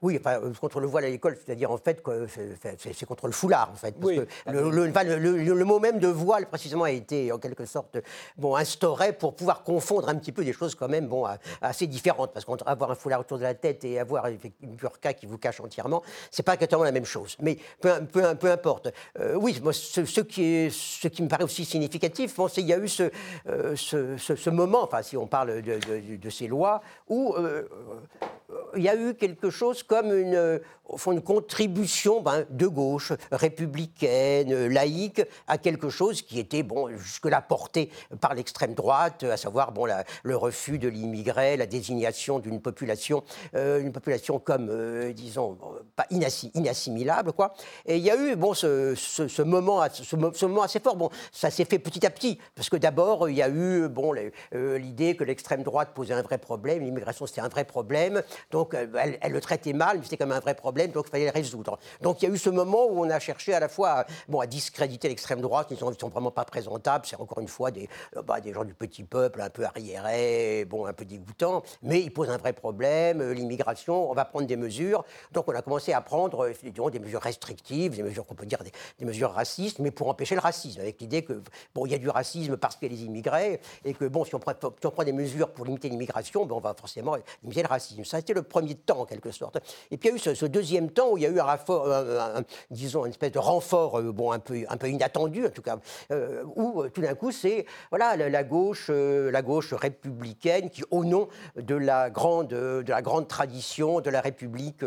Oui, 0.00 0.16
enfin, 0.20 0.40
euh, 0.40 0.52
contre 0.60 0.78
le 0.78 0.86
voile 0.86 1.04
à 1.04 1.08
l'école, 1.08 1.36
c'est-à-dire 1.44 1.72
en 1.72 1.76
fait 1.76 2.02
que 2.02 2.26
c'est 2.78 3.06
contre 3.06 3.26
le 3.26 3.32
foulard, 3.32 3.70
en 3.72 3.76
fait. 3.76 3.92
Parce 3.98 4.14
que 4.14 4.26
le, 4.46 5.64
mot 5.64 5.80
même 5.80 5.98
de 5.98 6.06
voile, 6.06 6.46
précisément, 6.46 6.84
a 6.84 6.90
été 6.90 7.32
en 7.32 7.38
quelque 7.38 7.64
sorte 7.64 7.98
bon, 8.36 8.54
instauré 8.54 9.12
pour 9.12 9.34
pouvoir 9.34 9.64
confondre 9.64 10.08
un 10.08 10.14
petit 10.14 10.30
peu 10.30 10.44
des 10.44 10.52
choses 10.52 10.76
quand 10.76 10.88
même 10.88 11.08
bon, 11.08 11.26
assez 11.60 11.88
différentes. 11.88 12.32
Parce 12.32 12.44
qu'avoir 12.44 12.92
un 12.92 12.94
foulard 12.94 13.20
autour 13.20 13.38
de 13.38 13.42
la 13.42 13.54
tête 13.54 13.84
et 13.84 13.98
avoir 13.98 14.26
une 14.26 14.76
burqa 14.76 15.14
qui 15.14 15.26
vous 15.26 15.38
cache 15.38 15.60
entièrement, 15.60 16.02
c'est 16.30 16.44
pas 16.44 16.54
exactement 16.54 16.84
la 16.84 16.92
même 16.92 17.04
chose. 17.04 17.36
Mais 17.40 17.58
peu, 17.80 17.90
peu, 18.12 18.34
peu 18.36 18.50
importe. 18.52 18.92
Euh, 19.18 19.34
oui, 19.34 19.58
moi, 19.62 19.72
ce, 19.72 20.20
qui 20.20 20.44
est, 20.44 20.70
ce 20.70 21.08
qui 21.08 21.22
me 21.22 21.28
paraît 21.28 21.44
aussi 21.44 21.64
significatif, 21.64 22.36
bon, 22.36 22.46
c'est 22.46 22.60
qu'il 22.60 22.70
y 22.70 22.72
a 22.72 22.78
eu 22.78 22.88
ce, 22.88 23.10
euh, 23.48 23.74
ce, 23.76 24.50
moment, 24.50 24.84
enfin, 24.84 25.02
si 25.02 25.16
on 25.16 25.26
parle 25.26 25.60
de, 25.60 26.30
ces 26.30 26.46
lois, 26.46 26.82
où 27.08 27.34
il 28.76 28.82
y 28.82 28.88
a 28.88 28.96
eu 28.96 29.14
quelque 29.14 29.50
chose 29.50 29.82
comme 29.82 30.06
une, 30.06 30.34
euh, 30.34 30.58
une 31.06 31.22
contribution 31.22 32.20
ben, 32.20 32.46
de 32.50 32.66
gauche, 32.66 33.12
républicaine, 33.30 34.68
laïque, 34.68 35.22
à 35.46 35.58
quelque 35.58 35.90
chose 35.90 36.22
qui 36.22 36.38
était 36.38 36.62
bon, 36.62 36.88
jusque-là 36.96 37.42
porté 37.42 37.90
par 38.20 38.34
l'extrême 38.34 38.74
droite, 38.74 39.24
à 39.24 39.36
savoir 39.36 39.72
bon, 39.72 39.86
le 40.22 40.36
refus 40.36 40.78
de 40.78 40.88
l'immigré, 40.88 41.56
la 41.56 41.66
désignation 41.66 42.38
d'une 42.38 42.60
population, 42.60 43.22
euh, 43.54 43.80
une 43.80 43.92
population 43.92 44.38
comme, 44.38 44.68
euh, 44.70 45.12
disons, 45.12 45.58
pas 45.94 46.06
inassimilable. 46.10 47.32
Quoi. 47.32 47.54
Et 47.84 47.96
il 47.96 48.02
y 48.02 48.10
a 48.10 48.16
eu 48.16 48.36
bon, 48.36 48.54
ce, 48.54 48.94
ce, 48.94 49.42
moment, 49.42 49.82
ce, 49.92 50.46
moment 50.46 50.62
assez 50.62 50.80
fort. 50.80 50.96
Bon, 50.96 51.10
ça 51.32 51.50
s'est 51.50 51.64
fait 51.64 51.78
petit 51.78 52.04
à 52.06 52.10
petit, 52.10 52.38
parce 52.54 52.70
que 52.70 52.76
d'abord, 52.76 53.28
il 53.28 53.36
y 53.36 53.42
a 53.42 53.48
eu 53.48 53.88
bon, 53.88 54.14
l'idée 54.52 55.16
que 55.16 55.24
l'extrême 55.24 55.62
droite 55.62 55.90
posait 55.94 56.14
un 56.14 56.22
vrai 56.22 56.38
problème, 56.38 56.82
l'immigration 56.82 57.26
c'était 57.26 57.40
un 57.40 57.48
vrai 57.48 57.64
problème, 57.64 58.22
donc 58.50 58.74
elle, 58.74 59.18
elle 59.20 59.32
le 59.32 59.40
traitait 59.40 59.72
mal 59.72 59.98
c'était 60.04 60.16
comme 60.16 60.32
un 60.32 60.40
vrai 60.40 60.54
problème, 60.54 60.90
donc 60.90 61.06
il 61.08 61.10
fallait 61.10 61.26
le 61.26 61.32
résoudre. 61.32 61.78
Donc 62.02 62.22
il 62.22 62.28
y 62.28 62.30
a 62.30 62.34
eu 62.34 62.38
ce 62.38 62.50
moment 62.50 62.86
où 62.86 63.04
on 63.04 63.10
a 63.10 63.18
cherché 63.18 63.54
à 63.54 63.60
la 63.60 63.68
fois 63.68 64.04
bon, 64.28 64.40
à 64.40 64.46
discréditer 64.46 65.08
l'extrême 65.08 65.40
droite, 65.40 65.68
ils 65.70 65.74
ne 65.74 65.92
sont, 65.92 66.08
vraiment 66.08 66.30
pas 66.30 66.44
présentables, 66.44 67.06
c'est 67.06 67.16
encore 67.16 67.40
une 67.40 67.48
fois 67.48 67.70
des, 67.70 67.88
euh, 68.16 68.22
bah, 68.22 68.40
des 68.40 68.52
gens 68.52 68.64
du 68.64 68.74
petit 68.74 69.04
peuple 69.04 69.40
un 69.40 69.50
peu 69.50 69.64
arriérés, 69.64 70.64
bon, 70.64 70.86
un 70.86 70.92
peu 70.92 71.04
dégoûtants, 71.04 71.62
mais 71.82 72.00
ils 72.00 72.10
posent 72.10 72.30
un 72.30 72.36
vrai 72.36 72.52
problème, 72.52 73.20
euh, 73.20 73.32
l'immigration, 73.32 74.10
on 74.10 74.14
va 74.14 74.24
prendre 74.24 74.46
des 74.46 74.56
mesures. 74.56 75.04
Donc 75.32 75.48
on 75.48 75.54
a 75.54 75.62
commencé 75.62 75.92
à 75.92 76.00
prendre 76.00 76.48
euh, 76.48 76.90
des 76.90 76.98
mesures 76.98 77.20
restrictives, 77.20 77.96
des 77.96 78.02
mesures 78.02 78.26
qu'on 78.26 78.34
peut 78.34 78.46
dire 78.46 78.60
des, 78.98 79.04
mesures 79.04 79.32
racistes, 79.32 79.78
mais 79.78 79.90
pour 79.90 80.08
empêcher 80.08 80.34
le 80.34 80.40
racisme, 80.40 80.80
avec 80.80 81.00
l'idée 81.00 81.22
que 81.22 81.42
bon, 81.74 81.86
il 81.86 81.92
y 81.92 81.94
a 81.94 81.98
du 81.98 82.08
racisme 82.08 82.56
parce 82.56 82.76
qu'il 82.76 82.92
y 82.92 82.94
a 82.94 82.96
des 82.96 83.04
immigrés, 83.04 83.60
et 83.84 83.94
que 83.94 84.04
bon, 84.04 84.24
si 84.24 84.34
on 84.34 84.38
prend, 84.38 84.54
des 85.04 85.12
mesures 85.12 85.50
pour 85.50 85.64
limiter 85.64 85.88
l'immigration, 85.88 86.44
ben, 86.44 86.56
on 86.56 86.60
va 86.60 86.74
forcément 86.74 87.16
limiter 87.42 87.62
le 87.62 87.68
racisme. 87.68 88.04
Été 88.28 88.34
le, 88.34 88.42
premier 88.42 88.74
temps, 88.74 89.00
en 89.00 89.04
quelque 89.04 89.30
sorte. 89.30 89.58
Et 89.90 89.96
puis 89.96 90.08
il 90.08 90.12
y 90.12 90.28
a 90.28 90.32
eu 90.32 90.36
ce, 90.36 90.46
deuxième 90.46 90.90
temps 90.90 91.10
où 91.10 91.18
il 91.18 91.22
y 91.22 91.26
a 91.26 91.30
eu 91.30 91.40
un, 91.40 91.44
rapport, 91.44 91.86
disons, 92.70 93.04
une 93.04 93.10
espèce 93.10 93.32
de 93.32 93.38
renfort, 93.38 94.02
bon, 94.02 94.32
un 94.32 94.38
peu, 94.38 94.64
un 94.68 94.76
peu 94.76 94.88
inattendu, 94.88 95.46
en 95.46 95.50
tout 95.50 95.62
cas, 95.62 95.78
où 96.56 96.86
tout 96.88 97.00
d'un 97.00 97.14
coup, 97.14 97.32
c'est 97.32 97.66
voilà, 97.90 98.16
la, 98.16 98.44
gauche, 98.44 98.90
la 98.90 99.42
gauche 99.42 99.72
républicaine 99.74 100.70
qui, 100.70 100.82
au 100.90 101.04
nom 101.04 101.28
de 101.56 101.74
la 101.74 102.10
grande, 102.10 102.48
de 102.48 102.84
la 102.86 103.02
grande 103.02 103.28
tradition 103.28 104.00
de 104.00 104.10
la 104.10 104.20
République 104.20 104.84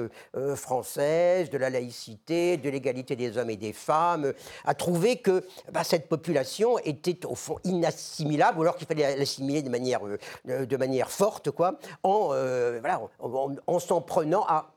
française, 0.55 1.49
de 1.49 1.57
la 1.57 1.69
laïcité, 1.69 2.57
de 2.57 2.69
l'égalité 2.69 3.15
des 3.15 3.37
hommes 3.37 3.49
et 3.49 3.57
des 3.57 3.73
femmes, 3.73 4.33
a 4.65 4.73
trouvé 4.73 5.17
que 5.17 5.43
bah, 5.71 5.83
cette 5.83 6.07
population 6.07 6.77
était 6.79 7.25
au 7.25 7.35
fond 7.35 7.57
inassimilable, 7.63 8.59
ou 8.59 8.61
alors 8.61 8.75
qu'il 8.75 8.87
fallait 8.87 9.15
l'assimiler 9.15 9.61
de 9.61 9.69
manière, 9.69 10.01
de 10.45 10.77
manière 10.77 11.11
forte, 11.11 11.51
quoi, 11.51 11.79
en, 12.03 12.27
voilà, 12.27 13.01
en 13.19 13.29
s'en 13.79 14.01
prenant 14.01 14.45
à 14.47 14.71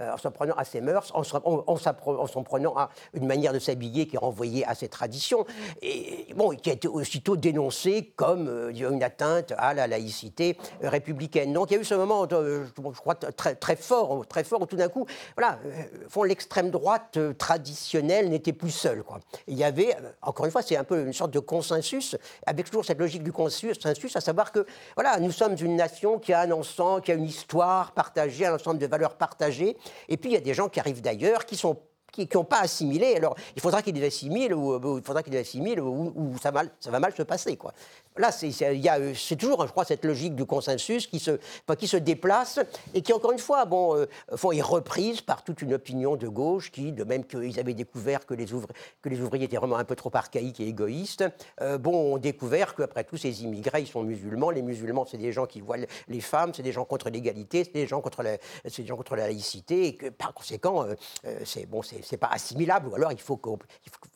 euh, 0.00 0.12
en 0.12 0.16
s'en 0.16 0.30
prenant 0.30 0.54
à 0.54 0.64
ses 0.64 0.80
mœurs, 0.80 1.10
en 1.14 1.24
s'en 1.24 2.42
prenant 2.42 2.76
à 2.76 2.90
une 3.14 3.26
manière 3.26 3.52
de 3.52 3.58
s'habiller 3.58 4.06
qui 4.06 4.16
renvoyait 4.16 4.64
à 4.64 4.74
ses 4.74 4.88
traditions, 4.88 5.44
et 5.82 6.26
bon, 6.36 6.50
qui 6.50 6.70
a 6.70 6.72
été 6.72 6.88
aussitôt 6.88 7.36
dénoncé 7.36 8.12
comme 8.16 8.48
euh, 8.48 8.70
une 8.70 9.02
atteinte 9.02 9.52
à 9.58 9.74
la 9.74 9.86
laïcité 9.86 10.56
républicaine. 10.82 11.52
Donc 11.52 11.70
il 11.70 11.74
y 11.74 11.76
a 11.78 11.80
eu 11.80 11.84
ce 11.84 11.94
moment, 11.94 12.28
je 12.28 13.00
crois, 13.00 13.14
très, 13.14 13.76
fort, 13.76 14.26
très 14.26 14.44
fort, 14.44 14.62
où 14.62 14.66
tout 14.66 14.76
d'un 14.76 14.88
coup, 14.88 15.06
voilà, 15.36 15.58
euh, 15.66 16.24
l'extrême 16.24 16.70
droite 16.70 17.18
traditionnelle 17.38 18.28
n'était 18.28 18.52
plus 18.52 18.70
seule. 18.70 19.02
Il 19.46 19.58
y 19.58 19.64
avait, 19.64 19.96
encore 20.22 20.46
une 20.46 20.52
fois, 20.52 20.62
c'est 20.62 20.76
un 20.76 20.84
peu 20.84 21.06
une 21.06 21.12
sorte 21.12 21.32
de 21.32 21.40
consensus, 21.40 22.16
avec 22.46 22.66
toujours 22.66 22.84
cette 22.84 22.98
logique 22.98 23.22
du 23.22 23.32
consensus, 23.32 23.78
à 24.14 24.20
savoir 24.20 24.52
que, 24.52 24.64
voilà, 24.94 25.18
nous 25.18 25.32
sommes 25.32 25.56
une 25.60 25.76
nation 25.76 26.18
qui 26.18 26.32
a 26.32 26.40
un 26.40 26.50
ensemble, 26.52 27.02
qui 27.02 27.10
a 27.10 27.14
une 27.14 27.24
histoire 27.24 27.92
partagée, 27.92 28.46
un 28.46 28.54
ensemble 28.54 28.78
de 28.78 28.86
valeurs 28.86 29.14
partagées 29.14 29.39
et 29.42 30.16
puis 30.16 30.30
il 30.30 30.32
y 30.32 30.36
a 30.36 30.40
des 30.40 30.54
gens 30.54 30.68
qui 30.68 30.80
arrivent 30.80 31.02
d'ailleurs, 31.02 31.46
qui 31.46 31.56
sont 31.56 31.76
qui 32.12 32.28
n'ont 32.34 32.44
pas 32.44 32.60
assimilé. 32.60 33.14
Alors, 33.14 33.36
il 33.54 33.62
faudra 33.62 33.82
qu'ils 33.82 33.94
les 33.94 34.06
assimilent 34.06 34.54
ou, 34.54 34.98
il 34.98 35.02
faudra 35.04 35.22
qu'ils 35.22 35.36
assimilent 35.36 35.80
ou, 35.80 36.34
ça, 36.42 36.52
ça, 36.80 36.90
va 36.90 37.00
mal 37.00 37.14
se 37.14 37.22
passer. 37.22 37.56
Quoi. 37.56 37.72
Là, 38.16 38.32
c'est 38.32 39.36
toujours, 39.36 39.66
je 39.66 39.70
crois, 39.70 39.84
cette 39.84 40.04
logique 40.04 40.34
du 40.34 40.44
consensus 40.44 41.06
qui 41.06 41.20
se, 41.20 41.38
qui 41.78 41.86
se 41.86 41.96
déplace 41.96 42.58
et 42.92 43.02
qui, 43.02 43.12
encore 43.12 43.30
une 43.30 43.38
fois, 43.38 43.64
bon, 43.66 43.96
euh, 43.96 44.50
est 44.52 44.60
reprise 44.60 45.20
par 45.20 45.44
toute 45.44 45.62
une 45.62 45.74
opinion 45.74 46.16
de 46.16 46.26
gauche 46.26 46.72
qui, 46.72 46.90
de 46.90 47.04
même 47.04 47.24
qu'ils 47.24 47.58
avaient 47.60 47.72
découvert 47.72 48.26
que 48.26 48.34
les, 48.34 48.52
ouvriers 48.52 49.44
étaient 49.44 49.56
vraiment 49.56 49.76
un 49.76 49.84
peu 49.84 49.94
trop 49.94 50.10
archaïques 50.12 50.58
et 50.58 50.66
égoïstes, 50.66 51.24
euh, 51.60 51.78
bon, 51.78 52.14
ont 52.14 52.18
découvert 52.18 52.74
qu'après 52.74 53.04
tout, 53.04 53.16
ces 53.16 53.44
immigrés, 53.44 53.82
ils 53.82 53.86
sont 53.86 54.02
musulmans. 54.02 54.50
Les 54.50 54.62
musulmans, 54.62 55.06
c'est 55.06 55.16
des 55.18 55.32
gens 55.32 55.46
qui 55.46 55.60
voient 55.60 55.78
les 56.08 56.20
femmes, 56.20 56.52
c'est 56.52 56.64
des 56.64 56.72
gens 56.72 56.84
contre 56.84 57.10
l'égalité, 57.10 57.62
c'est 57.64 57.72
des 57.72 57.86
gens 57.86 58.00
contre 58.00 58.24
la, 58.24 58.38
des 58.64 58.86
gens 58.86 58.96
contre 58.96 59.14
la 59.14 59.28
laïcité 59.28 59.86
et 59.86 59.96
que, 59.96 60.08
par 60.08 60.34
conséquent, 60.34 60.84
euh, 60.84 61.38
c'est 61.44 61.66
bon, 61.66 61.82
c'est 61.82 62.16
pas 62.16 62.30
assimilable 62.32 62.88
ou 62.88 62.94
alors 62.96 63.12
il 63.12 63.20
faut 63.20 63.38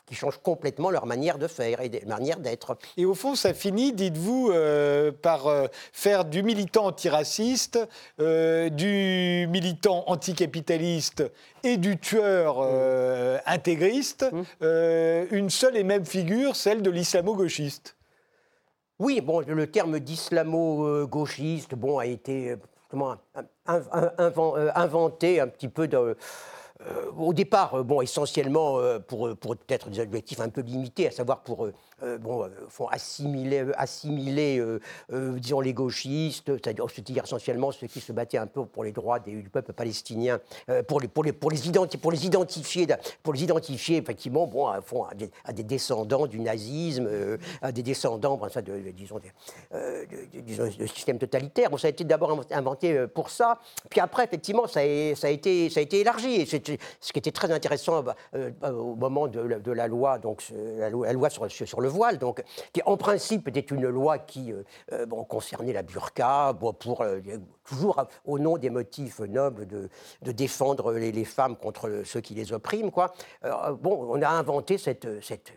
qu'ils 0.06 0.16
changent 0.16 0.40
complètement 0.42 0.90
leur 0.90 1.06
manière 1.06 1.38
de 1.38 1.46
faire 1.46 1.80
et 1.80 1.88
leur 1.88 2.18
manière 2.18 2.38
d'être. 2.38 2.76
Et 2.96 3.04
au 3.04 3.14
fond, 3.14 3.34
ça 3.34 3.54
finit 3.54 3.92
dites-vous, 3.92 4.50
euh, 4.52 5.12
par 5.12 5.46
euh, 5.46 5.66
faire 5.92 6.24
du 6.24 6.42
militant 6.42 6.86
antiraciste, 6.86 7.78
euh, 8.20 8.68
du 8.68 9.46
militant 9.48 10.04
anticapitaliste 10.06 11.24
et 11.62 11.76
du 11.76 11.98
tueur 11.98 12.60
intégriste 13.46 14.26
mmh. 14.30 14.64
une 15.30 15.48
seule 15.48 15.76
et 15.76 15.84
même 15.84 16.04
figure, 16.04 16.56
celle 16.56 16.82
de 16.82 16.90
l'islamo-gauchiste 16.90 17.96
Oui, 18.98 19.20
bon, 19.22 19.40
le 19.40 19.66
terme 19.66 19.98
d'islamo-gauchiste 19.98 21.74
bon, 21.74 21.98
a 21.98 22.06
été 22.06 22.56
comment, 22.88 23.16
inventé 23.66 25.40
un 25.40 25.48
petit 25.48 25.68
peu 25.68 25.88
de 25.88 26.16
au 27.16 27.32
départ, 27.32 27.84
bon, 27.84 28.00
essentiellement 28.00 28.78
pour, 29.06 29.34
pour 29.36 29.56
peut-être 29.56 29.88
des 29.90 30.00
objectifs 30.00 30.40
un 30.40 30.48
peu 30.48 30.60
limités, 30.60 31.08
à 31.08 31.10
savoir 31.10 31.42
pour 31.42 31.68
euh, 32.04 32.18
bon, 32.18 32.44
euh, 32.44 32.48
font 32.68 32.86
assimiler, 32.88 33.62
euh, 33.62 33.72
assimiler 33.76 34.62
disons, 35.10 35.60
les 35.60 35.72
gauchistes, 35.72 36.52
c'est-à-dire 36.56 37.24
essentiellement 37.24 37.72
ceux 37.72 37.86
qui 37.86 38.00
se 38.00 38.12
battaient 38.12 38.38
un 38.38 38.46
peu 38.46 38.64
pour 38.66 38.84
les 38.84 38.92
droits 38.92 39.18
du 39.18 39.48
peuple 39.50 39.72
palestinien, 39.72 40.40
pour, 40.88 41.00
les, 41.00 41.08
pour, 41.08 41.24
les, 41.24 41.32
pour, 41.32 41.50
les 41.50 41.56
pour 41.56 42.12
les 42.12 42.26
identifier, 42.26 42.86
pour 43.22 43.32
les 43.32 43.42
identifier 43.42 43.98
effectivement, 43.98 44.46
bon, 44.46 44.66
à, 44.66 44.80
font 44.80 45.04
à, 45.04 45.52
des, 45.52 45.62
descendants 45.62 46.26
du 46.26 46.40
nazisme, 46.40 47.08
à 47.62 47.72
des 47.72 47.82
descendants, 47.82 48.40
ça, 48.48 48.62
de, 48.62 48.78
disons, 48.90 49.18
de, 49.18 50.86
système 50.86 51.18
totalitaire. 51.18 51.70
Bon, 51.70 51.76
ça 51.76 51.86
a 51.86 51.90
été 51.90 52.04
d'abord 52.04 52.44
inventé 52.50 53.06
pour 53.08 53.30
ça, 53.30 53.58
puis 53.88 54.00
après, 54.00 54.24
effectivement, 54.24 54.66
ça 54.66 54.80
a, 54.80 55.14
ça 55.14 55.28
a, 55.28 55.30
été, 55.30 55.70
ça 55.70 55.80
a 55.80 55.82
été 55.82 56.00
élargi. 56.00 56.42
Et 56.42 56.46
ce 56.46 56.58
qui 57.12 57.18
était 57.18 57.32
très 57.32 57.50
intéressant 57.50 58.02
bah, 58.02 58.16
au 58.62 58.94
moment 58.94 59.28
de, 59.28 59.70
la 59.72 59.88
loi, 59.88 60.18
donc 60.18 60.42
la 60.52 60.90
loi, 60.90 61.06
la 61.06 61.12
loi 61.12 61.30
sur, 61.30 61.50
sur 61.50 61.80
le 61.80 61.88
voile, 61.94 62.18
donc, 62.18 62.42
qui 62.72 62.82
en 62.84 62.96
principe 62.96 63.48
était 63.48 63.60
une 63.60 63.86
loi 63.88 64.18
qui 64.18 64.52
euh, 64.52 64.62
euh, 64.92 65.06
bon, 65.06 65.24
concernait 65.24 65.72
la 65.72 65.82
burqa, 65.82 66.54
pour, 66.78 67.00
euh, 67.00 67.20
toujours 67.64 68.04
au 68.26 68.38
nom 68.38 68.58
des 68.58 68.70
motifs 68.70 69.20
nobles 69.20 69.66
de, 69.66 69.88
de 70.22 70.32
défendre 70.32 70.92
les, 70.92 71.24
femmes 71.24 71.56
contre 71.56 72.02
ceux 72.04 72.20
qui 72.20 72.34
les 72.34 72.52
oppriment. 72.52 72.90
Bon, 72.90 74.08
on 74.10 74.20
a 74.20 74.28
inventé 74.28 74.76
cette, 74.76 75.22
cette 75.24 75.52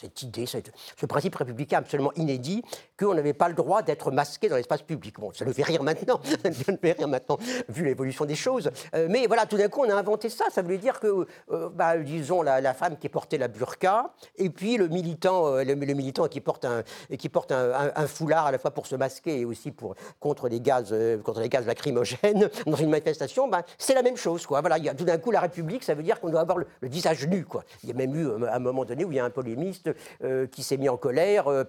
cette 0.00 0.22
idée, 0.22 0.46
ce 0.46 1.06
principe 1.06 1.34
républicain 1.34 1.78
absolument 1.78 2.12
inédit, 2.14 2.62
qu'on 2.98 3.14
n'avait 3.14 3.32
pas 3.32 3.48
le 3.48 3.54
droit 3.54 3.82
d'être 3.82 4.10
masqué 4.10 4.48
dans 4.48 4.56
l'espace 4.56 4.82
public. 4.82 5.18
Bon, 5.18 5.32
ça 5.32 5.44
le 5.44 5.52
fait 5.52 5.64
rire 5.64 5.82
maintenant, 5.82 6.20
ça 6.24 6.48
le 6.48 6.52
fait 6.52 6.92
rire 6.92 7.08
maintenant, 7.08 7.38
vu 7.68 7.84
l'évolution 7.84 8.24
des 8.24 8.36
choses. 8.36 8.70
Euh, 8.94 9.08
mais 9.10 9.26
voilà, 9.26 9.46
tout 9.46 9.56
d'un 9.56 9.68
coup, 9.68 9.82
on 9.84 9.90
a 9.90 9.94
inventé 9.94 10.28
ça. 10.28 10.44
Ça 10.50 10.62
voulait 10.62 10.78
dire 10.78 11.00
que, 11.00 11.26
euh, 11.50 11.68
bah, 11.70 11.96
disons, 11.98 12.42
la, 12.42 12.74
femme 12.74 12.96
qui 12.96 13.08
portait 13.08 13.38
la 13.38 13.48
burqa, 13.48 14.12
et 14.36 14.50
puis 14.50 14.76
le 14.76 14.88
militant, 14.88 15.56
euh, 15.56 16.24
qui 16.30 16.40
porte, 16.40 16.64
un, 16.64 18.06
foulard 18.06 18.46
à 18.46 18.52
la 18.52 18.58
fois 18.58 18.70
pour 18.70 18.86
se 18.86 18.94
masquer 18.94 19.40
et 19.40 19.44
aussi 19.44 19.72
pour, 19.72 19.96
contre, 20.20 20.48
les 20.48 20.60
gaz, 20.60 20.94
contre 21.24 21.40
les 21.40 21.48
gaz 21.48 21.66
lacrymogènes 21.66 22.48
dans 22.66 22.76
une 22.76 22.90
manifestation, 22.90 23.48
bah, 23.48 23.62
c'est 23.78 23.94
la 23.94 24.02
même 24.02 24.16
chose. 24.16 24.46
Quoi. 24.46 24.60
Voilà, 24.60 24.78
il 24.78 24.84
y 24.84 24.88
a, 24.88 24.94
tout 24.94 25.04
d'un 25.04 25.18
coup, 25.18 25.32
la 25.32 25.40
République, 25.40 25.82
ça 25.82 25.94
veut 25.94 26.02
dire 26.02 26.20
qu'on 26.20 26.30
doit 26.30 26.40
avoir 26.40 26.58
le, 26.58 26.66
visage 26.82 27.26
nu. 27.26 27.44
Il 27.82 27.88
y 27.88 27.92
a 27.92 27.94
même 27.94 28.14
eu, 28.14 28.28
un 28.46 28.58
moment 28.58 28.84
donné, 28.84 29.04
où 29.04 29.10
il 29.10 29.16
y 29.16 29.20
a 29.20 29.24
un 29.24 29.30
polémiste 29.30 29.87
euh, 30.24 30.46
qui 30.46 30.62
s'est 30.62 30.76
mis 30.76 30.88
en 30.88 30.96
colère 30.96 31.48
euh, 31.48 31.64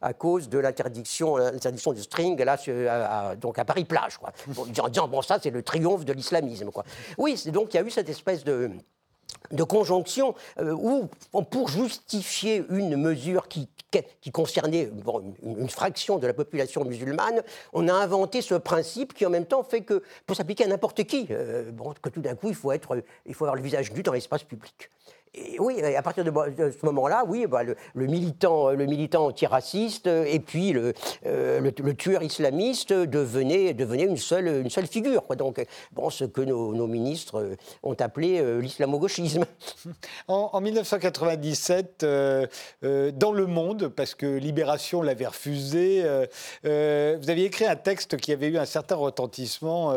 à 0.00 0.12
cause 0.12 0.48
de 0.48 0.58
l'interdiction, 0.58 1.36
l'interdiction 1.36 1.92
du 1.92 2.02
string 2.02 2.40
là, 2.42 2.56
à, 2.88 3.36
donc 3.36 3.58
à 3.58 3.64
Paris-Plage. 3.64 4.18
Quoi. 4.18 4.32
en 4.82 4.88
disant, 4.88 5.08
bon, 5.08 5.22
ça, 5.22 5.38
c'est 5.42 5.50
le 5.50 5.62
triomphe 5.62 6.04
de 6.04 6.12
l'islamisme. 6.12 6.70
Quoi. 6.70 6.84
Oui, 7.18 7.40
donc 7.46 7.74
il 7.74 7.76
y 7.76 7.80
a 7.80 7.82
eu 7.82 7.90
cette 7.90 8.08
espèce 8.08 8.44
de 8.44 8.70
de 9.52 9.62
conjonction 9.62 10.34
euh, 10.58 10.72
où, 10.72 11.08
pour 11.44 11.68
justifier 11.68 12.64
une 12.68 12.96
mesure 12.96 13.48
qui, 13.48 13.68
qui 14.20 14.30
concernait 14.30 14.90
une, 15.42 15.68
fraction 15.68 16.18
de 16.18 16.26
la 16.26 16.34
population 16.34 16.84
musulmane, 16.84 17.42
on 17.72 17.88
a 17.88 17.92
inventé 17.92 18.42
ce 18.42 18.54
principe 18.54 19.14
qui 19.14 19.26
en 19.26 19.30
même 19.30 19.46
temps 19.46 19.62
fait 19.62 19.82
que, 19.82 20.02
pour 20.26 20.36
s'appliquer 20.36 20.64
à 20.64 20.66
n'importe 20.68 21.04
qui, 21.04 21.28
bon, 21.72 21.94
que 22.00 22.08
tout 22.08 22.20
d'un 22.20 22.34
coup, 22.34 22.48
il 22.48 22.54
faut, 22.54 22.72
être, 22.72 23.02
il 23.26 23.34
faut 23.34 23.44
avoir 23.44 23.56
le 23.56 23.62
visage 23.62 23.92
nu 23.92 24.02
dans 24.02 24.12
l'espace 24.12 24.44
public 24.44 24.90
oui, 25.60 25.80
à 25.82 26.02
partir 26.02 26.24
de, 26.24 26.30
ce 26.30 26.86
moment-là, 26.86 27.24
oui, 27.26 27.46
bah, 27.46 27.62
le, 27.62 28.06
militant, 28.06 28.70
le 28.70 28.86
militant 28.86 29.26
antiraciste 29.26 30.08
et 30.08 30.40
puis 30.40 30.72
le, 30.72 30.92
euh, 31.24 31.70
tueur 31.96 32.22
islamiste 32.22 32.92
devenaient, 32.92 33.70
une, 33.70 34.16
seule, 34.16 34.64
figure. 34.90 35.22
Donc, 35.36 35.64
bon, 35.92 36.10
ce 36.10 36.24
que 36.24 36.40
nos, 36.40 36.86
ministres 36.86 37.56
ont 37.84 37.94
appelé 37.94 38.40
euh, 38.40 38.60
l'islamo-gauchisme. 38.60 39.44
En, 40.28 40.60
1997, 40.60 42.02
euh, 42.02 42.46
dans 43.12 43.32
Le 43.32 43.46
Monde, 43.46 43.88
parce 43.88 44.14
que 44.14 44.26
Libération 44.26 45.02
l'avait 45.02 45.26
refusé, 45.26 46.02
vous 46.62 47.30
aviez 47.30 47.44
écrit 47.44 47.66
un 47.66 47.76
texte 47.76 48.16
qui 48.16 48.32
avait 48.32 48.48
eu 48.48 48.58
un 48.58 48.64
certain 48.64 48.94
retentissement, 48.94 49.92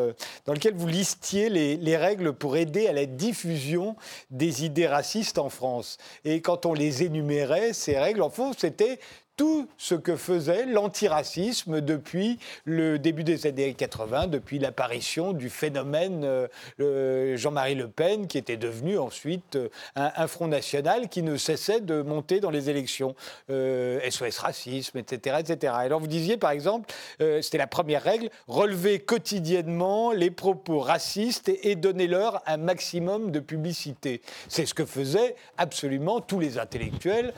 dans 0.45 0.53
lequel 0.53 0.73
vous 0.75 0.87
listiez 0.87 1.49
les 1.49 1.97
règles 1.97 2.33
pour 2.33 2.57
aider 2.57 2.87
à 2.87 2.93
la 2.93 3.05
diffusion 3.05 3.95
des 4.31 4.65
idées 4.65 4.87
racistes 4.87 5.22
en 5.38 5.49
France. 5.49 5.97
Et 6.25 6.41
quand 6.41 6.65
on 6.65 6.73
les 6.73 7.03
énumérait, 7.03 7.73
ces 7.73 7.97
règles, 7.97 8.21
en 8.21 8.29
fond, 8.29 8.51
c'était 8.57 8.99
tout 9.43 9.67
ce 9.77 9.93
que 9.93 10.15
faisait 10.15 10.65
l'antiracisme 10.65 11.82
depuis 11.82 12.39
le 12.63 12.97
début 12.97 13.25
des 13.25 13.45
années 13.45 13.73
80, 13.73 14.27
depuis 14.27 14.58
l'apparition 14.58 15.34
du 15.34 15.49
phénomène 15.49 16.47
euh, 16.79 17.36
Jean-Marie 17.36 17.75
Le 17.75 17.89
Pen, 17.89 18.27
qui 18.27 18.38
était 18.38 18.56
devenu 18.56 18.97
ensuite 18.97 19.58
euh, 19.58 19.67
un, 19.97 20.27
Front 20.27 20.47
National 20.47 21.10
qui 21.10 21.23
ne 21.23 21.36
cessait 21.36 21.82
de 21.82 22.01
monter 22.01 22.39
dans 22.39 22.51
les 22.51 22.69
élections. 22.69 23.15
SOS 23.49 23.51
euh, 23.51 23.99
Racisme, 24.38 24.97
etc., 24.97 25.36
etc. 25.41 25.73
Alors 25.75 25.99
vous 25.99 26.08
disiez, 26.08 26.38
par 26.38 26.51
exemple, 26.51 26.93
c'était 27.41 27.58
la 27.58 27.67
première 27.67 28.03
règle, 28.03 28.29
relever 28.47 28.99
quotidiennement 28.99 30.13
les 30.13 30.32
propos 30.32 30.79
racistes 30.79 31.49
et, 31.49 31.71
et 31.71 31.75
donner-leur 31.75 32.41
un 32.45 32.56
maximum 32.56 33.32
de 33.32 33.41
publicité. 33.41 34.21
C'est 34.47 34.65
ce 34.65 34.73
que 34.73 34.86
faisaient 34.86 35.36
absolument 35.58 36.21
tous 36.21 36.39
les 36.39 36.58
intellectuels 36.58 37.34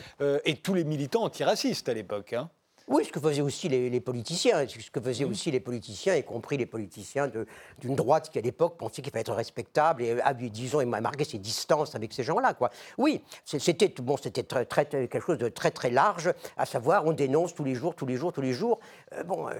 et 0.46 0.56
tous 0.58 0.76
les 0.76 0.84
militants 0.84 1.24
antiracistes 1.24 1.90
Hein. 2.34 2.50
Oui, 2.88 3.04
ce 3.04 3.12
que 3.12 3.20
faisaient 3.20 3.42
aussi 3.42 3.68
les, 3.68 4.00
politiciens, 4.00 4.68
ce 4.68 4.92
que 4.92 5.02
faisaient 5.02 5.26
aussi 5.26 5.50
les 5.50 5.60
politiciens, 5.60 6.16
y 6.16 6.24
compris 6.24 6.56
les 6.56 6.68
politiciens 6.68 7.32
d'une 7.80 7.96
droite 7.96 8.30
qui 8.30 8.38
à 8.38 8.42
l'époque 8.42 8.78
pensait 8.78 9.02
qu'il 9.02 9.12
fallait 9.12 9.22
être 9.22 9.34
respectable 9.34 10.04
et, 10.04 10.18
ah, 10.24 10.36
disons, 10.36 10.82
et 10.82 10.86
marquer 10.86 11.24
ses 11.24 11.40
distances 11.40 11.96
avec 11.96 12.14
ces 12.14 12.22
gens-là. 12.22 12.56
Oui, 13.00 13.24
c'était 13.44 13.88
bon, 14.04 14.18
très, 14.18 14.86
quelque 14.86 15.20
chose 15.20 15.40
de 15.40 15.50
très 15.50 15.72
très 15.72 15.90
large, 15.90 16.32
à 16.58 16.68
savoir 16.68 17.08
on 17.08 17.14
dénonce 17.14 17.56
tous 17.56 17.64
les 17.64 17.74
jours, 17.74 17.96
tous 17.96 18.06
les 18.06 18.18
jours, 18.18 18.32
tous 18.32 18.42
les 18.42 18.54
jours. 18.54 18.80
Euh, 19.14 19.24
bon. 19.24 19.50
Euh, 19.50 19.54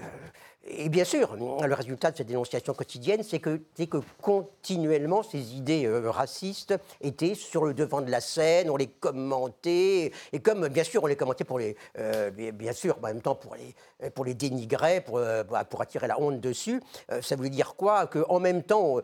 et 0.68 0.88
bien 0.88 1.04
sûr, 1.04 1.36
le 1.36 1.74
résultat 1.74 2.10
de 2.10 2.16
cette 2.16 2.26
dénonciation 2.26 2.74
quotidienne, 2.74 3.22
c'est 3.22 3.38
que, 3.38 3.60
que 3.76 3.98
continuellement 4.20 5.22
ces 5.22 5.54
idées 5.54 5.86
euh, 5.86 6.10
racistes 6.10 6.74
étaient 7.00 7.34
sur 7.34 7.64
le 7.64 7.74
devant 7.74 8.00
de 8.00 8.10
la 8.10 8.20
scène, 8.20 8.70
on 8.70 8.76
les 8.76 8.86
commentait, 8.86 10.12
et 10.32 10.40
comme 10.40 10.68
bien 10.68 10.84
sûr 10.84 11.04
on 11.04 11.06
les 11.06 11.16
commentait 11.16 11.44
pour 11.44 11.58
les, 11.58 11.76
euh, 11.98 12.30
bien 12.30 12.72
sûr, 12.72 12.98
en 12.98 13.06
même 13.06 13.20
temps 13.20 13.34
pour 13.34 13.54
les, 13.54 14.10
pour 14.10 14.24
les 14.24 14.34
dénigrer, 14.34 15.00
pour, 15.00 15.18
euh, 15.18 15.44
bah, 15.44 15.64
pour 15.64 15.82
attirer 15.82 16.06
la 16.08 16.20
honte 16.20 16.40
dessus, 16.40 16.80
ça 17.20 17.36
voulait 17.36 17.50
dire 17.50 17.74
quoi? 17.76 18.06
Qu'en 18.06 18.40
même 18.40 18.62
temps, 18.62 19.00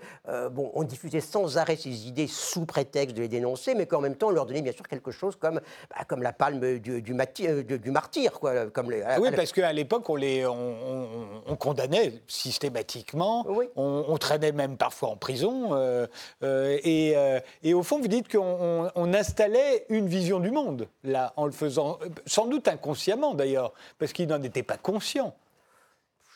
bon, 0.51 0.71
on 0.75 0.83
diffusait 0.83 1.21
sans 1.21 1.59
arrêt 1.59 1.77
ces 1.77 2.09
idées 2.09 2.27
sous 2.27 2.67
prétexte 2.67 3.17
de 3.17 3.23
les 3.23 3.29
dénoncer, 3.29 3.75
mais 3.75 3.87
qu'en 3.87 4.01
même 4.01 4.17
temps 4.17 4.29
on 4.29 4.33
leur 4.33 4.47
donnait 4.47 4.63
bien 4.63 4.73
sûr 4.73 4.87
quelque 4.89 5.11
chose 5.11 5.37
comme, 5.37 5.61
bah, 5.91 6.05
comme 6.07 6.23
la 6.23 6.33
palme 6.33 6.79
du, 6.79 7.03
du, 7.03 7.15
du, 7.15 7.91
martyr, 7.91 8.39
quoi. 8.41 8.67
Comme 8.67 8.91
les, 8.91 9.03
oui, 9.21 9.31
parce 9.35 9.53
qu'à 9.53 9.73
l'époque 9.73 10.09
on 10.09 10.17
les 10.17 10.47
on 10.47 11.52
on 11.52 11.52
condamnait 11.57 12.13
systématiquement, 12.27 13.47
on, 13.77 14.17
traînait 14.19 14.53
même 14.53 14.77
parfois 14.77 15.11
en 15.11 15.17
prison. 15.17 15.75
Euh, 15.75 16.07
euh, 16.43 16.79
euh, 16.87 17.41
et, 17.63 17.75
au 17.75 17.83
fond, 17.83 18.01
vous 18.01 18.09
dites 18.09 18.31
qu'on 18.31 19.15
installait 19.15 19.87
une 19.89 20.07
vision 20.07 20.41
du 20.41 20.51
monde, 20.51 20.89
là, 21.05 21.33
en 21.37 21.47
le 21.47 21.53
faisant, 21.53 21.99
sans 22.27 22.47
doute 22.47 22.69
inconsciemment 22.69 23.35
d'ailleurs, 23.35 23.73
parce 23.99 24.13
qu'il 24.13 24.29
n'en 24.29 24.43
était 24.43 24.63
pas 24.63 24.77
conscient. 24.77 25.35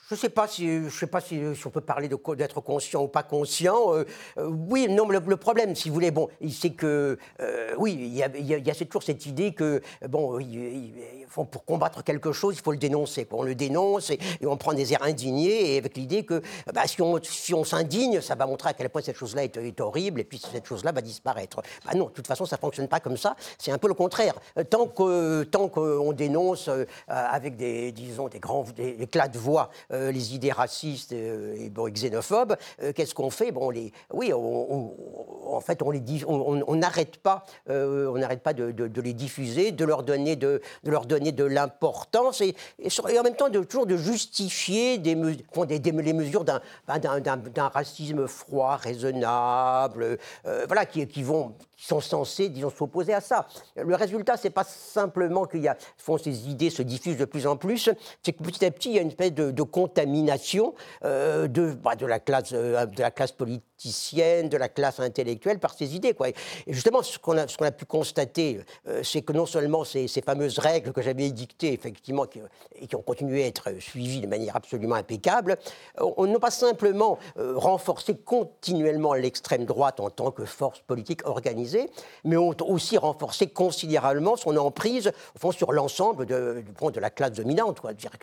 Je 0.09 0.15
ne 0.15 0.21
sais 0.21 0.29
pas 0.29 0.47
si, 0.47 0.85
je 0.85 0.89
sais 0.89 1.09
pas 1.09 1.21
si, 1.21 1.43
on 1.65 1.71
peut 1.71 1.81
parler 1.81 2.09
d'être 2.09 2.61
conscient 2.61 3.03
ou 3.03 3.09
pas 3.09 3.25
conscient. 3.25 3.93
Euh, 3.93 4.05
euh, 4.39 4.47
oui, 4.47 4.87
non, 4.89 5.09
le, 5.09 5.19
le, 5.19 5.37
problème, 5.37 5.75
si 5.75 5.89
vous 5.89 5.95
voulez, 5.95 6.13
bon, 6.13 6.29
c'est 6.49 6.71
que, 6.71 7.19
euh, 7.41 7.75
oui, 7.77 7.97
il 7.99 8.15
y 8.15 8.23
a, 8.23 8.29
y, 8.29 8.87
toujours 8.87 9.03
cette 9.03 9.27
idée 9.27 9.53
que, 9.53 9.83
bon, 10.09 10.39
pour 11.51 11.65
combattre 11.65 12.05
quelque 12.05 12.31
chose, 12.31 12.55
il 12.57 12.63
faut 12.63 12.71
le 12.71 12.79
dénoncer. 12.79 13.27
On 13.33 13.43
le 13.43 13.57
dénonce 13.57 14.11
et, 14.11 14.21
on 14.45 14.57
prend 14.57 14.75
des 14.75 14.93
airs 14.93 15.03
indignés, 15.03 15.75
et 15.75 15.79
avec 15.79 15.97
l'idée 15.97 16.25
que, 16.25 16.41
bah, 16.73 16.87
si 16.87 17.03
on 17.03 17.21
si 17.21 17.53
on 17.53 17.65
s'indigne, 17.65 18.21
ça 18.21 18.37
va 18.37 18.47
montrer 18.47 18.69
à 18.71 18.75
quel 18.75 18.89
point 18.91 19.03
cette 19.03 19.17
chose-là 19.17 19.43
est, 19.43 19.81
horrible, 19.81 20.21
et 20.21 20.25
puis 20.25 20.41
cette 20.53 20.67
chose-là 20.67 20.93
va 20.93 21.01
disparaître. 21.01 21.63
Bah 21.85 21.95
non, 21.97 22.05
de 22.05 22.11
toute 22.11 22.29
façon, 22.29 22.47
ça 22.47 22.55
ne 22.55 22.61
fonctionne 22.61 22.87
pas 22.87 23.01
comme 23.01 23.17
ça. 23.17 23.35
C'est 23.59 23.73
un 23.73 23.79
peu 23.79 23.89
le 23.89 23.95
contraire. 23.95 24.37
Tant 24.71 24.87
que 24.87 25.43
tant 25.43 25.69
qu'on 25.69 26.13
dénonce 26.13 26.71
avec 27.09 27.57
des, 27.57 27.91
disons, 27.91 28.29
des 28.29 28.39
grands, 28.39 28.65
éclats 28.79 29.27
de 29.27 29.39
voix 29.39 29.71
euh, 29.97 30.13
les 30.13 30.35
idées 30.35 30.53
racistes 30.53 31.13
euh, 31.13 31.57
et, 31.57 31.91
xénophobes, 31.91 32.57
euh, 32.83 32.93
qu'est-ce 32.93 33.15
qu'on 33.15 33.31
fait? 33.31 33.51
Bon, 33.51 33.71
les, 33.71 33.93
Oui, 34.13 34.33
en 34.33 35.61
fait, 35.61 35.81
on 35.83 36.77
n'arrête 36.77 37.17
pas, 37.19 37.45
on 37.69 38.19
n'arrête 38.19 38.43
pas 38.43 38.53
de, 38.53 39.01
les 39.01 39.13
diffuser, 39.13 39.73
de 39.73 39.85
leur 39.85 40.03
donner 40.03 40.37
de, 40.37 40.61
donner 41.07 41.33
de 41.33 41.45
l'importance 41.45 42.41
et, 42.41 42.55
en 43.19 43.23
même 43.23 43.37
temps 43.37 43.49
de, 43.49 43.63
toujours 43.63 43.87
de 43.87 43.97
justifier 43.97 44.99
des, 44.99 45.15
des, 45.15 45.93
les 45.93 46.13
mesures 46.13 46.45
d'un 46.45 46.61
racisme 47.69 48.27
froid, 48.27 48.77
raisonnable, 48.77 50.19
voilà, 50.67 50.87
qui, 50.87 51.23
vont, 51.23 51.55
qui 51.77 51.87
sont 51.87 52.01
censés, 52.01 52.49
disons, 52.49 52.71
s'opposer 52.71 53.13
à 53.13 53.21
ça. 53.21 53.47
Le 53.77 53.95
résultat, 53.95 54.37
c'est 54.37 54.51
pas 54.51 54.65
simplement 54.65 55.45
qu'il 55.45 55.61
y 55.61 55.69
a, 55.69 55.77
font 55.99 56.17
ces 56.17 56.49
idées 56.49 56.71
se 56.71 56.83
diffusent 56.83 57.19
de 57.19 57.25
plus 57.25 57.47
en 57.47 57.57
plus, 57.57 57.91
c'est 58.23 58.33
que 58.33 58.43
petit 58.43 58.65
à 58.65 58.71
petit, 58.71 58.91
il 58.91 58.95
y 58.95 58.99
a 58.99 59.03
une 59.03 59.09
espèce 59.09 59.33
de, 59.33 59.63
contamination 59.63 60.75
euh, 61.05 61.49
de, 61.49 61.73
bah, 61.73 61.97
de, 61.97 62.07
la 62.07 62.19
classe, 62.19 62.51
euh, 62.53 62.87
de 62.87 63.03
la 63.03 63.11
classe 63.11 63.33
politicienne, 63.33 64.49
de 64.49 64.57
la 64.57 64.69
classe 64.69 65.01
intellectuelle 65.01 65.59
par 65.59 65.75
ces 65.75 65.95
idées. 65.95 66.15
Et 66.67 66.73
justement, 66.73 67.03
ce 67.03 67.19
qu'on 67.19 67.37
a, 67.37 67.43
a, 67.45 67.73
pu 67.73 67.85
constater, 67.85 68.61
euh, 68.89 69.03
c'est 69.03 69.23
que 69.23 69.33
non 69.33 69.45
seulement 69.45 69.85
ces, 69.85 70.07
fameuses 70.25 70.59
règles 70.59 70.93
que 70.93 71.03
j'avais 71.03 71.27
édictées, 71.27 71.73
effectivement, 71.73 72.25
et 72.75 72.87
qui 72.87 72.97
ont 72.97 73.03
continué 73.03 73.45
à 73.45 73.47
être 73.49 73.79
suivies 73.81 74.21
de 74.21 74.27
manière 74.27 74.57
absolument 74.57 74.95
impeccable, 74.95 75.59
on 76.01 76.27
n'a 76.27 76.39
pas 76.39 76.51
simplement 76.51 77.19
renforcé 77.37 78.17
continuellement 78.17 79.15
l'extrême 79.15 79.67
droite 79.67 80.01
en 80.01 80.11
tant 80.11 80.31
que 80.31 80.45
force 80.45 80.81
politique 80.81 81.27
organisée, 81.27 81.66
mais 82.25 82.37
ont 82.37 82.55
aussi 82.67 82.99
renforcé 82.99 83.47
considérablement 83.49 84.37
son 84.37 84.57
emprise 84.57 85.13
au 85.35 85.39
fond, 85.39 85.53
sur 85.53 85.73
l'ensemble 85.73 86.27
de, 86.27 86.63
de 86.93 87.01
la 87.01 87.11
classe 87.11 87.33
dominante. 87.33 87.81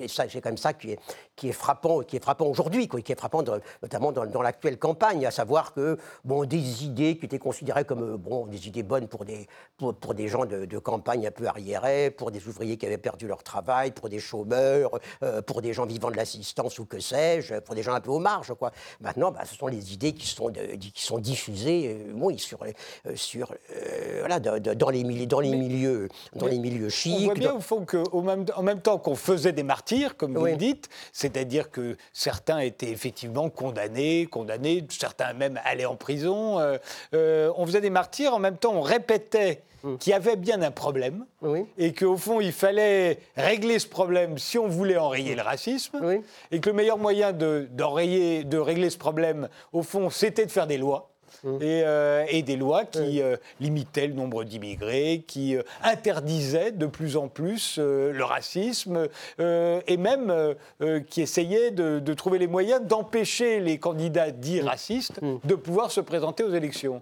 C'est 0.08 0.42
quand 0.42 0.50
même 0.50 0.58
ça 0.58 0.74
qui 0.74 0.92
est, 0.92 1.00
qui 1.36 1.50
est 1.50 1.54
frappant, 1.54 2.02
qui 2.02 2.18
est 2.18 2.24
frappant 2.24 2.46
aujourd'hui, 2.46 2.88
qui 2.88 3.12
est 3.12 3.20
frappant 3.20 3.44
notamment 3.82 4.12
dans, 4.12 4.42
l'actuelle 4.42 4.78
campagne, 4.78 5.26
à 5.26 5.32
savoir 5.32 5.74
que 5.74 5.98
bon, 6.24 6.46
des 6.46 6.86
idées 6.86 7.18
qui 7.18 7.26
étaient 7.26 7.40
considérées 7.40 7.86
comme 7.86 8.18
bon, 8.18 8.48
des 8.48 8.68
idées 8.68 8.84
bonnes 8.84 9.08
pour 9.08 9.26
des, 9.26 9.48
pour, 9.78 9.94
pour 9.94 10.14
des 10.14 10.28
gens 10.28 10.46
de, 10.46 10.78
campagne 10.80 11.28
un 11.28 11.32
peu 11.32 11.48
arriérés, 11.48 12.12
pour 12.12 12.32
des 12.32 12.46
ouvriers 12.48 12.78
qui 12.78 12.86
avaient 12.86 12.98
perdu 12.98 13.28
leur 13.28 13.44
travail, 13.44 13.92
pour 13.92 14.10
des 14.10 14.20
chômeurs, 14.20 14.92
euh, 15.24 15.42
pour 15.42 15.62
des 15.62 15.74
gens 15.74 15.86
vivant 15.86 16.12
de 16.12 16.18
l'assistance 16.18 16.78
ou 16.80 16.86
que 16.86 17.00
sais-je, 17.00 17.56
pour 17.60 17.76
des 17.76 17.84
gens 17.84 17.94
un 17.94 18.02
peu 18.02 18.12
aux 18.12 18.20
marges. 18.20 18.54
Quoi. 18.54 18.72
Maintenant, 19.00 19.32
bah, 19.32 19.42
ce 19.46 19.56
sont 19.56 19.68
les 19.68 19.94
idées 19.94 20.14
qui 20.14 20.28
sont, 20.28 20.52
qui 20.52 21.02
sont 21.02 21.20
diffusées 21.20 22.06
euh, 22.08 22.14
oui, 22.16 22.40
sur, 22.40 22.60
euh, 22.64 23.16
euh, 23.42 24.18
voilà, 24.20 24.40
dans, 24.40 24.90
les 24.90 25.04
milieux, 25.04 25.26
dans 25.26 25.40
les 25.40 25.56
milieux, 25.56 26.10
dans 26.36 26.48
les 26.48 26.60
milieux 26.60 26.90
chics. 26.90 27.16
On 27.20 27.26
voit 27.26 27.34
bien 27.34 27.54
au 27.54 27.60
fond 27.60 27.86
qu'en 27.86 28.22
même, 28.22 28.46
en 28.56 28.64
même 28.64 28.82
temps 28.82 28.98
qu'on 28.98 29.16
faisait 29.16 29.52
des 29.52 29.64
martyrs, 29.64 30.18
comme 30.18 30.38
vous 30.38 30.46
le 30.46 30.56
dites, 30.56 30.90
c'est-à-dire 31.12 31.72
que 31.72 31.98
certains 32.12 32.60
étaient 32.60 32.90
effectivement 32.90 33.50
condamnés, 33.50 34.28
condamnés, 34.28 34.86
certains 34.90 35.34
même 35.34 35.60
allaient 35.64 35.86
en 35.86 35.96
prison. 35.96 36.60
Euh, 36.60 36.78
euh, 37.14 37.52
on 37.58 37.66
faisait 37.66 37.82
des 37.82 37.90
martyrs, 37.90 38.34
en 38.34 38.40
même 38.40 38.58
temps 38.58 38.74
on 38.74 38.82
répétait 38.82 39.62
hum. 39.84 39.98
qu'il 39.98 40.12
y 40.12 40.14
avait 40.14 40.36
bien 40.36 40.62
un 40.62 40.72
problème 40.72 41.26
et 41.78 41.94
qu'au 41.94 42.18
fond 42.18 42.40
il 42.40 42.54
fallait 42.54 43.20
régler 43.36 43.80
ce 43.80 43.88
problème 43.88 44.38
si 44.38 44.58
on 44.58 44.68
voulait 44.68 44.98
enrayer 44.98 45.36
le 45.36 45.42
racisme 45.42 46.00
et 46.52 46.60
que 46.60 46.70
le 46.70 46.76
meilleur 46.76 46.98
moyen 46.98 47.34
de, 47.34 47.68
de 47.72 48.58
régler 48.58 48.90
ce 48.90 48.98
problème, 48.98 49.50
au 49.72 49.84
fond, 49.84 50.10
c'était 50.10 50.46
de 50.46 50.52
faire 50.52 50.68
des 50.68 50.78
lois. 50.78 51.13
Mmh. 51.44 51.58
Euh, 51.62 52.26
et, 52.30 52.42
des 52.42 52.56
lois 52.56 52.86
qui 52.86 53.22
euh, 53.22 53.36
limitaient 53.60 54.08
le 54.08 54.14
nombre 54.14 54.46
d'immigrés, 54.46 55.26
qui 55.28 55.58
euh, 55.58 55.64
interdisaient 55.84 56.72
de 56.72 56.86
plus 56.86 57.18
en 57.18 57.28
plus 57.28 57.80
le 57.80 58.24
racisme 58.24 59.08
et 59.40 59.98
même 59.98 60.56
qui 61.10 61.22
essayaient 61.22 61.72
de, 61.72 62.14
trouver 62.14 62.40
les 62.40 62.48
moyens 62.48 62.82
d'empêcher 62.82 63.60
les 63.60 63.78
candidats 63.78 64.32
dits 64.32 64.62
mmh. 64.62 64.66
racistes 64.66 65.22
mmh. 65.22 65.36
de 65.44 65.56
pouvoir 65.56 65.92
se 65.92 66.02
présenter 66.02 66.44
aux 66.44 66.54
élections. 66.54 67.02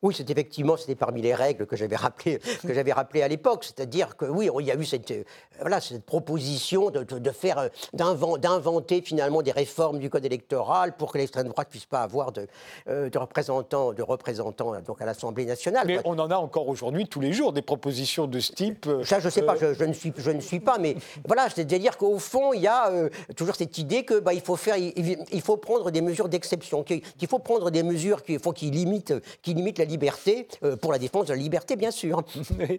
Oui, 0.00 0.14
c'est 0.16 0.30
effectivement, 0.30 0.76
c'était 0.76 0.94
parmi 0.94 1.20
les 1.22 1.34
règles 1.34 1.66
que 1.66 1.74
j'avais 1.74 1.96
rappelées, 1.96 2.38
que 2.62 2.72
j'avais 2.72 2.92
rappelé 2.92 3.22
à 3.22 3.28
l'époque. 3.28 3.64
C'est-à-dire 3.64 4.16
que 4.16 4.26
oui, 4.26 4.48
il 4.60 4.66
y 4.66 4.70
a 4.70 4.76
eu 4.76 4.84
cette, 4.84 5.10
euh, 5.10 5.24
voilà, 5.60 5.80
cette 5.80 6.04
proposition 6.04 6.90
de, 6.90 7.02
de, 7.02 7.30
faire, 7.30 7.58
euh, 7.58 7.68
d'inventer 7.92 9.02
finalement 9.02 9.42
des 9.42 9.50
réformes 9.50 9.98
du 9.98 10.08
code 10.08 10.24
électoral 10.24 10.96
pour 10.96 11.10
que 11.10 11.18
l'extrême 11.18 11.48
droite 11.48 11.66
puisse 11.68 11.86
pas 11.86 12.02
avoir 12.02 12.30
de, 12.30 12.46
euh, 12.88 13.10
de 13.10 13.18
représentants, 13.18 13.92
de 13.92 14.02
représentants 14.02 14.80
donc 14.82 15.02
à 15.02 15.04
l'Assemblée 15.04 15.46
nationale. 15.46 15.84
Mais 15.88 15.98
on 16.04 16.16
en 16.20 16.30
a 16.30 16.36
encore 16.36 16.68
aujourd'hui 16.68 17.08
tous 17.08 17.20
les 17.20 17.32
jours 17.32 17.52
des 17.52 17.62
propositions 17.62 18.28
de 18.28 18.38
ce 18.38 18.52
type. 18.52 18.88
Ça, 19.02 19.18
je 19.18 19.28
sais 19.28 19.42
pas, 19.42 19.56
je, 19.56 19.84
ne 19.84 19.92
suis, 19.92 20.12
je 20.16 20.30
ne 20.30 20.40
suis 20.40 20.60
pas, 20.60 20.78
mais 20.78 20.94
voilà, 21.26 21.48
c'est-à-dire 21.50 21.96
qu'au 21.96 22.20
fond, 22.20 22.52
il 22.52 22.60
y 22.60 22.68
a 22.68 22.92
toujours 23.34 23.56
cette 23.56 23.76
idée 23.78 24.04
que 24.04 24.20
bah, 24.20 24.32
il 24.32 24.42
faut 24.42 24.54
faire, 24.54 24.76
il, 24.76 25.42
faut 25.42 25.56
prendre 25.56 25.90
des 25.90 26.02
mesures 26.02 26.28
d'exception, 26.28 26.84
qu'il 26.84 27.02
faut 27.28 27.40
prendre 27.40 27.72
des 27.72 27.82
mesures 27.82 28.22
qui, 28.22 28.38
faut, 28.38 28.52
qui 28.52 28.70
limitent, 28.70 29.14
qui 29.42 29.54
limitent 29.54 29.78
la 29.78 29.87
liberté, 29.88 30.46
euh, 30.62 30.76
pour 30.76 30.92
la 30.92 30.98
défense 30.98 31.26
de 31.26 31.32
la 31.32 31.38
liberté, 31.38 31.76
bien 31.76 31.90
sûr. 31.90 32.22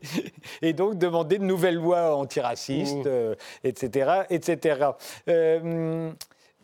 Et 0.61 0.73
donc 0.73 0.97
demander 0.97 1.37
de 1.37 1.43
nouvelles 1.43 1.75
lois 1.75 2.15
antiracistes, 2.15 3.09
etc. 3.63 4.23
Mmh. 4.29 4.33
etc. 4.33 4.85
Euh, 5.27 5.59
euh, 5.59 6.11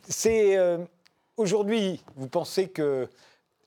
c'est 0.08 0.56
aujourd'hui, 1.36 2.02
vous 2.16 2.28
pensez 2.28 2.68
que 2.68 3.08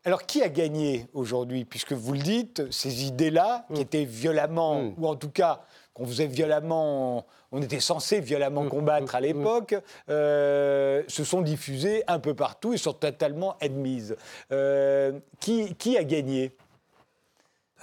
alors, 0.05 0.25
qui 0.25 0.41
a 0.41 0.47
gagné 0.47 1.07
aujourd'hui? 1.13 1.65
Puisque 1.65 1.91
vous 1.91 2.13
le 2.13 2.19
dites, 2.19 2.71
ces 2.71 3.03
idées-là, 3.03 3.65
qui 3.67 3.80
mmh. 3.80 3.84
étaient 3.84 4.05
violemment, 4.05 4.82
mmh. 4.82 4.93
ou 4.97 5.07
en 5.07 5.15
tout 5.15 5.30
cas 5.30 5.61
qu'on 5.93 6.07
faisait 6.07 6.25
violemment, 6.25 7.25
on 7.51 7.61
était 7.61 7.82
censé 7.82 8.21
violemment 8.21 8.67
combattre 8.69 9.15
à 9.15 9.21
l'époque, 9.21 9.75
se 10.07 11.23
sont 11.25 11.41
diffusées 11.41 12.03
un 12.07 12.19
peu 12.19 12.34
partout 12.34 12.73
et 12.73 12.77
sont 12.77 12.93
totalement 12.93 13.57
admises. 13.59 14.15
qui, 15.41 15.75
qui 15.75 15.97
a 15.97 16.03
gagné? 16.05 16.53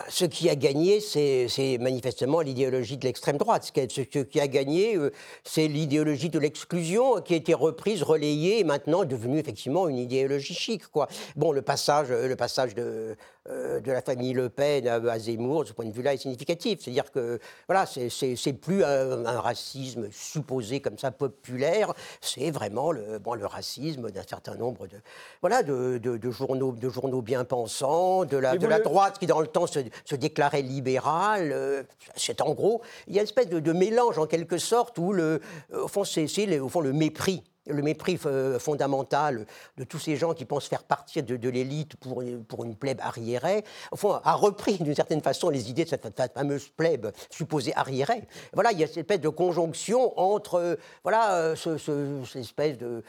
Ce 0.09 0.25
qui 0.25 0.49
a 0.51 0.57
gagné, 0.57 1.01
c'est 1.01 1.79
manifestement 1.81 2.41
l'idéologie 2.41 2.97
de 2.97 3.05
l'extrême 3.05 3.37
droite. 3.37 3.65
Ce 3.65 4.01
qui 4.23 4.41
a 4.41 4.49
gagné, 4.49 4.97
euh, 4.97 5.11
c'est 5.45 5.69
l'idéologie 5.69 6.29
de 6.29 6.39
l'exclusion 6.39 7.21
qui 7.21 7.35
a 7.35 7.37
été 7.37 7.55
reprise, 7.55 8.03
relayée 8.03 8.61
et 8.61 8.65
maintenant 8.65 9.05
devenue 9.05 9.39
effectivement 9.39 9.89
une 9.89 9.99
idéologie 9.99 10.55
chic. 10.55 10.87
Quoi. 10.89 11.09
Bon, 11.35 11.53
le 11.53 11.63
passage, 11.63 12.11
le 12.11 12.37
passage 12.37 12.75
de, 12.75 13.17
euh, 13.49 13.81
de 13.81 13.93
la 13.93 14.03
famille 14.03 14.33
Le 14.33 14.49
Pen 14.49 14.89
à, 14.89 15.19
Zemmour, 15.19 15.63
de 15.63 15.69
ce 15.69 15.73
point 15.73 15.85
de 15.85 15.93
vue-là, 15.93 16.15
est 16.15 16.19
significatif. 16.19 16.81
C'est-à-dire 16.83 17.11
que 17.13 17.39
voilà, 17.69 17.87
c'est 17.87 18.53
plus 18.53 18.83
un, 18.83 19.41
racisme 19.41 20.09
supposé 20.11 20.81
comme 20.81 20.99
ça 20.99 21.11
populaire, 21.11 21.93
c'est 22.21 22.51
vraiment 22.51 22.91
le, 22.91 23.19
bon, 23.19 23.35
le 23.35 23.47
racisme 23.47 24.11
d'un 24.11 24.25
certain 24.29 24.57
nombre 24.57 24.87
de, 24.87 24.97
voilà, 25.41 25.63
de, 25.63 25.99
de, 25.99 26.31
journaux, 26.31 26.73
de 26.73 26.89
journaux 26.89 27.23
bien 27.23 27.45
pensants, 27.45 28.25
de 28.25 28.37
la, 28.37 28.57
de 28.57 28.67
la 28.67 28.81
droite 28.81 29.19
qui 29.19 29.27
dans 29.27 29.41
le 29.41 29.47
temps 29.47 29.67
se, 29.67 29.79
se 30.05 30.15
déclarait 30.15 30.63
libérale. 30.63 31.53
Euh, 31.53 31.83
c'est 32.17 32.41
en 32.41 32.55
gros, 32.55 32.83
il 33.07 33.15
y 33.15 33.19
a 33.19 33.23
une 33.23 33.27
espèce 33.27 33.49
de, 33.49 33.73
mélange 33.73 34.19
en 34.19 34.27
quelque 34.27 34.59
sorte 34.59 34.99
où 34.99 35.13
le, 35.13 35.41
au 35.73 35.89
fond, 35.89 36.05
c'est 36.05 36.59
au 36.59 36.69
fond 36.69 36.81
le 36.81 36.93
mépris 36.93 37.43
le 37.67 37.83
mépris 37.83 38.19
euh, 38.27 38.59
fondamental 38.59 39.47
de 39.77 39.85
tous 39.85 39.99
ces 39.99 40.17
gens 40.17 40.35
qui 40.35 40.45
pensent 40.45 40.67
faire 40.67 40.85
partie 40.85 41.23
de, 41.23 41.49
l'élite 41.49 41.97
pour, 41.97 42.23
pour 42.49 42.65
une 42.65 42.77
plèbe 42.77 43.01
arriérée, 43.01 43.65
fond, 43.95 44.13
a 44.13 44.35
repris 44.35 44.79
d'une 44.79 44.95
certaine 44.95 45.23
façon 45.23 45.49
les 45.51 45.71
idées 45.71 45.85
de 45.85 45.89
cette, 45.89 46.07
fameuse 46.35 46.69
plèbe 46.69 47.09
supposée 47.31 47.73
arriérée. 47.77 48.25
Voilà, 48.53 48.73
il 48.73 48.79
y 48.79 48.85
a 48.85 48.87
cette 48.87 48.99
espèce 48.99 49.21
de 49.21 49.29
conjonction 49.29 50.19
entre 50.19 50.55
euh, 50.55 50.77
voilà, 51.03 51.35
euh, 51.35 51.57
ce, 51.57 51.77
cette 51.79 52.43
espèce 52.43 52.79
de, 52.79 53.03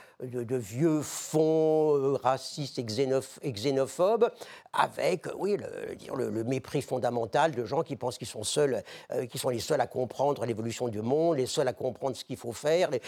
vieux 0.57 1.01
fond 1.01 2.17
raciste 2.23 2.79
et, 2.79 2.83
xénophobe 2.83 4.31
avec, 4.73 5.27
oui, 5.37 5.57
le, 5.57 6.29
le, 6.29 6.43
mépris 6.43 6.81
fondamental 6.81 7.51
de 7.51 7.65
gens 7.65 7.83
qui 7.83 7.95
pensent 7.95 8.17
qu'ils 8.17 8.27
sont 8.27 8.43
seuls, 8.43 8.83
qui 9.29 9.37
sont 9.37 9.49
les 9.49 9.59
seuls 9.59 9.81
à 9.81 9.87
comprendre 9.87 10.45
l'évolution 10.45 10.87
du 10.87 11.01
monde, 11.01 11.37
les 11.37 11.45
seuls 11.45 11.67
à 11.67 11.73
comprendre 11.73 12.15
ce 12.15 12.23
qu'il 12.23 12.37
faut 12.37 12.53
faire, 12.53 12.89
les, 12.91 13.01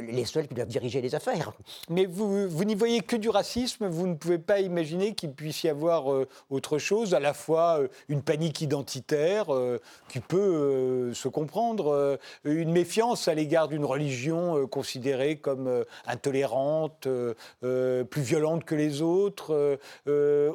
les 0.00 0.24
seuls 0.24 0.46
qui 0.48 0.54
diriger 0.66 1.00
les 1.00 1.14
affaires. 1.14 1.52
Mais 1.88 2.06
vous, 2.06 2.48
vous 2.48 2.64
n'y 2.64 2.74
voyez 2.74 3.00
que 3.00 3.16
du 3.16 3.28
racisme, 3.28 3.86
vous 3.86 4.06
ne 4.06 4.14
pouvez 4.14 4.38
pas 4.38 4.60
imaginer 4.60 5.14
qu'il 5.14 5.32
puisse 5.32 5.64
y 5.64 5.68
avoir 5.68 6.12
euh, 6.12 6.28
autre 6.50 6.78
chose, 6.78 7.14
à 7.14 7.20
la 7.20 7.34
fois 7.34 7.80
euh, 7.80 7.88
une 8.08 8.22
panique 8.22 8.60
identitaire 8.60 9.52
euh, 9.54 9.80
qui 10.08 10.20
peut 10.20 11.12
se 11.14 11.28
comprendre, 11.28 12.18
une 12.44 12.72
méfiance 12.72 13.28
à 13.28 13.34
l'égard 13.34 13.68
d'une 13.68 13.84
religion 13.84 14.66
considérée 14.66 15.36
comme 15.36 15.84
intolérante, 16.06 17.06
plus 17.60 18.22
violente 18.22 18.64
que 18.64 18.74
les 18.74 19.02
autres, 19.02 19.78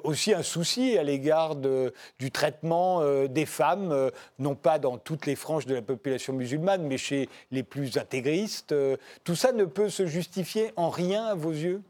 aussi 0.04 0.34
un 0.34 0.44
souci 0.44 0.98
à 0.98 1.04
l'égard 1.04 1.56
du 1.56 2.32
traitement 2.32 3.04
des 3.28 3.46
femmes, 3.46 4.12
non 4.40 4.56
pas 4.56 4.80
dans 4.80 4.98
toutes 4.98 5.26
les 5.26 5.36
franges 5.36 5.66
de 5.66 5.76
la 5.76 5.82
population 5.82 6.34
musulmane, 6.34 6.84
mais 6.84 6.98
chez 6.98 7.30
les 7.52 7.64
plus 7.64 7.98
intégristes. 7.98 8.74
tout 9.24 9.36
ça 9.36 9.52
ne 9.52 9.66
peut 9.66 9.90
se 9.94 10.08
justifier 10.08 10.72
en 10.76 10.90
rien 10.90 11.24
à 11.26 11.36
vos 11.36 11.52
yeux? 11.52 11.82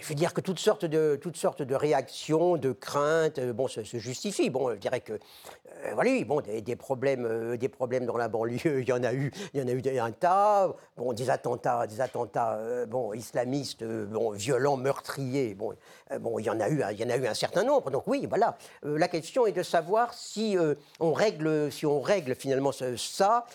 Je 0.00 0.08
veux 0.08 0.14
dire 0.14 0.34
que 0.34 0.40
toutes 0.40 0.58
sortes 0.58 0.84
de, 0.84 1.18
toutes 1.20 1.36
sortes 1.36 1.62
de 1.62 1.74
réactions, 1.74 2.56
de 2.56 2.72
craintes, 2.72 3.38
euh, 3.38 3.52
bon, 3.52 3.68
se, 3.68 3.82
justifient. 3.82 4.50
Bon, 4.50 4.70
je 4.70 4.76
dirais 4.76 5.00
que, 5.00 5.12
euh, 5.12 5.90
voilà, 5.94 6.10
bon, 6.24 6.40
des, 6.40 6.76
problèmes, 6.76 7.26
euh, 7.26 7.56
des 7.56 7.68
problèmes 7.68 8.06
dans 8.06 8.16
la 8.16 8.28
banlieue, 8.28 8.58
il 8.82 8.88
y 8.88 8.92
en 8.92 9.02
a 9.04 9.12
eu, 9.12 9.30
il 9.52 9.60
y 9.60 9.62
en 9.62 9.68
a 9.68 9.72
eu 9.72 9.98
un 9.98 10.12
tas. 10.12 10.74
Bon, 10.96 11.12
des 11.12 11.30
attentats, 11.30 11.86
des 11.86 12.00
attentats, 12.00 12.58
bon, 12.86 13.12
islamistes, 13.12 13.84
bon, 13.84 14.30
violents, 14.30 14.76
meurtriers. 14.76 15.54
Bon, 15.54 15.74
bon, 16.20 16.38
il 16.38 16.44
y 16.44 16.50
en 16.50 16.60
a 16.60 16.68
eu, 16.68 16.82
il 16.92 17.00
y 17.00 17.04
en 17.04 17.10
a 17.10 17.16
eu 17.16 17.26
un 17.26 17.34
certain 17.34 17.64
nombre. 17.64 17.90
Donc 17.90 18.04
oui, 18.06 18.26
voilà. 18.28 18.56
la 18.82 19.08
question 19.08 19.46
est 19.46 19.52
de 19.52 19.62
savoir 19.62 20.14
si 20.14 20.56
on 21.00 21.12
règle, 21.12 21.72
si 21.72 21.84
on 21.84 22.00
règle 22.00 22.34
finalement 22.34 22.70
ça 22.72 23.46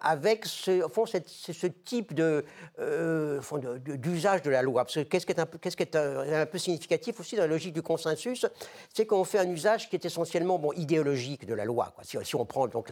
avec 0.00 0.46
ce, 0.46 0.82
au 0.82 0.88
fond, 0.88 1.06
ce 1.06 1.66
type 1.66 2.12
de, 2.12 2.44
d'usage 3.86 4.42
de, 4.42 4.50
la 4.50 4.62
loi. 4.62 4.84
Parce 4.84 4.94
que 4.94 5.00
qu'est-ce 5.00 5.26
qui 5.26 5.32
est 5.32 5.40
un 5.40 5.46
peu 5.46 5.58
ce 5.70 5.76
qui 5.80 5.96
est 5.96 5.96
un, 5.96 6.46
peu 6.46 6.58
significatif 6.58 7.18
aussi 7.20 7.36
dans 7.36 7.42
la 7.42 7.48
logique 7.48 7.72
du 7.72 7.80
consensus, 7.80 8.44
c'est 8.92 9.06
qu'on 9.06 9.24
fait 9.24 9.38
un 9.38 9.48
usage 9.48 9.88
qui 9.88 9.96
est 9.96 10.04
essentiellement 10.04 10.58
bon, 10.58 10.72
idéologique 10.72 11.46
de 11.46 11.54
la 11.54 11.64
loi. 11.64 11.92
Quoi. 11.94 12.04
Si, 12.04 12.36
on 12.36 12.44
prend 12.44 12.68
donc 12.68 12.90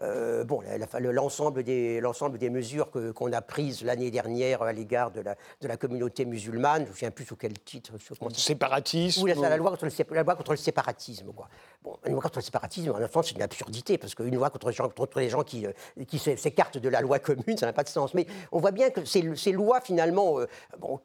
euh, 0.00 0.44
bon, 0.44 0.62
l'ensemble 0.98 1.62
des, 1.62 2.00
des 2.38 2.50
mesures 2.50 2.90
qu'on 3.14 3.32
a 3.32 3.42
prises 3.42 3.84
l'année 3.84 4.10
dernière 4.10 4.62
à 4.62 4.72
l'égard 4.72 5.10
de 5.10 5.20
la, 5.20 5.36
de 5.60 5.68
la 5.68 5.76
communauté 5.76 6.24
musulmane, 6.24 6.82
je 6.82 6.84
ne 6.84 6.88
me 6.88 6.94
souviens 6.94 7.10
plus 7.10 7.26
sous 7.26 7.36
quel 7.36 7.58
titre. 7.58 7.92
Séparatisme 8.34 9.22
Oui, 9.22 9.34
la, 9.38 9.56
loi 9.58 9.70
contre 9.70 9.84
le, 9.84 10.14
la 10.14 10.22
loi 10.22 10.34
contre 10.34 10.52
le 10.52 10.56
séparatisme. 10.56 11.32
Quoi. 11.32 11.48
Bon, 11.82 11.98
une 12.06 12.12
loi 12.12 12.22
contre 12.22 12.38
le 12.38 12.44
séparatisme, 12.44 12.90
en 12.90 13.08
France, 13.08 13.28
c'est 13.28 13.34
une 13.34 13.42
absurdité, 13.42 13.98
parce 13.98 14.14
qu'une 14.14 14.34
loi 14.34 14.48
contre, 14.48 14.72
contre, 14.94 15.20
les 15.20 15.28
gens 15.28 15.42
qui, 15.42 15.66
euh, 15.66 15.72
qui 16.08 16.18
s'écartent 16.18 16.78
de 16.78 16.88
la 16.88 17.02
loi 17.02 17.18
commune, 17.18 17.58
ça 17.58 17.66
n'a 17.66 17.74
pas 17.74 17.84
de 17.84 17.88
sens. 17.88 18.14
Mais 18.14 18.26
on 18.50 18.60
voit 18.60 18.70
bien 18.70 18.88
que 18.88 19.04
ces, 19.04 19.36
ces 19.36 19.52
lois, 19.52 19.82
finalement, 19.82 20.40
euh, 20.40 20.46
bon, 20.78 20.98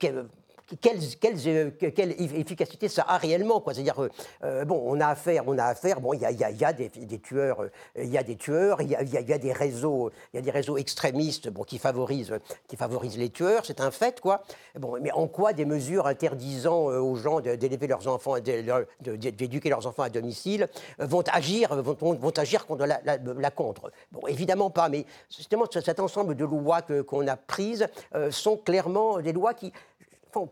quelle, 0.82 1.00
euh, 1.48 1.72
quelle, 1.72 2.12
efficacité 2.20 2.88
ça 2.88 3.06
a 3.08 3.18
réellement 3.18 3.64
C'est-à-dire, 3.66 4.02
euh, 4.02 4.10
euh, 4.44 4.66
bon, 4.66 4.82
on 4.86 5.00
a 5.00 5.08
affaire, 5.08 5.44
on 5.48 5.58
a 5.58 5.66
affaire, 5.66 6.02
bon, 6.02 6.14
il 6.14 6.22
y 6.22 6.26
a, 6.26 6.74
des, 6.74 7.20
tueurs, 7.20 7.66
il 7.98 8.10
y 8.10 8.18
a 8.18 8.24
des 8.24 8.36
tueurs, 8.36 8.82
il 8.82 8.90
y 8.90 8.96
a, 8.96 9.38
des 9.38 9.54
réseaux, 9.54 10.12
il 10.34 10.38
y 10.38 10.40
a 10.40 10.42
des 10.42 10.52
réseaux 10.52 10.78
extrémistes, 10.78 11.50
bon, 11.50 11.64
qui 11.64 11.78
favorisent, 11.78 12.34
qui 12.68 12.78
favorisent 12.78 13.18
les 13.18 13.30
tueurs, 13.30 13.66
c'est 13.66 13.80
un 13.80 13.92
fait, 13.92 14.20
quoi. 14.22 14.42
Bon, 14.80 14.98
mais 15.02 15.12
en 15.12 15.28
quoi 15.28 15.54
des 15.54 15.66
mesures 15.66 16.08
interdisant 16.08 16.86
aux 16.86 17.16
gens 17.16 17.42
d'élever 17.42 17.88
leurs 17.88 18.08
enfants, 18.08 18.36
d'éduquer 18.40 19.70
leurs 19.70 19.86
enfants 19.86 20.04
à 20.04 20.10
domicile, 20.10 20.68
vont 20.98 21.24
agir, 21.32 21.76
vont, 21.76 22.32
agir 22.38 22.66
contre 22.66 22.86
la, 22.86 23.00
la, 23.04 23.52
contre? 23.52 23.92
Bon, 24.12 24.26
évidemment 24.28 24.70
pas, 24.70 24.90
mais 24.90 25.06
justement, 25.36 25.66
cet 25.70 26.00
ensemble 26.00 26.36
de 26.36 26.46
lois 26.46 26.82
qu'on 26.82 27.28
a 27.28 27.36
prises 27.36 27.88
sont 28.32 28.58
clairement 28.58 29.20
des 29.20 29.34
lois 29.34 29.54
qui 29.54 29.72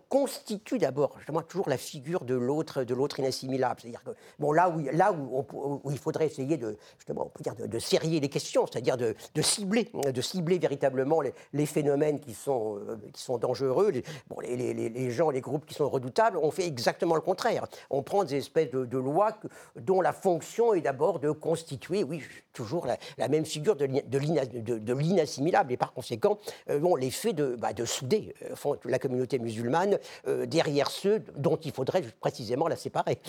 constitue 0.09 0.77
d'abord 0.77 1.13
justement 1.17 1.41
toujours 1.41 1.69
la 1.69 1.77
figure 1.77 2.23
de 2.25 2.35
l'autre, 2.35 2.83
de 2.83 2.93
l'autre 2.93 3.19
inassimilable. 3.19 3.81
C'est-à-dire 3.81 4.03
que 4.03 4.11
bon 4.39 4.51
là 4.51 4.69
où 4.69 4.79
là 4.91 5.11
où, 5.11 5.91
il 5.91 5.97
faudrait 5.97 6.25
essayer 6.25 6.57
de 6.57 6.77
justement 6.97 7.25
on 7.25 7.29
peut 7.29 7.43
dire 7.43 7.55
de, 7.55 7.79
serrer 7.79 8.19
les 8.19 8.29
questions, 8.29 8.65
c'est-à-dire 8.65 8.97
de, 8.97 9.15
cibler, 9.41 9.89
de 9.93 10.21
cibler 10.21 10.57
véritablement 10.57 11.21
les, 11.21 11.65
phénomènes 11.65 12.19
qui 12.19 12.33
sont 12.33 12.77
euh, 12.77 12.97
qui 13.13 13.21
sont 13.21 13.37
dangereux, 13.37 13.89
les, 13.89 14.03
bon, 14.27 14.39
les, 14.41 14.73
les, 14.73 15.11
gens, 15.11 15.29
les 15.29 15.41
groupes 15.41 15.65
qui 15.65 15.73
sont 15.73 15.89
redoutables, 15.89 16.37
on 16.37 16.51
fait 16.51 16.67
exactement 16.67 17.15
le 17.15 17.21
contraire. 17.21 17.67
On 17.89 18.03
prend 18.03 18.23
des 18.23 18.35
espèces 18.35 18.69
de, 18.69 18.97
lois 18.97 19.37
dont 19.75 20.01
la 20.01 20.13
fonction 20.13 20.73
est 20.73 20.81
d'abord 20.81 21.19
de 21.19 21.31
constituer, 21.31 22.03
oui, 22.03 22.21
toujours 22.53 22.85
la, 22.85 23.27
même 23.27 23.45
figure 23.45 23.75
de, 23.75 23.87
de, 23.87 24.93
l'inassimilable 24.93 25.71
et 25.73 25.77
par 25.77 25.93
conséquent, 25.93 26.37
euh, 26.69 26.79
bon, 26.79 26.95
l'effet 26.95 27.33
de, 27.33 27.55
bah, 27.55 27.73
de 27.73 27.85
souder 27.85 28.33
euh, 28.43 28.75
la 28.85 28.99
communauté 28.99 29.39
musulmane 29.39 29.72
euh, 30.27 30.45
derrière 30.45 30.89
ceux 30.89 31.23
dont 31.35 31.57
il 31.57 31.71
faudrait 31.71 32.03
précisément 32.19 32.67
la 32.67 32.75
séparer. 32.75 33.19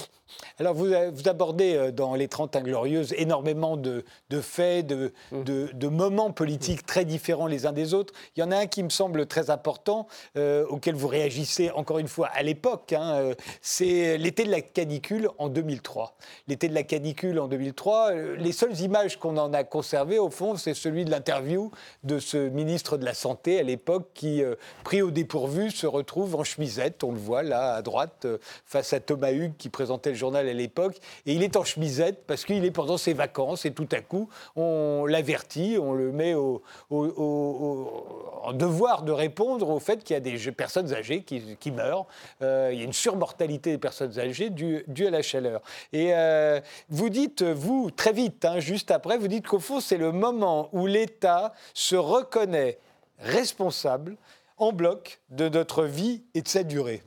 Alors 0.59 0.75
vous, 0.75 0.87
euh, 0.87 1.11
vous 1.13 1.29
abordez 1.29 1.75
euh, 1.75 1.91
dans 1.91 2.15
les 2.15 2.29
30 2.29 2.57
Inglorieuses 2.57 3.15
énormément 3.17 3.77
de, 3.77 4.05
faits, 4.41 4.87
de, 4.87 5.13
mmh. 5.33 5.43
de, 5.45 5.89
moments 5.89 6.33
politiques 6.33 6.87
très 6.87 7.05
différents 7.05 7.47
les 7.47 7.67
uns 7.67 7.73
des 7.73 7.95
autres. 7.95 8.13
Il 8.37 8.41
y 8.41 8.43
en 8.43 8.51
a 8.51 8.57
un 8.57 8.67
qui 8.67 8.83
me 8.83 8.89
semble 8.89 9.27
très 9.27 9.51
important, 9.51 10.07
auquel 10.37 10.95
vous 10.95 11.09
réagissez 11.09 11.71
encore 11.71 11.99
une 11.99 12.09
fois 12.09 12.29
à 12.29 12.43
l'époque, 12.43 12.93
hein, 12.93 13.33
c'est 13.61 14.19
l'été 14.19 14.45
de 14.45 14.51
la 14.51 14.61
canicule 14.61 15.29
en 15.39 15.49
2003. 15.49 16.17
L'été 16.49 16.69
de 16.69 16.75
la 16.75 16.83
canicule 16.83 17.39
en 17.39 17.49
2003, 17.49 18.13
les 18.13 18.53
seules 18.53 18.81
images 18.81 19.19
qu'on 19.19 19.37
en 19.37 19.53
a 19.53 19.63
conservées, 19.63 20.19
au 20.19 20.31
fond, 20.31 20.57
c'est 20.57 20.75
celui 20.75 21.05
de 21.05 21.11
l'interview 21.11 21.71
de 22.03 22.19
ce 22.19 22.49
ministre 22.49 22.97
de 22.97 23.05
la 23.05 23.15
Santé 23.15 23.61
à 23.61 23.63
l'époque 23.63 24.09
qui, 24.15 24.43
pris 24.83 25.03
au 25.03 25.11
dépourvu, 25.11 25.71
se 25.71 25.87
retrouve 25.87 26.34
en 26.35 26.45
chemisette, 26.45 27.05
on 27.05 27.13
le 27.13 27.19
voit 27.19 27.43
là 27.43 27.75
à 27.75 27.83
droite, 27.83 28.25
euh, 28.25 28.39
face 28.67 28.93
à 28.93 29.01
Thomas 29.01 29.33
Hugues 29.33 29.57
qui 29.57 29.69
présentait 29.69 30.11
le 30.11 30.17
journal 30.17 30.49
à 30.49 30.53
l'époque. 30.53 30.97
Et 31.27 31.35
il 31.35 31.43
est 31.43 31.57
en 31.57 31.65
chemisette 31.65 32.25
parce 32.27 32.45
qu'il 32.45 32.65
est 32.65 32.71
pendant 32.71 32.97
ses 32.97 33.13
vacances 33.13 33.65
et 33.65 33.73
tout 33.73 33.89
à 33.93 34.01
coup, 34.01 34.29
on 34.57 35.07
l'avertit, 35.07 35.77
on 35.81 35.93
le 35.93 36.13
met 36.13 36.35
au, 36.35 36.63
en 36.91 38.53
devoir 38.53 39.03
de 39.03 39.13
répondre 39.13 39.69
au 39.69 39.79
fait 39.79 40.05
qu'il 40.05 40.15
y 40.15 40.17
a 40.17 40.21
des 40.21 40.37
personnes 40.53 40.93
âgées 40.93 41.23
qui, 41.23 41.71
meurent. 41.71 42.07
Euh, 42.43 42.71
il 42.73 42.79
y 42.79 42.83
a 42.83 42.85
une 42.85 42.93
surmortalité 42.93 43.73
des 43.73 43.79
personnes 43.79 44.19
âgées 44.19 44.51
due, 44.51 44.85
à 45.07 45.11
la 45.11 45.23
chaleur. 45.23 45.61
Et 45.93 46.15
euh, 46.15 46.61
vous 46.89 47.09
dites, 47.09 47.43
vous, 47.43 47.91
très 47.91 48.13
vite, 48.13 48.45
hein, 48.45 48.61
juste 48.61 48.91
après, 48.91 49.19
vous 49.19 49.29
dites 49.29 49.47
qu'au 49.47 49.59
fond, 49.59 49.81
c'est 49.81 49.97
le 49.97 50.13
moment 50.13 50.69
où 50.73 50.87
l'État 50.87 51.53
se 51.73 51.97
reconnaît 51.97 52.79
responsable 53.21 54.17
en 54.57 54.73
bloc 54.73 55.21
de 55.31 55.49
notre 55.49 55.85
vie 55.85 56.25
et 56.35 56.43
de 56.43 56.49
sa 56.49 56.63
durée. 56.63 57.03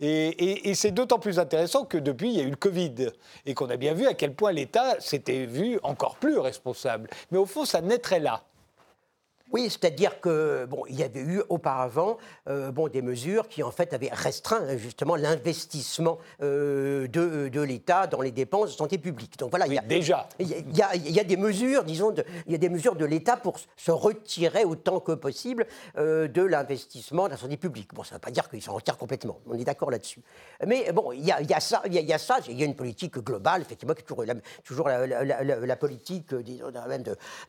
Et, 0.00 0.74
c'est 0.74 0.90
d'autant 0.90 1.18
plus 1.18 1.38
intéressant 1.38 1.84
que 1.84 1.98
depuis, 1.98 2.30
il 2.30 2.36
y 2.36 2.40
a 2.40 2.44
eu 2.44 2.50
le 2.50 2.56
Covid 2.56 3.10
et 3.46 3.54
qu'on 3.54 3.70
a 3.70 3.76
bien 3.76 3.94
vu 3.94 4.06
à 4.06 4.14
quel 4.14 4.34
point 4.34 4.52
l'État 4.52 4.98
s'était 5.00 5.46
vu 5.46 5.78
encore 5.82 6.16
plus 6.16 6.38
responsable. 6.38 7.08
Mais 7.30 7.38
au 7.38 7.46
fond, 7.46 7.64
ça 7.64 7.80
naîtrait 7.80 8.20
là. 8.20 8.42
Oui, 9.50 9.70
c'est-à-dire 9.70 10.20
que 10.20 10.66
bon, 10.66 10.84
il 10.88 10.96
y 10.96 11.02
avait 11.02 11.20
eu 11.20 11.42
auparavant 11.48 12.18
euh, 12.48 12.70
bon, 12.70 12.88
des 12.88 13.00
mesures 13.00 13.48
qui 13.48 13.62
en 13.62 13.70
fait 13.70 13.94
avaient 13.94 14.10
restreint 14.12 14.60
hein, 14.62 14.76
justement 14.76 15.16
l'investissement 15.16 16.18
euh, 16.42 17.08
de, 17.08 17.48
de 17.48 17.60
l'État 17.62 18.06
dans 18.06 18.20
les 18.20 18.30
dépenses 18.30 18.72
de 18.72 18.76
santé 18.76 18.98
publique. 18.98 19.38
Donc 19.38 19.50
voilà, 19.50 19.66
il 19.66 19.72
y 19.72 19.78
a, 19.78 19.82
déjà. 19.82 20.28
Il 20.38 20.48
y 20.48 20.82
a, 20.82 20.94
il 20.94 21.10
y 21.10 21.20
a 21.20 21.24
des 21.24 21.38
mesures, 21.38 21.84
disons, 21.84 22.10
de, 22.10 22.24
il 22.46 22.52
y 22.52 22.54
a 22.54 22.58
des 22.58 22.68
mesures 22.68 22.94
de 22.94 23.06
l'État 23.06 23.38
pour 23.38 23.56
se 23.76 23.90
retirer 23.90 24.64
autant 24.64 25.00
que 25.00 25.12
possible 25.12 25.66
euh, 25.96 26.28
de 26.28 26.42
l'investissement 26.42 27.22
dans 27.22 27.28
la 27.30 27.36
santé 27.38 27.56
publique. 27.56 27.94
Bon, 27.94 28.02
ça 28.02 28.10
ne 28.10 28.14
veut 28.16 28.20
pas 28.20 28.30
dire 28.30 28.50
qu'ils 28.50 28.62
s'en 28.62 28.74
retirent 28.74 28.98
complètement. 28.98 29.40
On 29.46 29.54
est 29.54 29.64
d'accord 29.64 29.90
là-dessus. 29.90 30.20
Mais 30.66 30.92
bon, 30.92 31.12
il 31.12 31.24
y 31.24 31.32
a, 31.32 31.40
il 31.40 31.48
y 31.48 31.54
a 31.54 31.60
ça, 31.60 31.80
il 31.86 31.94
y 31.94 32.12
a, 32.12 32.18
ça, 32.18 32.38
il 32.48 32.58
y 32.58 32.62
a 32.62 32.66
une 32.66 32.76
politique 32.76 33.18
globale, 33.18 33.62
effectivement, 33.62 33.94
qui 33.94 34.02
est 34.02 34.04
toujours 34.04 34.24
la, 34.24 34.34
toujours 34.62 34.88
la, 34.88 35.06
la, 35.06 35.76
politique 35.76 36.34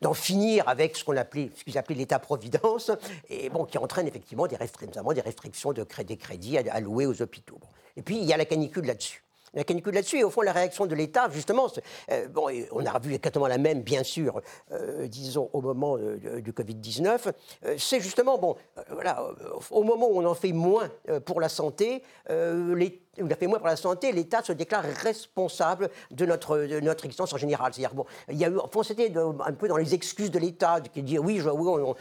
d'en 0.02 0.14
finir 0.14 0.68
avec 0.70 0.96
ce 0.96 1.04
qu'on 1.04 1.18
appelait, 1.18 1.52
ce 1.56 1.64
qu'ils 1.64 1.78
appelaient 1.78 1.89
l'État-providence, 1.94 2.92
et 3.30 3.50
bon, 3.50 3.66
qui 3.66 3.78
entraîne 3.78 4.08
effectivement 4.08 4.48
des, 4.48 4.56
restrictions, 4.56 5.04
des 5.14 5.22
restrictions 5.22 5.74
de 5.74 5.86
des 6.04 6.18
crédits 6.18 6.58
alloués 6.58 7.06
aux 7.06 7.22
hôpitaux. 7.22 7.60
Et 7.98 8.02
puis, 8.02 8.18
il 8.18 8.26
y 8.26 8.34
a 8.34 8.38
la 8.38 8.46
canicule 8.46 8.86
là-dessus 8.86 9.24
la 9.54 9.64
canicule 9.64 9.94
là-dessus. 9.94 10.20
Et 10.20 10.24
au 10.24 10.30
fond, 10.30 10.42
la 10.42 10.52
réaction 10.52 10.86
de 10.86 10.96
l'État, 10.96 11.30
justement, 11.32 11.68
euh, 12.12 12.28
bon, 12.28 12.48
on 12.72 12.86
a 12.86 13.00
vu 13.00 13.14
exactement 13.14 13.48
la 13.48 13.58
même, 13.58 13.82
bien 13.82 14.04
sûr, 14.04 14.42
euh, 14.72 15.08
disons, 15.08 15.50
au 15.54 15.62
moment 15.62 15.98
du 15.98 16.52
Covid-19. 16.52 17.32
Euh, 17.66 17.76
c'est 17.78 18.00
justement, 18.00 18.38
bon, 18.38 18.56
voilà, 18.92 19.26
au 19.72 19.84
moment 19.84 20.08
où 20.10 20.20
on 20.20 20.26
en 20.26 20.36
fait 20.36 20.52
moins 20.52 20.90
pour 21.26 21.42
la 21.42 21.50
santé, 21.50 22.04
l'État 22.30 23.09
a 23.32 23.36
fait 23.36 23.48
moins 23.48 23.60
pour 23.60 23.68
la 23.68 23.76
santé, 23.76 24.12
l'État 24.12 24.44
se 24.44 24.54
déclare 24.54 24.84
responsable 25.04 25.90
de 26.12 26.26
notre, 26.26 27.06
existence 27.06 27.34
en 27.34 27.38
général. 27.38 27.74
C'est-à-dire, 27.74 27.96
bon, 27.96 28.06
il 28.30 28.38
y 28.38 28.46
a 28.46 28.50
eu, 28.50 28.58
enfin, 28.60 28.84
c'était 28.84 29.12
un 29.18 29.54
peu 29.54 29.68
dans 29.68 29.78
les 29.78 29.94
excuses 29.94 30.32
de 30.32 30.40
l'État 30.40 30.82
qui 30.82 31.04
dit 31.04 31.20
oui, 31.20 31.42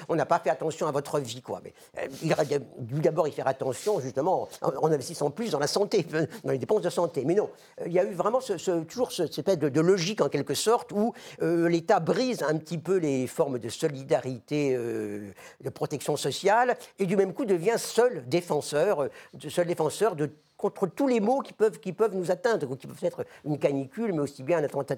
on 0.09 0.15
n'a 0.15 0.27
pas 0.27 0.39
fait 0.39 0.51
attention 0.51 0.87
à 0.87 0.93
votre 0.93 1.19
vie, 1.21 1.43
quoi. 1.43 1.61
Mais 1.63 1.73
euh, 1.99 2.07
il 2.23 2.33
aurait 2.33 2.47
dû 2.79 3.01
d'abord 3.01 3.29
y 3.29 3.33
faire 3.33 3.47
attention, 3.47 4.01
justement, 4.01 4.49
en, 4.63 4.87
investissant 4.91 5.31
plus 5.31 5.51
dans 5.51 5.59
la 5.59 5.67
santé, 5.67 6.05
dans 6.45 6.53
les 6.53 6.59
dépenses 6.59 6.83
de 6.83 6.91
santé. 6.91 7.25
Mais 7.25 7.35
non, 7.35 7.51
euh, 7.81 7.85
il 7.87 7.93
y 7.93 7.99
a 7.99 8.05
eu 8.05 8.13
vraiment 8.13 8.41
ce, 8.41 8.83
toujours 8.85 9.13
cette 9.13 9.37
espèce 9.39 9.59
de, 9.59 9.81
logique, 9.81 10.21
en 10.21 10.29
quelque 10.29 10.55
sorte, 10.55 10.93
où 10.93 11.13
euh, 11.43 11.69
l'État 11.69 12.01
brise 12.01 12.43
un 12.43 12.57
petit 12.57 12.79
peu 12.79 12.97
les 12.97 13.27
formes 13.27 13.59
de 13.59 13.69
solidarité, 13.69 14.77
de 14.77 15.71
protection 15.71 16.17
sociale, 16.17 16.77
et 16.99 17.07
du 17.07 17.17
même 17.17 17.33
coup 17.33 17.45
devient 17.45 17.77
seul 17.77 18.29
défenseur, 18.29 19.09
seul 19.49 19.67
défenseur 19.67 20.17
de 20.17 20.31
contre 20.59 20.89
tous 20.89 21.07
les 21.07 21.21
maux 21.21 21.41
qui 21.41 21.55
peuvent, 21.55 21.79
qui 21.79 21.93
peuvent 21.93 22.15
nous 22.15 22.31
atteindre, 22.31 22.77
qui 22.77 22.87
peuvent 22.87 22.99
être 23.03 23.25
une 23.45 23.59
canicule, 23.59 24.13
mais 24.13 24.21
aussi 24.21 24.43
bien 24.43 24.59
un 24.59 24.65
attentat, 24.65 24.97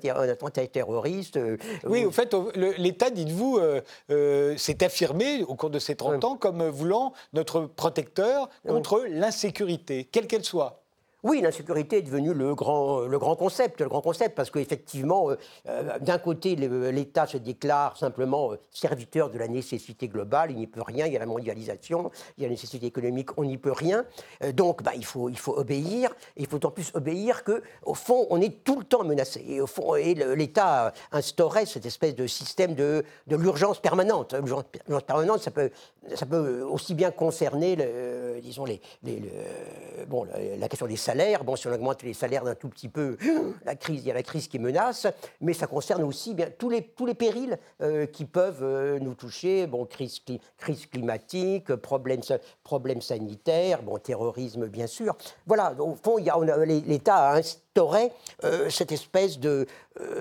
terroriste. 0.66 1.36
Euh, 1.36 1.58
oui, 1.84 2.04
au 2.04 2.10
fait, 2.10 2.34
l'État, 2.56 3.10
dites-vous, 3.10 3.58
euh, 3.58 3.82
euh, 4.10 4.56
s'est 4.56 4.82
affirmé 4.82 5.44
au 5.44 5.54
cours 5.54 5.70
de 5.70 5.78
ces 5.78 5.94
30 5.94 6.24
ans 6.24 6.36
comme 6.36 6.66
voulant 6.68 7.12
notre 7.34 7.66
protecteur 7.66 8.48
contre 8.66 9.04
l'insécurité, 9.08 10.08
quelle 10.10 10.26
qu'elle 10.26 10.44
soit. 10.44 10.79
Oui, 11.22 11.42
l'insécurité 11.42 11.98
est 11.98 12.02
devenue 12.02 12.32
le 12.32 12.54
grand, 12.54 13.00
le 13.00 13.18
grand 13.18 13.36
concept, 13.36 13.82
le 13.82 13.88
grand 13.88 14.00
concept, 14.00 14.34
parce 14.34 14.50
qu'effectivement, 14.50 15.30
euh, 15.30 15.36
euh, 15.68 15.98
d'un 15.98 16.16
côté, 16.16 16.56
l'État 16.56 17.26
se 17.26 17.36
déclare 17.36 17.98
simplement 17.98 18.52
euh, 18.52 18.56
serviteur 18.70 19.28
de 19.28 19.38
la 19.38 19.46
nécessité 19.46 20.08
globale, 20.08 20.50
il 20.50 20.56
n'y 20.56 20.66
peut 20.66 20.80
rien, 20.80 21.06
il 21.06 21.12
y 21.12 21.16
a 21.16 21.18
la 21.18 21.26
mondialisation, 21.26 22.10
il 22.38 22.42
y 22.42 22.44
a 22.46 22.48
la 22.48 22.54
nécessité 22.54 22.86
économique, 22.86 23.36
on 23.36 23.44
n'y 23.44 23.58
peut 23.58 23.72
rien. 23.72 24.06
donc, 24.54 24.82
bah, 24.82 24.92
il, 24.96 25.04
faut, 25.04 25.28
il 25.28 25.38
faut 25.38 25.58
obéir, 25.58 26.10
il 26.38 26.46
faut 26.46 26.64
en 26.64 26.70
plus 26.70 26.90
obéir 26.94 27.44
qu'au 27.44 27.94
fond, 27.94 28.26
on 28.30 28.40
est 28.40 28.64
tout 28.64 28.78
le 28.78 28.84
temps 28.84 29.04
menacé. 29.04 29.44
Et 29.46 29.60
au 29.60 29.66
l'État 30.34 30.92
instaurait 31.12 31.66
cette 31.66 31.84
espèce 31.84 32.14
de 32.14 32.26
système 32.26 32.74
de, 32.74 33.04
de 33.26 33.36
l'urgence 33.36 33.78
permanente. 33.80 34.34
L'urgence 34.34 34.64
permanente, 35.06 35.40
ça 35.40 35.50
peut, 35.50 35.70
ça 36.14 36.24
peut 36.24 36.62
aussi 36.62 36.94
bien 36.94 37.10
concerner, 37.10 37.76
disons, 38.42 38.64
les, 38.64 38.80
les, 39.02 39.22
bon, 40.08 40.26
la 40.58 40.68
question 40.68 40.86
des 40.86 40.96
Bon, 41.44 41.56
si 41.56 41.66
on 41.66 41.72
augmente 41.72 42.02
les 42.02 42.14
salaires 42.14 42.44
d'un 42.44 42.54
tout 42.54 42.68
petit 42.68 42.88
peu, 42.88 43.16
la 43.64 43.74
crise, 43.74 44.02
il 44.02 44.06
y 44.06 44.10
a 44.10 44.14
la 44.14 44.22
crise 44.22 44.46
qui 44.46 44.58
menace, 44.58 45.06
mais 45.40 45.52
ça 45.52 45.66
concerne 45.66 46.02
aussi 46.04 46.34
bien 46.34 46.48
tous 46.56 46.70
les, 46.70 46.82
tous 46.82 47.04
les 47.04 47.14
périls 47.14 47.58
euh, 47.82 48.06
qui 48.06 48.24
peuvent 48.24 48.62
euh, 48.62 48.98
nous 49.00 49.14
toucher. 49.14 49.66
Bon, 49.66 49.84
crise, 49.86 50.20
crise 50.56 50.86
climatique, 50.86 51.74
problèmes, 51.74 52.20
problèmes 52.62 53.00
sanitaires, 53.00 53.82
bon, 53.82 53.98
terrorisme, 53.98 54.68
bien 54.68 54.86
sûr. 54.86 55.16
Voilà, 55.46 55.74
au 55.80 55.96
fond, 55.96 56.16
l'État 56.16 57.16
a 57.16 57.42
instauré 57.70 58.10
euh, 58.44 58.68
cette 58.68 58.92
espèce 58.92 59.38
de, 59.38 59.66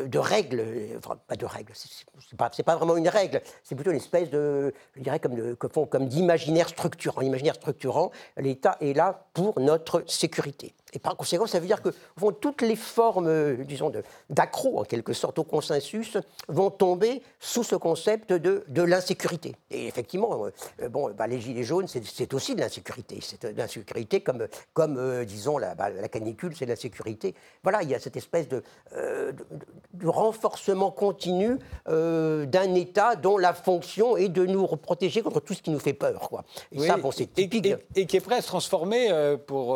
de 0.05 0.19
règle, 0.19 0.63
enfin, 0.97 1.17
pas 1.27 1.35
de 1.35 1.45
règle, 1.45 1.73
c'est 1.73 2.37
pas, 2.37 2.49
pas 2.49 2.75
vraiment 2.75 2.95
une 2.95 3.07
règle, 3.07 3.41
c'est 3.63 3.75
plutôt 3.75 3.91
une 3.91 3.97
espèce 3.97 4.29
de, 4.29 4.73
je 4.95 5.01
dirais, 5.01 5.19
comme, 5.19 5.55
comme 5.55 6.07
d'imaginaire 6.07 6.69
structurant. 6.69 7.21
Imaginaire 7.21 7.55
structurant, 7.55 8.11
l'État 8.37 8.77
est 8.81 8.93
là 8.93 9.25
pour 9.33 9.59
notre 9.59 10.03
sécurité. 10.07 10.73
Et 10.93 10.99
par 10.99 11.15
conséquent, 11.15 11.45
ça 11.45 11.59
veut 11.59 11.67
dire 11.67 11.81
que 11.81 11.89
vont 12.17 12.31
toutes 12.31 12.61
les 12.61 12.75
formes, 12.75 13.27
euh, 13.27 13.55
disons, 13.63 13.91
d'accro, 14.29 14.79
en 14.79 14.83
quelque 14.83 15.13
sorte, 15.13 15.37
au 15.39 15.43
consensus, 15.43 16.17
vont 16.47 16.71
tomber 16.71 17.21
sous 17.39 17.63
ce 17.63 17.75
concept 17.75 18.33
de, 18.33 18.63
de 18.67 18.81
l'insécurité. 18.81 19.55
Et 19.69 19.87
effectivement, 19.87 20.45
euh, 20.81 20.89
bon, 20.89 21.11
bah, 21.11 21.27
les 21.27 21.39
gilets 21.39 21.63
jaunes, 21.63 21.87
c'est 21.87 22.33
aussi 22.33 22.55
de 22.55 22.61
l'insécurité. 22.61 23.19
C'est 23.21 23.45
de 23.45 23.57
l'insécurité 23.57 24.21
comme, 24.21 24.47
comme 24.73 24.97
euh, 24.97 25.25
disons, 25.25 25.57
la, 25.57 25.75
bah, 25.75 25.89
la 25.89 26.07
canicule, 26.07 26.55
c'est 26.57 26.65
de 26.65 26.71
l'insécurité. 26.71 27.35
Voilà, 27.63 27.83
il 27.83 27.89
y 27.89 27.95
a 27.95 27.99
cette 27.99 28.17
espèce 28.17 28.47
de, 28.47 28.63
de, 28.91 30.07
renforcement 30.07 30.91
continu 30.91 31.59
d'un 31.85 32.75
État 32.75 33.15
dont 33.15 33.37
la 33.37 33.53
fonction 33.53 34.17
est 34.17 34.29
de 34.29 34.45
nous 34.45 34.65
protéger 34.67 35.21
contre 35.21 35.39
tout 35.39 35.53
ce 35.53 35.61
qui 35.61 35.69
nous 35.69 35.79
fait 35.79 35.93
peur. 35.93 36.19
Quoi. 36.29 36.43
Et 36.71 36.79
ça, 36.79 36.97
bon, 36.97 37.11
c'est 37.11 37.27
typique. 37.27 37.67
Et, 37.95 38.05
qui 38.05 38.17
est 38.17 38.21
prêt 38.21 38.37
à 38.37 38.41
se 38.41 38.47
transformer 38.47 39.37
pour, 39.45 39.71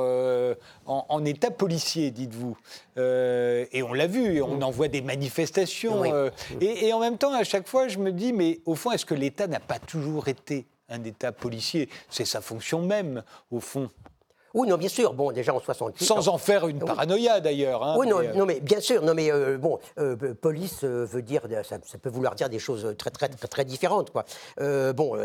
en, 0.86 1.03
en, 1.10 1.26
état 1.26 1.52
policier, 1.52 2.12
dites-vous. 2.12 2.58
Euh, 2.98 3.66
et 3.72 3.84
on 3.84 3.94
l'a 3.94 4.08
vu, 4.08 4.42
on 4.42 4.58
mm. 4.58 4.64
en 4.64 4.72
voit 4.72 4.88
des 4.88 5.02
manifestations. 5.02 6.04
Euh, 6.06 6.30
et, 6.62 6.88
et, 6.88 6.94
en 6.94 7.00
même 7.00 7.18
temps, 7.18 7.34
à 7.34 7.44
chaque 7.44 7.68
fois, 7.68 7.88
je 7.88 7.98
me 7.98 8.12
dis, 8.12 8.34
mais 8.34 8.60
au 8.66 8.76
fond, 8.76 8.92
est-ce 8.92 9.06
que 9.06 9.14
l'État 9.14 9.48
n'a 9.48 9.60
pas 9.60 9.80
toujours 9.80 10.28
été 10.28 10.66
un 10.90 11.04
État 11.04 11.32
policier? 11.32 11.90
C'est 12.10 12.26
sa 12.26 12.42
fonction 12.42 12.82
même, 12.82 13.24
au 13.52 13.60
fond. 13.60 13.90
Oui, 14.54 14.68
non, 14.68 14.78
bien 14.78 14.90
sûr. 14.90 15.14
Bon, 15.14 15.32
déjà 15.32 15.54
en 15.54 15.60
68. 15.60 16.06
Sans 16.06 16.28
en 16.28 16.38
faire 16.38 16.68
une 16.68 16.78
paranoïa 16.78 17.40
d'ailleurs. 17.40 17.84
Hein, 17.84 17.96
oui, 17.98 18.08
non, 18.08 18.20
mais, 18.20 18.34
non, 18.34 18.46
mais 18.46 18.60
bien 18.60 18.80
sûr. 18.80 19.02
Non, 19.02 19.16
mais 19.16 19.32
euh, 19.32 19.58
bon, 19.58 19.80
euh, 19.98 20.16
police 20.36 20.84
euh, 20.84 21.06
veut 21.06 21.24
dire, 21.24 21.42
ça, 21.64 21.80
peut 21.98 22.10
vouloir 22.10 22.36
dire 22.36 22.50
des 22.50 22.60
choses 22.60 22.96
très, 22.98 23.10
très, 23.10 23.30
très, 23.30 23.48
très 23.48 23.66
différentes, 23.66 24.12
quoi. 24.12 24.26
bon, 24.94 25.18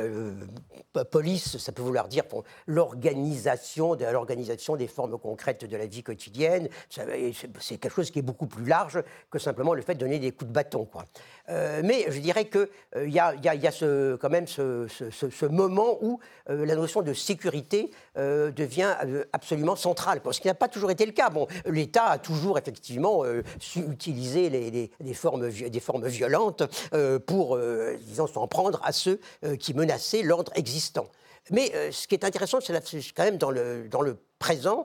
police, 1.10 1.58
ça 1.58 1.72
peut 1.72 1.82
vouloir 1.82 2.08
dire 2.08 2.24
l'organisation, 2.66 3.96
de 3.96 4.06
l'organisation 4.06 4.76
des 4.76 4.86
formes 4.86 5.18
concrètes 5.18 5.66
de 5.66 5.76
la 5.76 5.86
vie 5.86 6.02
quotidienne. 6.02 6.68
C'est 6.88 7.76
quelque 7.76 7.94
chose 7.94 8.10
qui 8.10 8.20
est 8.20 8.22
beaucoup 8.22 8.46
plus 8.46 8.64
large 8.64 9.02
que 9.30 9.38
simplement 9.38 9.74
le 9.74 9.82
fait 9.82 9.94
de 9.94 10.00
donner 10.00 10.18
des 10.18 10.32
coups 10.32 10.48
de 10.48 10.54
bâton, 10.54 10.86
quoi. 10.86 11.04
mais 11.48 12.06
je 12.08 12.18
dirais 12.20 12.46
qu'il 12.46 12.68
il 12.96 13.12
y 13.12 13.18
a, 13.18 13.34
y 13.34 13.48
a, 13.48 13.54
y 13.54 13.66
a 13.66 13.70
ce, 13.70 14.16
quand 14.16 14.30
même 14.30 14.46
ce, 14.46 14.86
ce, 14.88 15.10
ce 15.10 15.46
moment 15.46 15.98
où 16.00 16.18
la 16.46 16.74
notion 16.74 17.02
de 17.02 17.12
sécurité 17.12 17.90
devient 18.16 18.94
absolument 19.32 19.76
centrale, 19.76 20.20
ce 20.30 20.40
qui 20.40 20.46
n'a 20.46 20.54
pas 20.54 20.68
toujours 20.68 20.90
été 20.90 21.06
le 21.06 21.12
cas. 21.12 21.30
Bon, 21.30 21.46
l'État 21.66 22.06
a 22.06 22.18
toujours 22.18 22.58
effectivement 22.58 23.24
euh, 23.24 23.42
su 23.60 23.80
utiliser 23.80 24.50
les, 24.50 25.14
formes, 25.14 25.50
des 25.50 25.80
formes 25.80 26.06
violentes 26.06 26.62
euh, 26.92 27.18
pour, 27.18 27.56
euh, 27.56 27.98
s'en 28.14 28.46
prendre 28.48 28.80
à 28.84 28.92
ceux 28.92 29.20
qui 29.58 29.74
menaçaient 29.74 30.22
l'ordre 30.22 30.52
existant. 30.54 31.06
Mais 31.50 31.72
ce 31.92 32.06
qui 32.06 32.14
est 32.14 32.24
intéressant, 32.24 32.58
c'est 32.60 32.74
quand 33.14 33.24
même 33.24 33.38
dans 33.38 33.50
le, 33.50 33.88
dans 33.88 34.02
le 34.02 34.18
présent, 34.38 34.84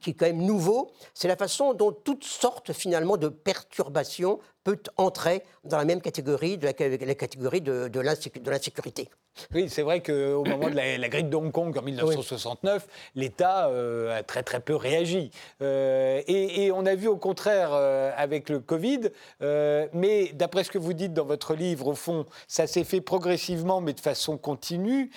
qui 0.00 0.10
est 0.10 0.14
quand 0.14 0.26
même 0.26 0.42
nouveau, 0.42 0.90
c'est 1.14 1.28
la 1.28 1.36
façon 1.36 1.72
dont 1.72 1.92
toutes 1.92 2.24
sortes 2.24 2.72
finalement 2.72 3.16
de 3.16 3.28
perturbations 3.28 4.40
peut 4.66 4.82
entrer 4.96 5.44
dans 5.62 5.76
la 5.76 5.84
même 5.84 6.00
catégorie 6.00 6.58
de 6.58 6.64
la, 6.66 6.72
catégorie 7.14 7.60
de, 7.60 7.86
de 7.86 8.00
l'insécurité. 8.00 9.08
Oui, 9.54 9.68
c'est 9.68 9.82
vrai 9.82 10.02
qu'au 10.02 10.44
moment 10.44 10.70
de 10.70 10.74
la, 10.74 10.98
la, 10.98 11.08
grille 11.08 11.24
de 11.24 11.36
Hong 11.36 11.52
Kong 11.52 11.76
en 11.76 11.82
1969, 11.82 12.86
l'État 13.14 13.68
euh, 13.68 14.18
a 14.18 14.22
très 14.22 14.42
très 14.42 14.60
peu 14.60 14.74
réagi. 14.74 15.30
Euh, 15.62 16.22
et, 16.26 16.70
on 16.72 16.84
a 16.86 16.94
vu 16.94 17.06
au 17.08 17.16
contraire 17.16 17.70
euh, 17.72 18.10
avec 18.16 18.48
le 18.48 18.60
Covid, 18.60 19.10
mais 19.40 20.30
d'après 20.34 20.64
ce 20.64 20.70
que 20.70 20.78
vous 20.78 20.92
dites 20.92 21.12
dans 21.12 21.24
votre 21.24 21.54
livre, 21.54 21.88
au 21.88 21.94
fond, 21.94 22.26
ça 22.48 22.66
s'est 22.66 22.84
fait 22.84 23.00
progressivement 23.00 23.80
mais 23.80 23.92
de 23.92 24.00
façon 24.00 24.36
continue. 24.36 25.10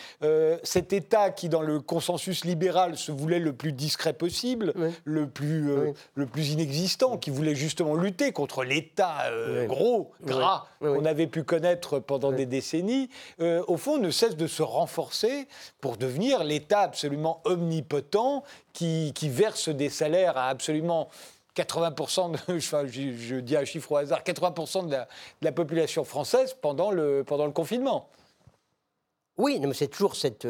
cet 0.63 0.93
État 0.93 1.29
qui, 1.31 1.49
dans 1.49 1.61
le 1.61 1.79
consensus 1.79 2.45
libéral, 2.45 2.97
se 2.97 3.11
voulait 3.11 3.39
le 3.39 3.53
plus 3.53 3.71
discret 3.71 4.13
possible, 4.13 4.73
le, 5.03 5.27
plus, 5.27 5.93
le 6.15 6.25
plus 6.25 6.51
inexistant, 6.51 7.17
qui 7.17 7.29
voulait 7.29 7.55
justement 7.55 7.95
lutter 7.95 8.31
contre 8.31 8.63
l'État 8.63 9.29
gros, 9.67 10.11
gras, 10.21 10.67
qu'on 10.79 11.05
avait 11.05 11.27
pu 11.27 11.43
connaître 11.43 11.99
pendant 11.99 12.31
des 12.31 12.45
décennies, 12.45 13.09
au 13.39 13.77
fond, 13.77 13.97
ne 13.97 14.11
cesse 14.11 14.35
de 14.35 14.47
se 14.47 14.63
renforcer 14.63 15.47
pour 15.81 15.97
devenir 15.97 16.43
l'État 16.43 16.81
absolument 16.81 17.41
omnipotent 17.45 18.43
qui, 18.73 19.13
verse 19.23 19.69
des 19.69 19.89
salaires 19.89 20.37
à 20.37 20.49
absolument 20.49 21.09
80%, 21.55 22.31
de, 22.31 22.59
je, 23.17 23.35
dis 23.39 23.55
un 23.55 23.65
chiffre 23.65 23.91
au 23.91 23.97
hasard, 23.97 24.23
80% 24.23 24.87
de 24.87 24.97
la, 25.41 25.51
population 25.51 26.03
française 26.03 26.55
pendant 26.61 26.91
le, 26.91 27.23
pendant 27.25 27.45
le 27.45 27.51
confinement. 27.51 28.09
Oui, 29.37 29.61
c'est 29.73 29.87
toujours 29.87 30.15
cette, 30.15 30.47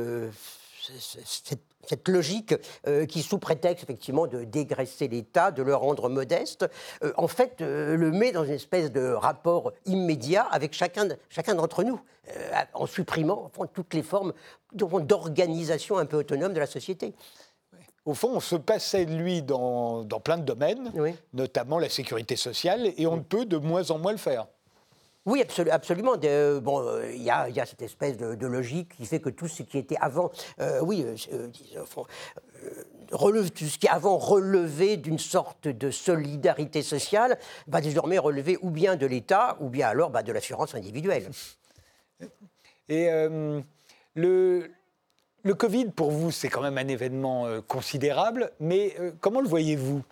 cette, 1.00 1.69
logique 2.08 2.56
qui, 3.08 3.22
sous 3.22 3.38
prétexte 3.38 3.84
effectivement 3.84 4.28
de 4.28 4.44
dégraisser 4.44 5.08
l'État, 5.08 5.52
de 5.52 5.64
le 5.64 5.76
rendre 5.76 6.10
modeste, 6.10 6.66
en 7.18 7.28
fait 7.28 7.56
le 7.60 8.12
met 8.12 8.32
dans 8.32 8.44
une 8.44 8.54
espèce 8.54 8.92
de 8.92 9.12
rapport 9.12 9.74
immédiat 9.86 10.44
avec 10.44 10.74
chacun, 10.74 11.08
chacun 11.30 11.56
d'entre 11.56 11.84
nous, 11.84 12.00
en 12.74 12.86
supprimant 12.86 13.52
toutes 13.74 13.94
les 13.94 14.04
formes 14.04 14.34
d'organisation 14.74 15.98
un 15.98 16.06
peu 16.06 16.18
autonome 16.18 16.54
de 16.54 16.60
la 16.60 16.68
société. 16.68 17.14
Au 18.06 18.14
fond, 18.14 18.32
on 18.34 18.40
se 18.40 18.56
passait 18.56 19.06
de 19.06 19.14
lui 19.14 19.42
dans, 19.42 20.04
plein 20.24 20.38
de 20.38 20.44
domaines, 20.44 20.92
notamment 21.34 21.80
la 21.80 21.90
sécurité 21.90 22.36
sociale, 22.36 22.92
et 22.98 23.06
on 23.06 23.18
ne 23.18 23.22
peut 23.22 23.46
de 23.46 23.58
moins 23.58 23.92
en 23.92 24.00
moins 24.00 24.14
le 24.14 24.18
faire. 24.18 24.48
Oui, 25.30 25.44
absolument. 25.70 26.16
Euh, 26.24 26.60
bon, 26.60 26.82
euh, 26.82 27.12
il 27.14 27.22
y, 27.22 27.30
a 27.30 27.66
cette 27.66 27.84
espèce 27.84 28.18
de, 28.18 28.48
logique 28.48 28.96
qui 28.96 29.06
fait 29.06 29.20
que 29.20 29.30
tout 29.30 29.48
ce 29.48 29.62
qui 29.62 29.78
était 29.78 29.98
avant, 30.02 30.32
euh, 30.60 30.82
oui, 30.82 31.06
tout 33.12 33.66
ce 33.66 33.78
qui 33.78 33.88
avant 33.88 34.18
relevait 34.18 34.98
d'une 34.98 35.20
sorte 35.20 35.68
de 35.68 35.92
solidarité 35.92 36.82
sociale 36.82 37.38
va 37.68 37.80
désormais 37.80 38.18
relever 38.18 38.58
ou 38.64 38.72
bien 38.72 38.96
de 38.96 39.06
l'État 39.06 39.56
ou 39.60 39.70
bien 39.70 39.88
alors 39.90 40.10
bah, 40.10 40.24
de 40.24 40.32
l'assurance 40.32 40.74
individuelle. 40.74 41.30
Et 42.88 43.08
le, 44.16 44.72
Covid, 45.56 45.92
pour 45.92 46.10
vous, 46.10 46.32
c'est 46.32 46.50
quand 46.50 46.62
même 46.62 46.80
un 46.80 46.88
événement 46.88 47.62
considérable, 47.68 48.52
mais 48.60 48.96
comment 49.22 49.42
le 49.42 49.48
voyez-vous? 49.48 50.04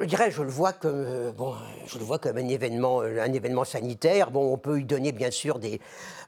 Je 0.00 0.04
dirais, 0.04 0.30
je 0.30 0.42
le 0.42 0.50
vois 0.50 0.72
comme, 0.72 1.04
euh, 1.06 1.32
je 1.86 1.98
le 1.98 2.04
vois 2.04 2.18
comme 2.18 2.36
un 2.36 2.48
événement, 2.48 3.00
un 3.00 3.32
événement 3.32 3.64
sanitaire. 3.64 4.30
Bon, 4.30 4.52
on 4.52 4.58
peut 4.58 4.80
y 4.80 4.84
donner 4.84 5.12
bien 5.12 5.30
sûr 5.30 5.58
des, 5.58 5.80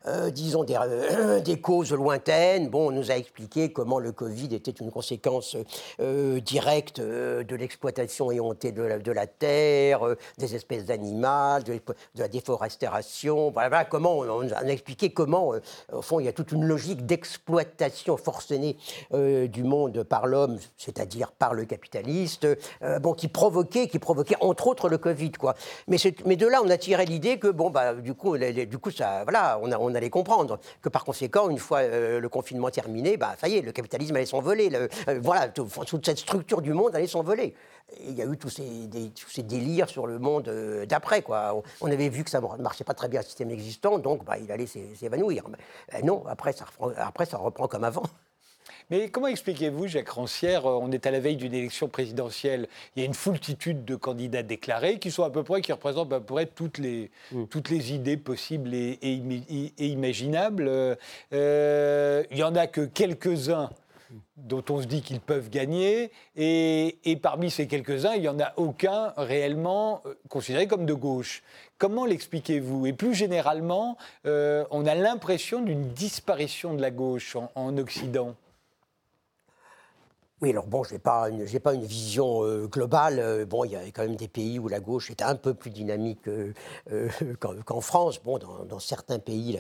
euh, 0.07 0.31
disons, 0.31 0.65
des, 0.65 0.75
euh, 0.75 1.41
des, 1.45 1.61
causes 1.61 1.93
lointaines. 1.93 2.69
Bon, 2.69 2.89
on 2.89 2.91
nous 2.91 3.11
a 3.11 3.15
expliqué 3.15 3.73
comment 3.73 3.99
le 3.99 4.13
Covid 4.13 4.55
était 4.55 4.73
une 4.73 4.91
conséquence 4.91 5.57
euh, 6.01 6.41
directe 6.41 7.01
de 7.01 7.57
l'exploitation 7.57 8.31
éhontée 8.31 8.73
de 8.73 8.83
la, 8.83 8.99
de 8.99 9.13
la 9.13 9.27
terre, 9.27 10.01
des 10.39 10.55
espèces 10.55 10.87
d'animaux, 10.87 11.63
de, 11.65 11.81
la 12.17 12.29
déforestation. 12.29 13.51
Voilà, 13.51 13.85
comment 13.85 14.19
on, 14.19 14.51
a 14.51 14.63
expliqué 14.65 15.11
comment, 15.11 15.53
au 15.93 16.03
fond, 16.03 16.21
il 16.21 16.27
y 16.27 16.29
a 16.29 16.33
toute 16.33 16.53
une 16.53 16.65
logique 16.65 17.07
d'exploitation 17.07 18.17
forcenée 18.17 18.77
du 19.13 19.63
monde 19.63 20.03
par 20.03 20.27
l'homme, 20.27 20.59
c'est-à-dire 20.77 21.33
par 21.33 21.55
le 21.55 21.65
capitaliste, 21.65 22.47
bon, 23.01 23.15
qui 23.15 23.29
provoquait, 23.29 23.89
qui 23.89 23.99
provoquait 23.99 24.37
entre 24.41 24.67
autres 24.67 24.89
le 24.89 24.99
Covid. 24.99 25.33
Mais, 25.87 26.37
de 26.37 26.47
là, 26.47 26.61
on 26.65 26.71
a 26.71 26.79
tiré 26.79 27.05
l'idée 27.05 27.39
que 27.39 27.49
bon, 27.49 27.71
bah, 27.71 27.95
du 27.95 28.15
coup, 28.15 28.37
du 28.37 28.79
coup, 28.79 28.91
ça, 28.91 29.23
voilà, 29.25 29.59
on 29.63 29.71
a, 29.71 29.79
on 29.79 29.92
on 29.93 29.95
allait 29.95 30.11
comprendre 30.11 30.59
que 30.81 30.89
par 30.89 31.05
conséquent, 31.05 31.51
une 31.51 31.59
fois 31.59 31.81
euh, 31.81 32.21
le 32.21 32.29
confinement 32.29 32.71
terminé, 32.71 33.17
bah, 33.17 33.35
ça 33.39 33.49
y 33.49 33.57
est, 33.57 33.63
le 33.63 33.73
capitalisme 33.73 34.17
allait 34.17 34.27
s'envoler. 34.27 34.71
Euh, 34.75 35.21
voilà, 35.21 35.49
toute 35.49 36.05
cette 36.05 36.19
structure 36.19 36.63
du 36.63 36.73
monde 36.73 36.97
allait 36.97 37.07
s'envoler. 37.07 37.55
Il 38.01 38.15
y 38.15 38.23
a 38.23 38.25
eu 38.25 38.37
tous 38.39 38.49
ces, 38.49 39.43
délires 39.43 39.89
sur 39.89 40.07
le 40.07 40.19
monde 40.19 40.49
euh, 40.49 40.87
d'après. 40.87 41.23
Quoi. 41.23 41.63
On, 41.81 41.91
avait 41.91 42.09
vu 42.09 42.25
que 42.25 42.31
ça 42.31 42.41
ne 42.41 42.63
marchait 42.63 42.85
pas 42.85 42.95
très 42.95 43.09
bien 43.09 43.21
le 43.21 43.27
système 43.27 43.51
existant, 43.51 43.99
donc 43.99 44.25
bah, 44.25 44.39
il 44.39 44.51
allait 44.51 44.67
s'évanouir. 44.67 45.45
non, 46.03 46.25
après 46.27 46.53
ça, 46.53 46.65
après 46.97 47.27
ça 47.27 47.37
reprend 47.37 47.69
comme 47.69 47.85
avant. 47.85 48.05
Mais 48.93 49.09
comment 49.09 49.29
expliquez-vous, 49.29 49.87
Jacques 49.87 50.11
Rancière, 50.11 50.67
euh, 50.67 50.79
on 50.79 50.93
est 50.93 51.07
à 51.07 51.11
la 51.11 51.19
veille 51.19 51.37
d'une 51.37 51.55
élection 51.55 51.89
présidentielle, 51.89 52.69
il 52.95 53.01
y 53.01 53.03
a 53.03 53.07
une 53.07 53.15
foultitude 53.15 53.87
de 53.87 53.97
candidats 53.97 54.43
déclarés 54.43 54.99
qui 54.99 55.11
sont 55.11 55.23
à 55.23 55.31
peu 55.31 55.43
près, 55.43 55.63
qui 55.63 55.73
représentent 55.73 56.13
à 56.13 56.21
peu 56.21 56.35
près 56.35 56.45
toutes 56.45 56.77
les, 56.77 57.11
mm. 57.31 57.47
toutes 57.47 57.71
les 57.71 57.95
idées 57.95 58.19
possibles 58.19 58.75
et, 58.75 58.99
imaginables. 59.79 60.71
Euh, 61.33 62.25
il 62.31 62.37
n'y 62.37 62.43
en 62.43 62.55
a 62.55 62.67
que 62.67 62.83
quelques-uns 62.83 63.71
dont 64.37 64.63
on 64.69 64.83
se 64.83 64.87
dit 64.87 65.01
qu'ils 65.01 65.21
peuvent 65.21 65.49
gagner, 65.49 66.11
et, 66.37 67.19
parmi 67.23 67.51
ces 67.51 67.67
quelques-uns, 67.67 68.13
il 68.13 68.21
n'y 68.21 68.29
en 68.29 68.41
a 68.41 68.53
aucun 68.59 69.15
réellement 69.17 70.03
euh, 70.05 70.13
considéré 70.29 70.67
comme 70.67 70.85
de 70.85 70.93
gauche. 70.93 71.43
Comment 71.79 72.05
l'expliquez-vous? 72.05 72.85
Et 72.87 72.93
plus 72.93 73.15
généralement, 73.15 73.97
on 74.25 74.87
a 74.87 74.95
l'impression 74.95 75.63
d'une 75.63 75.89
disparition 75.89 76.75
de 76.75 76.83
la 76.83 76.91
gauche 76.91 77.39
en 77.55 77.79
Occident. 77.79 78.37
Oui, 80.43 80.51
alors 80.51 80.67
bon, 80.67 80.83
je 80.83 80.95
n'ai 80.95 80.99
pas, 80.99 81.29
pas, 81.63 81.73
une 81.73 81.85
vision 81.85 82.43
euh, 82.43 82.67
globale. 82.67 83.21
Euh, 83.21 83.47
bon, 83.47 83.63
il 83.63 83.71
y 83.71 83.77
a 83.77 83.83
quand 83.95 84.03
même 84.03 84.17
des 84.17 84.27
pays 84.27 84.59
où 84.59 84.67
la 84.67 84.81
gauche 84.81 85.09
est 85.09 85.23
un 85.23 85.37
peu 85.37 85.55
plus 85.55 85.71
dynamique 85.71 86.27
euh, 86.27 86.53
qu'en 87.65 87.81
France. 87.81 88.21
Bon, 88.25 88.41
dans, 88.69 88.81
certains 88.81 89.21
pays, 89.21 89.57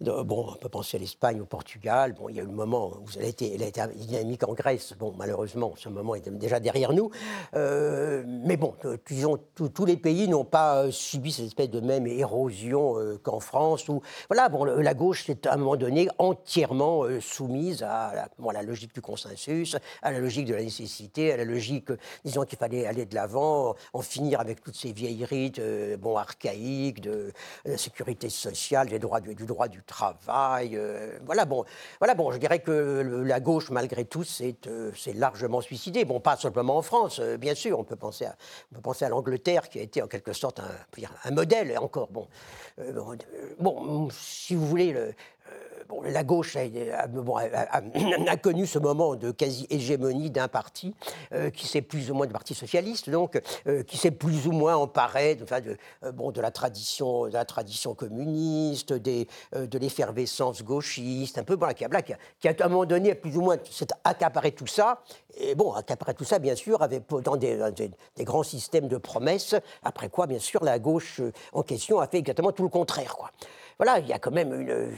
bon, 0.00 0.46
on 0.52 0.54
peut 0.54 0.68
penser 0.68 0.98
à 0.98 1.00
l'Espagne, 1.00 1.40
au 1.40 1.46
Portugal. 1.46 2.12
Bon, 2.12 2.28
il 2.28 2.36
y 2.36 2.38
a 2.38 2.44
eu 2.44 2.46
le 2.46 2.52
moment 2.52 2.92
où 3.00 3.06
elle 3.16 3.24
a 3.24 3.26
été, 3.26 3.58
dynamique 3.96 4.46
en 4.46 4.52
Grèce. 4.52 4.94
Bon, 4.96 5.12
malheureusement, 5.18 5.72
ce 5.76 5.88
moment 5.88 6.14
est 6.14 6.28
déjà 6.28 6.60
derrière 6.60 6.92
nous. 6.92 7.10
mais 7.52 8.56
bon, 8.56 8.74
disons, 9.08 9.36
tous 9.56 9.84
les 9.84 9.96
pays 9.96 10.28
n'ont 10.28 10.44
pas 10.44 10.92
subi 10.92 11.32
cette 11.32 11.46
espèce 11.46 11.70
de 11.70 11.80
même 11.80 12.06
érosion 12.06 12.94
qu'en 13.24 13.40
France. 13.40 13.88
Où, 13.88 14.00
voilà, 14.28 14.48
bon, 14.48 14.62
la 14.64 14.94
gauche 14.94 15.24
s'est 15.24 15.48
à 15.48 15.54
un 15.54 15.56
moment 15.56 15.76
donné 15.76 16.08
entièrement 16.18 17.02
soumise 17.20 17.82
à 17.82 18.12
la, 18.14 18.28
bon, 18.38 18.50
la 18.50 18.62
logique 18.62 18.94
du 18.94 19.00
consensus, 19.00 19.76
la 20.20 20.24
logique 20.24 20.46
de 20.46 20.54
la 20.54 20.62
nécessité, 20.62 21.32
à 21.32 21.36
la 21.36 21.44
logique, 21.44 21.88
disons 22.24 22.44
qu'il 22.44 22.58
fallait 22.58 22.86
aller 22.86 23.06
de 23.06 23.14
l'avant, 23.14 23.74
en 23.92 24.02
finir 24.02 24.40
avec 24.40 24.62
toutes 24.62 24.76
ces 24.76 24.92
vieilles 24.92 25.24
rites 25.24 25.58
euh, 25.58 25.96
bon, 25.96 26.16
archaïques 26.16 27.00
de, 27.00 27.32
la 27.64 27.78
sécurité 27.78 28.28
sociale, 28.28 28.88
des 28.88 28.98
droits 28.98 29.20
du, 29.20 29.34
droit 29.34 29.68
du 29.68 29.82
travail. 29.82 30.76
Euh, 30.76 31.18
voilà, 31.24 31.44
bon, 31.46 31.64
voilà, 31.98 32.14
bon, 32.14 32.30
je 32.32 32.38
dirais 32.38 32.60
que 32.60 33.22
la 33.24 33.40
gauche, 33.40 33.70
malgré 33.70 34.04
tout, 34.04 34.24
euh, 34.66 34.92
s'est 34.94 35.12
largement 35.14 35.60
suicidée. 35.60 36.04
Bon, 36.04 36.20
pas 36.20 36.36
simplement 36.36 36.76
en 36.76 36.82
France, 36.82 37.20
bien 37.20 37.54
sûr, 37.54 37.78
on 37.78 37.84
peut 37.84 37.96
penser 37.96 38.26
à, 38.26 38.36
à 39.00 39.08
l'Angleterre, 39.08 39.68
qui 39.68 39.78
a 39.78 39.82
été 39.82 40.02
en 40.02 40.06
quelque 40.06 40.32
sorte 40.32 40.60
un, 40.60 41.08
un 41.24 41.30
modèle 41.30 41.76
encore. 41.78 42.08
Bon, 42.08 42.28
bon, 43.58 44.08
si 44.10 44.54
vous 44.54 44.66
voulez, 44.66 44.92
le, 44.92 45.14
la 46.04 46.24
gauche 46.24 46.56
a, 46.56 48.36
connu 48.36 48.66
ce 48.66 48.78
moment 48.78 49.16
de 49.16 49.30
quasi-hégémonie 49.30 50.30
d'un 50.30 50.48
parti 50.48 50.94
euh, 51.32 51.50
qui 51.50 51.66
s'est 51.66 51.82
plus 51.82 52.10
ou 52.10 52.14
moins, 52.14 52.26
du 52.26 52.32
Parti 52.32 52.54
socialiste, 52.54 53.10
donc, 53.10 53.40
euh, 53.66 53.82
qui 53.82 53.96
s'est 53.96 54.10
plus 54.10 54.46
ou 54.46 54.52
moins 54.52 54.76
emparé 54.76 55.34
de, 55.34 55.44
euh, 56.04 56.12
bon, 56.12 56.30
de, 56.30 56.40
la, 56.40 56.50
tradition, 56.50 57.26
de 57.26 57.32
la 57.32 57.44
tradition 57.44 57.94
communiste, 57.94 58.92
de 58.92 59.78
l'effervescence 59.78 60.62
gauchiste, 60.62 61.38
un 61.38 61.44
peu, 61.44 61.54
voilà, 61.54 61.74
qui, 61.74 61.84
a, 61.84 62.02
qui, 62.02 62.12
a, 62.48 62.50
à 62.50 62.64
un 62.64 62.68
moment 62.68 62.86
donné, 62.86 63.14
plus 63.14 63.36
ou 63.36 63.42
moins, 63.42 63.56
accaparé 64.04 64.52
tout 64.52 64.66
ça. 64.66 65.02
Et 65.36 65.54
bon, 65.54 65.72
accaparé 65.72 66.14
tout 66.14 66.24
ça, 66.24 66.38
bien 66.38 66.54
sûr, 66.54 66.82
avec 66.82 67.04
dans 67.08 67.36
des, 67.36 67.58
des, 68.16 68.24
grands 68.24 68.42
systèmes 68.42 68.88
de 68.88 68.96
promesses, 68.96 69.54
après 69.82 70.08
quoi, 70.08 70.26
bien 70.26 70.38
sûr, 70.38 70.62
la 70.64 70.78
gauche 70.78 71.20
en 71.52 71.62
question 71.62 72.00
a 72.00 72.06
fait 72.06 72.18
exactement 72.18 72.52
tout 72.52 72.62
le 72.62 72.68
contraire. 72.68 73.16
Quoi. 73.16 73.30
Voilà, 73.78 73.98
il 73.98 74.06
y 74.06 74.12
a 74.12 74.18
quand 74.18 74.30
même 74.30 74.52
une 74.60 74.92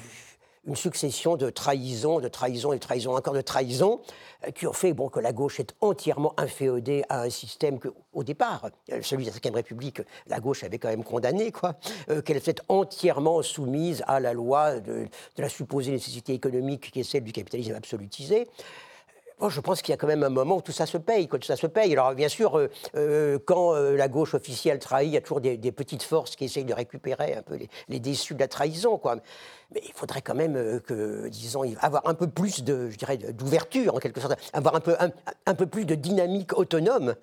une 0.64 0.76
succession 0.76 1.36
de 1.36 1.50
trahisons, 1.50 2.20
de 2.20 2.28
trahisons 2.28 2.72
et 2.72 2.76
de 2.76 2.80
trahisons, 2.80 3.16
encore 3.16 3.34
de 3.34 3.40
trahisons, 3.40 4.00
euh, 4.46 4.50
qui 4.50 4.66
ont 4.66 4.72
fait 4.72 4.92
bon, 4.92 5.08
que 5.08 5.18
la 5.18 5.32
gauche 5.32 5.58
est 5.58 5.74
entièrement 5.80 6.34
inféodée 6.36 7.02
à 7.08 7.22
un 7.22 7.30
système 7.30 7.78
que, 7.78 7.88
au 8.12 8.22
départ, 8.22 8.70
euh, 8.92 9.00
celui 9.02 9.24
de 9.24 9.30
la 9.30 9.50
Ve 9.50 9.54
République, 9.54 10.02
la 10.28 10.38
gauche 10.38 10.62
avait 10.62 10.78
quand 10.78 10.88
même 10.88 11.04
condamné, 11.04 11.50
quoi, 11.50 11.74
euh, 12.10 12.22
qu'elle 12.22 12.40
s'est 12.40 12.56
entièrement 12.68 13.42
soumise 13.42 14.04
à 14.06 14.20
la 14.20 14.32
loi 14.32 14.78
de, 14.78 15.06
la 15.36 15.48
supposée 15.48 15.90
nécessité 15.90 16.32
économique 16.32 16.92
qui 16.92 17.00
est 17.00 17.04
celle 17.04 17.24
du 17.24 17.32
capitalisme 17.32 17.74
absolutisé 17.74 18.46
je 19.48 19.60
pense 19.60 19.82
qu'il 19.82 19.90
y 19.90 19.94
a 19.94 19.96
quand 19.96 20.06
même 20.06 20.22
un 20.22 20.28
moment 20.28 20.58
où 20.58 20.62
tout 20.62 20.70
ça 20.70 20.86
se 20.86 20.98
paye, 20.98 21.26
que 21.26 21.36
tout 21.36 21.48
ça 21.48 21.56
se 21.56 21.66
paye. 21.66 21.92
Alors, 21.94 22.14
bien 22.14 22.28
sûr, 22.28 22.68
quand 23.44 23.74
la 23.74 24.06
gauche 24.06 24.34
officielle 24.34 24.78
trahit, 24.78 25.10
il 25.10 25.14
y 25.14 25.16
a 25.16 25.20
toujours 25.20 25.40
des, 25.40 25.72
petites 25.72 26.04
forces 26.04 26.36
qui 26.36 26.44
essayent 26.44 26.64
de 26.64 26.72
récupérer 26.72 27.34
un 27.34 27.42
peu 27.42 27.58
les, 27.88 27.98
déçus 27.98 28.34
de 28.34 28.38
la 28.38 28.46
trahison, 28.46 28.98
quoi. 28.98 29.16
Mais 29.74 29.82
il 29.84 29.92
faudrait 29.92 30.22
quand 30.22 30.34
même 30.34 30.80
que, 30.80 31.28
disons, 31.28 31.62
avoir 31.80 32.06
un 32.06 32.14
peu 32.14 32.26
plus 32.26 32.62
de, 32.62 32.90
je 32.90 32.96
dirais, 32.96 33.16
d'ouverture, 33.16 33.94
en 33.94 33.98
quelque 33.98 34.20
sorte, 34.20 34.38
avoir 34.52 34.74
un 34.74 34.80
peu, 34.80 34.96
un, 35.46 35.54
peu 35.54 35.66
plus 35.66 35.84
de 35.84 35.94
dynamique 35.94 36.56
autonome 36.56 37.14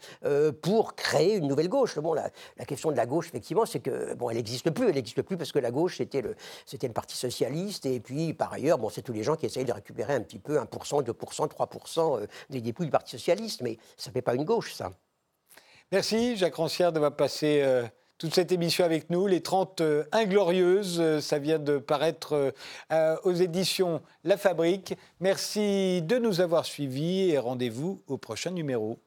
pour 0.62 0.96
créer 0.96 1.36
une 1.36 1.48
nouvelle 1.48 1.70
gauche. 1.70 1.98
Bon, 2.00 2.14
la, 2.14 2.30
question 2.66 2.92
de 2.92 2.98
la 2.98 3.06
gauche, 3.06 3.28
effectivement, 3.28 3.66
c'est 3.66 3.80
que, 3.80 4.14
bon, 4.16 4.30
elle 4.30 4.38
n'existe 4.38 4.70
plus. 4.72 4.88
Elle 4.88 4.96
n'existe 4.96 5.22
plus 5.22 5.38
parce 5.38 5.52
que 5.52 5.60
la 5.60 5.72
gauche, 5.72 5.98
c'était 5.98 6.22
le, 6.22 6.36
c'était 6.66 6.88
le 6.88 6.94
Parti 6.94 7.18
socialiste. 7.18 7.86
Et 7.86 8.00
puis, 8.00 8.34
par 8.34 8.54
ailleurs, 8.54 8.78
bon, 8.78 8.90
c'est 8.90 9.02
tous 9.02 9.14
les 9.14 9.24
gens 9.24 9.36
qui 9.36 9.46
essayent 9.46 9.66
de 9.66 9.74
récupérer 9.74 10.14
un 10.14 10.22
petit 10.22 10.40
peu 10.40 10.58
1%, 10.58 11.04
2%, 11.04 11.48
3%. 11.48 12.00
Euh, 12.00 12.28
des 12.50 12.62
dépouilles 12.62 12.88
du 12.88 12.92
Parti 12.92 13.12
socialiste, 13.12 13.62
mais 13.62 13.78
ça 13.98 14.10
ne 14.10 14.14
fait 14.14 14.22
pas 14.22 14.36
une 14.36 14.46
gauche, 14.46 14.74
ça. 14.74 14.92
Merci, 15.92 16.38
Jacques 16.38 16.56
Rancière, 16.56 16.92
d'avoir 16.92 17.16
passé 17.16 17.62
euh, 17.64 17.84
toute 18.20 18.36
cette 18.36 18.52
émission 18.52 18.86
avec 18.86 19.10
nous. 19.10 19.26
Les 19.26 19.42
30 19.42 19.82
euh, 19.82 20.04
Inglorieuses, 20.12 21.20
ça 21.22 21.40
vient 21.40 21.58
de 21.58 21.80
paraître 21.80 22.54
aux 23.24 23.34
éditions 23.34 24.02
La 24.24 24.38
Fabrique. 24.38 24.96
Merci 25.20 26.04
de 26.04 26.18
nous 26.18 26.42
avoir 26.42 26.66
suivis 26.66 27.32
et 27.32 27.40
rendez-vous 27.40 28.02
au 28.08 28.18
prochain 28.18 28.52
numéro. 28.52 29.00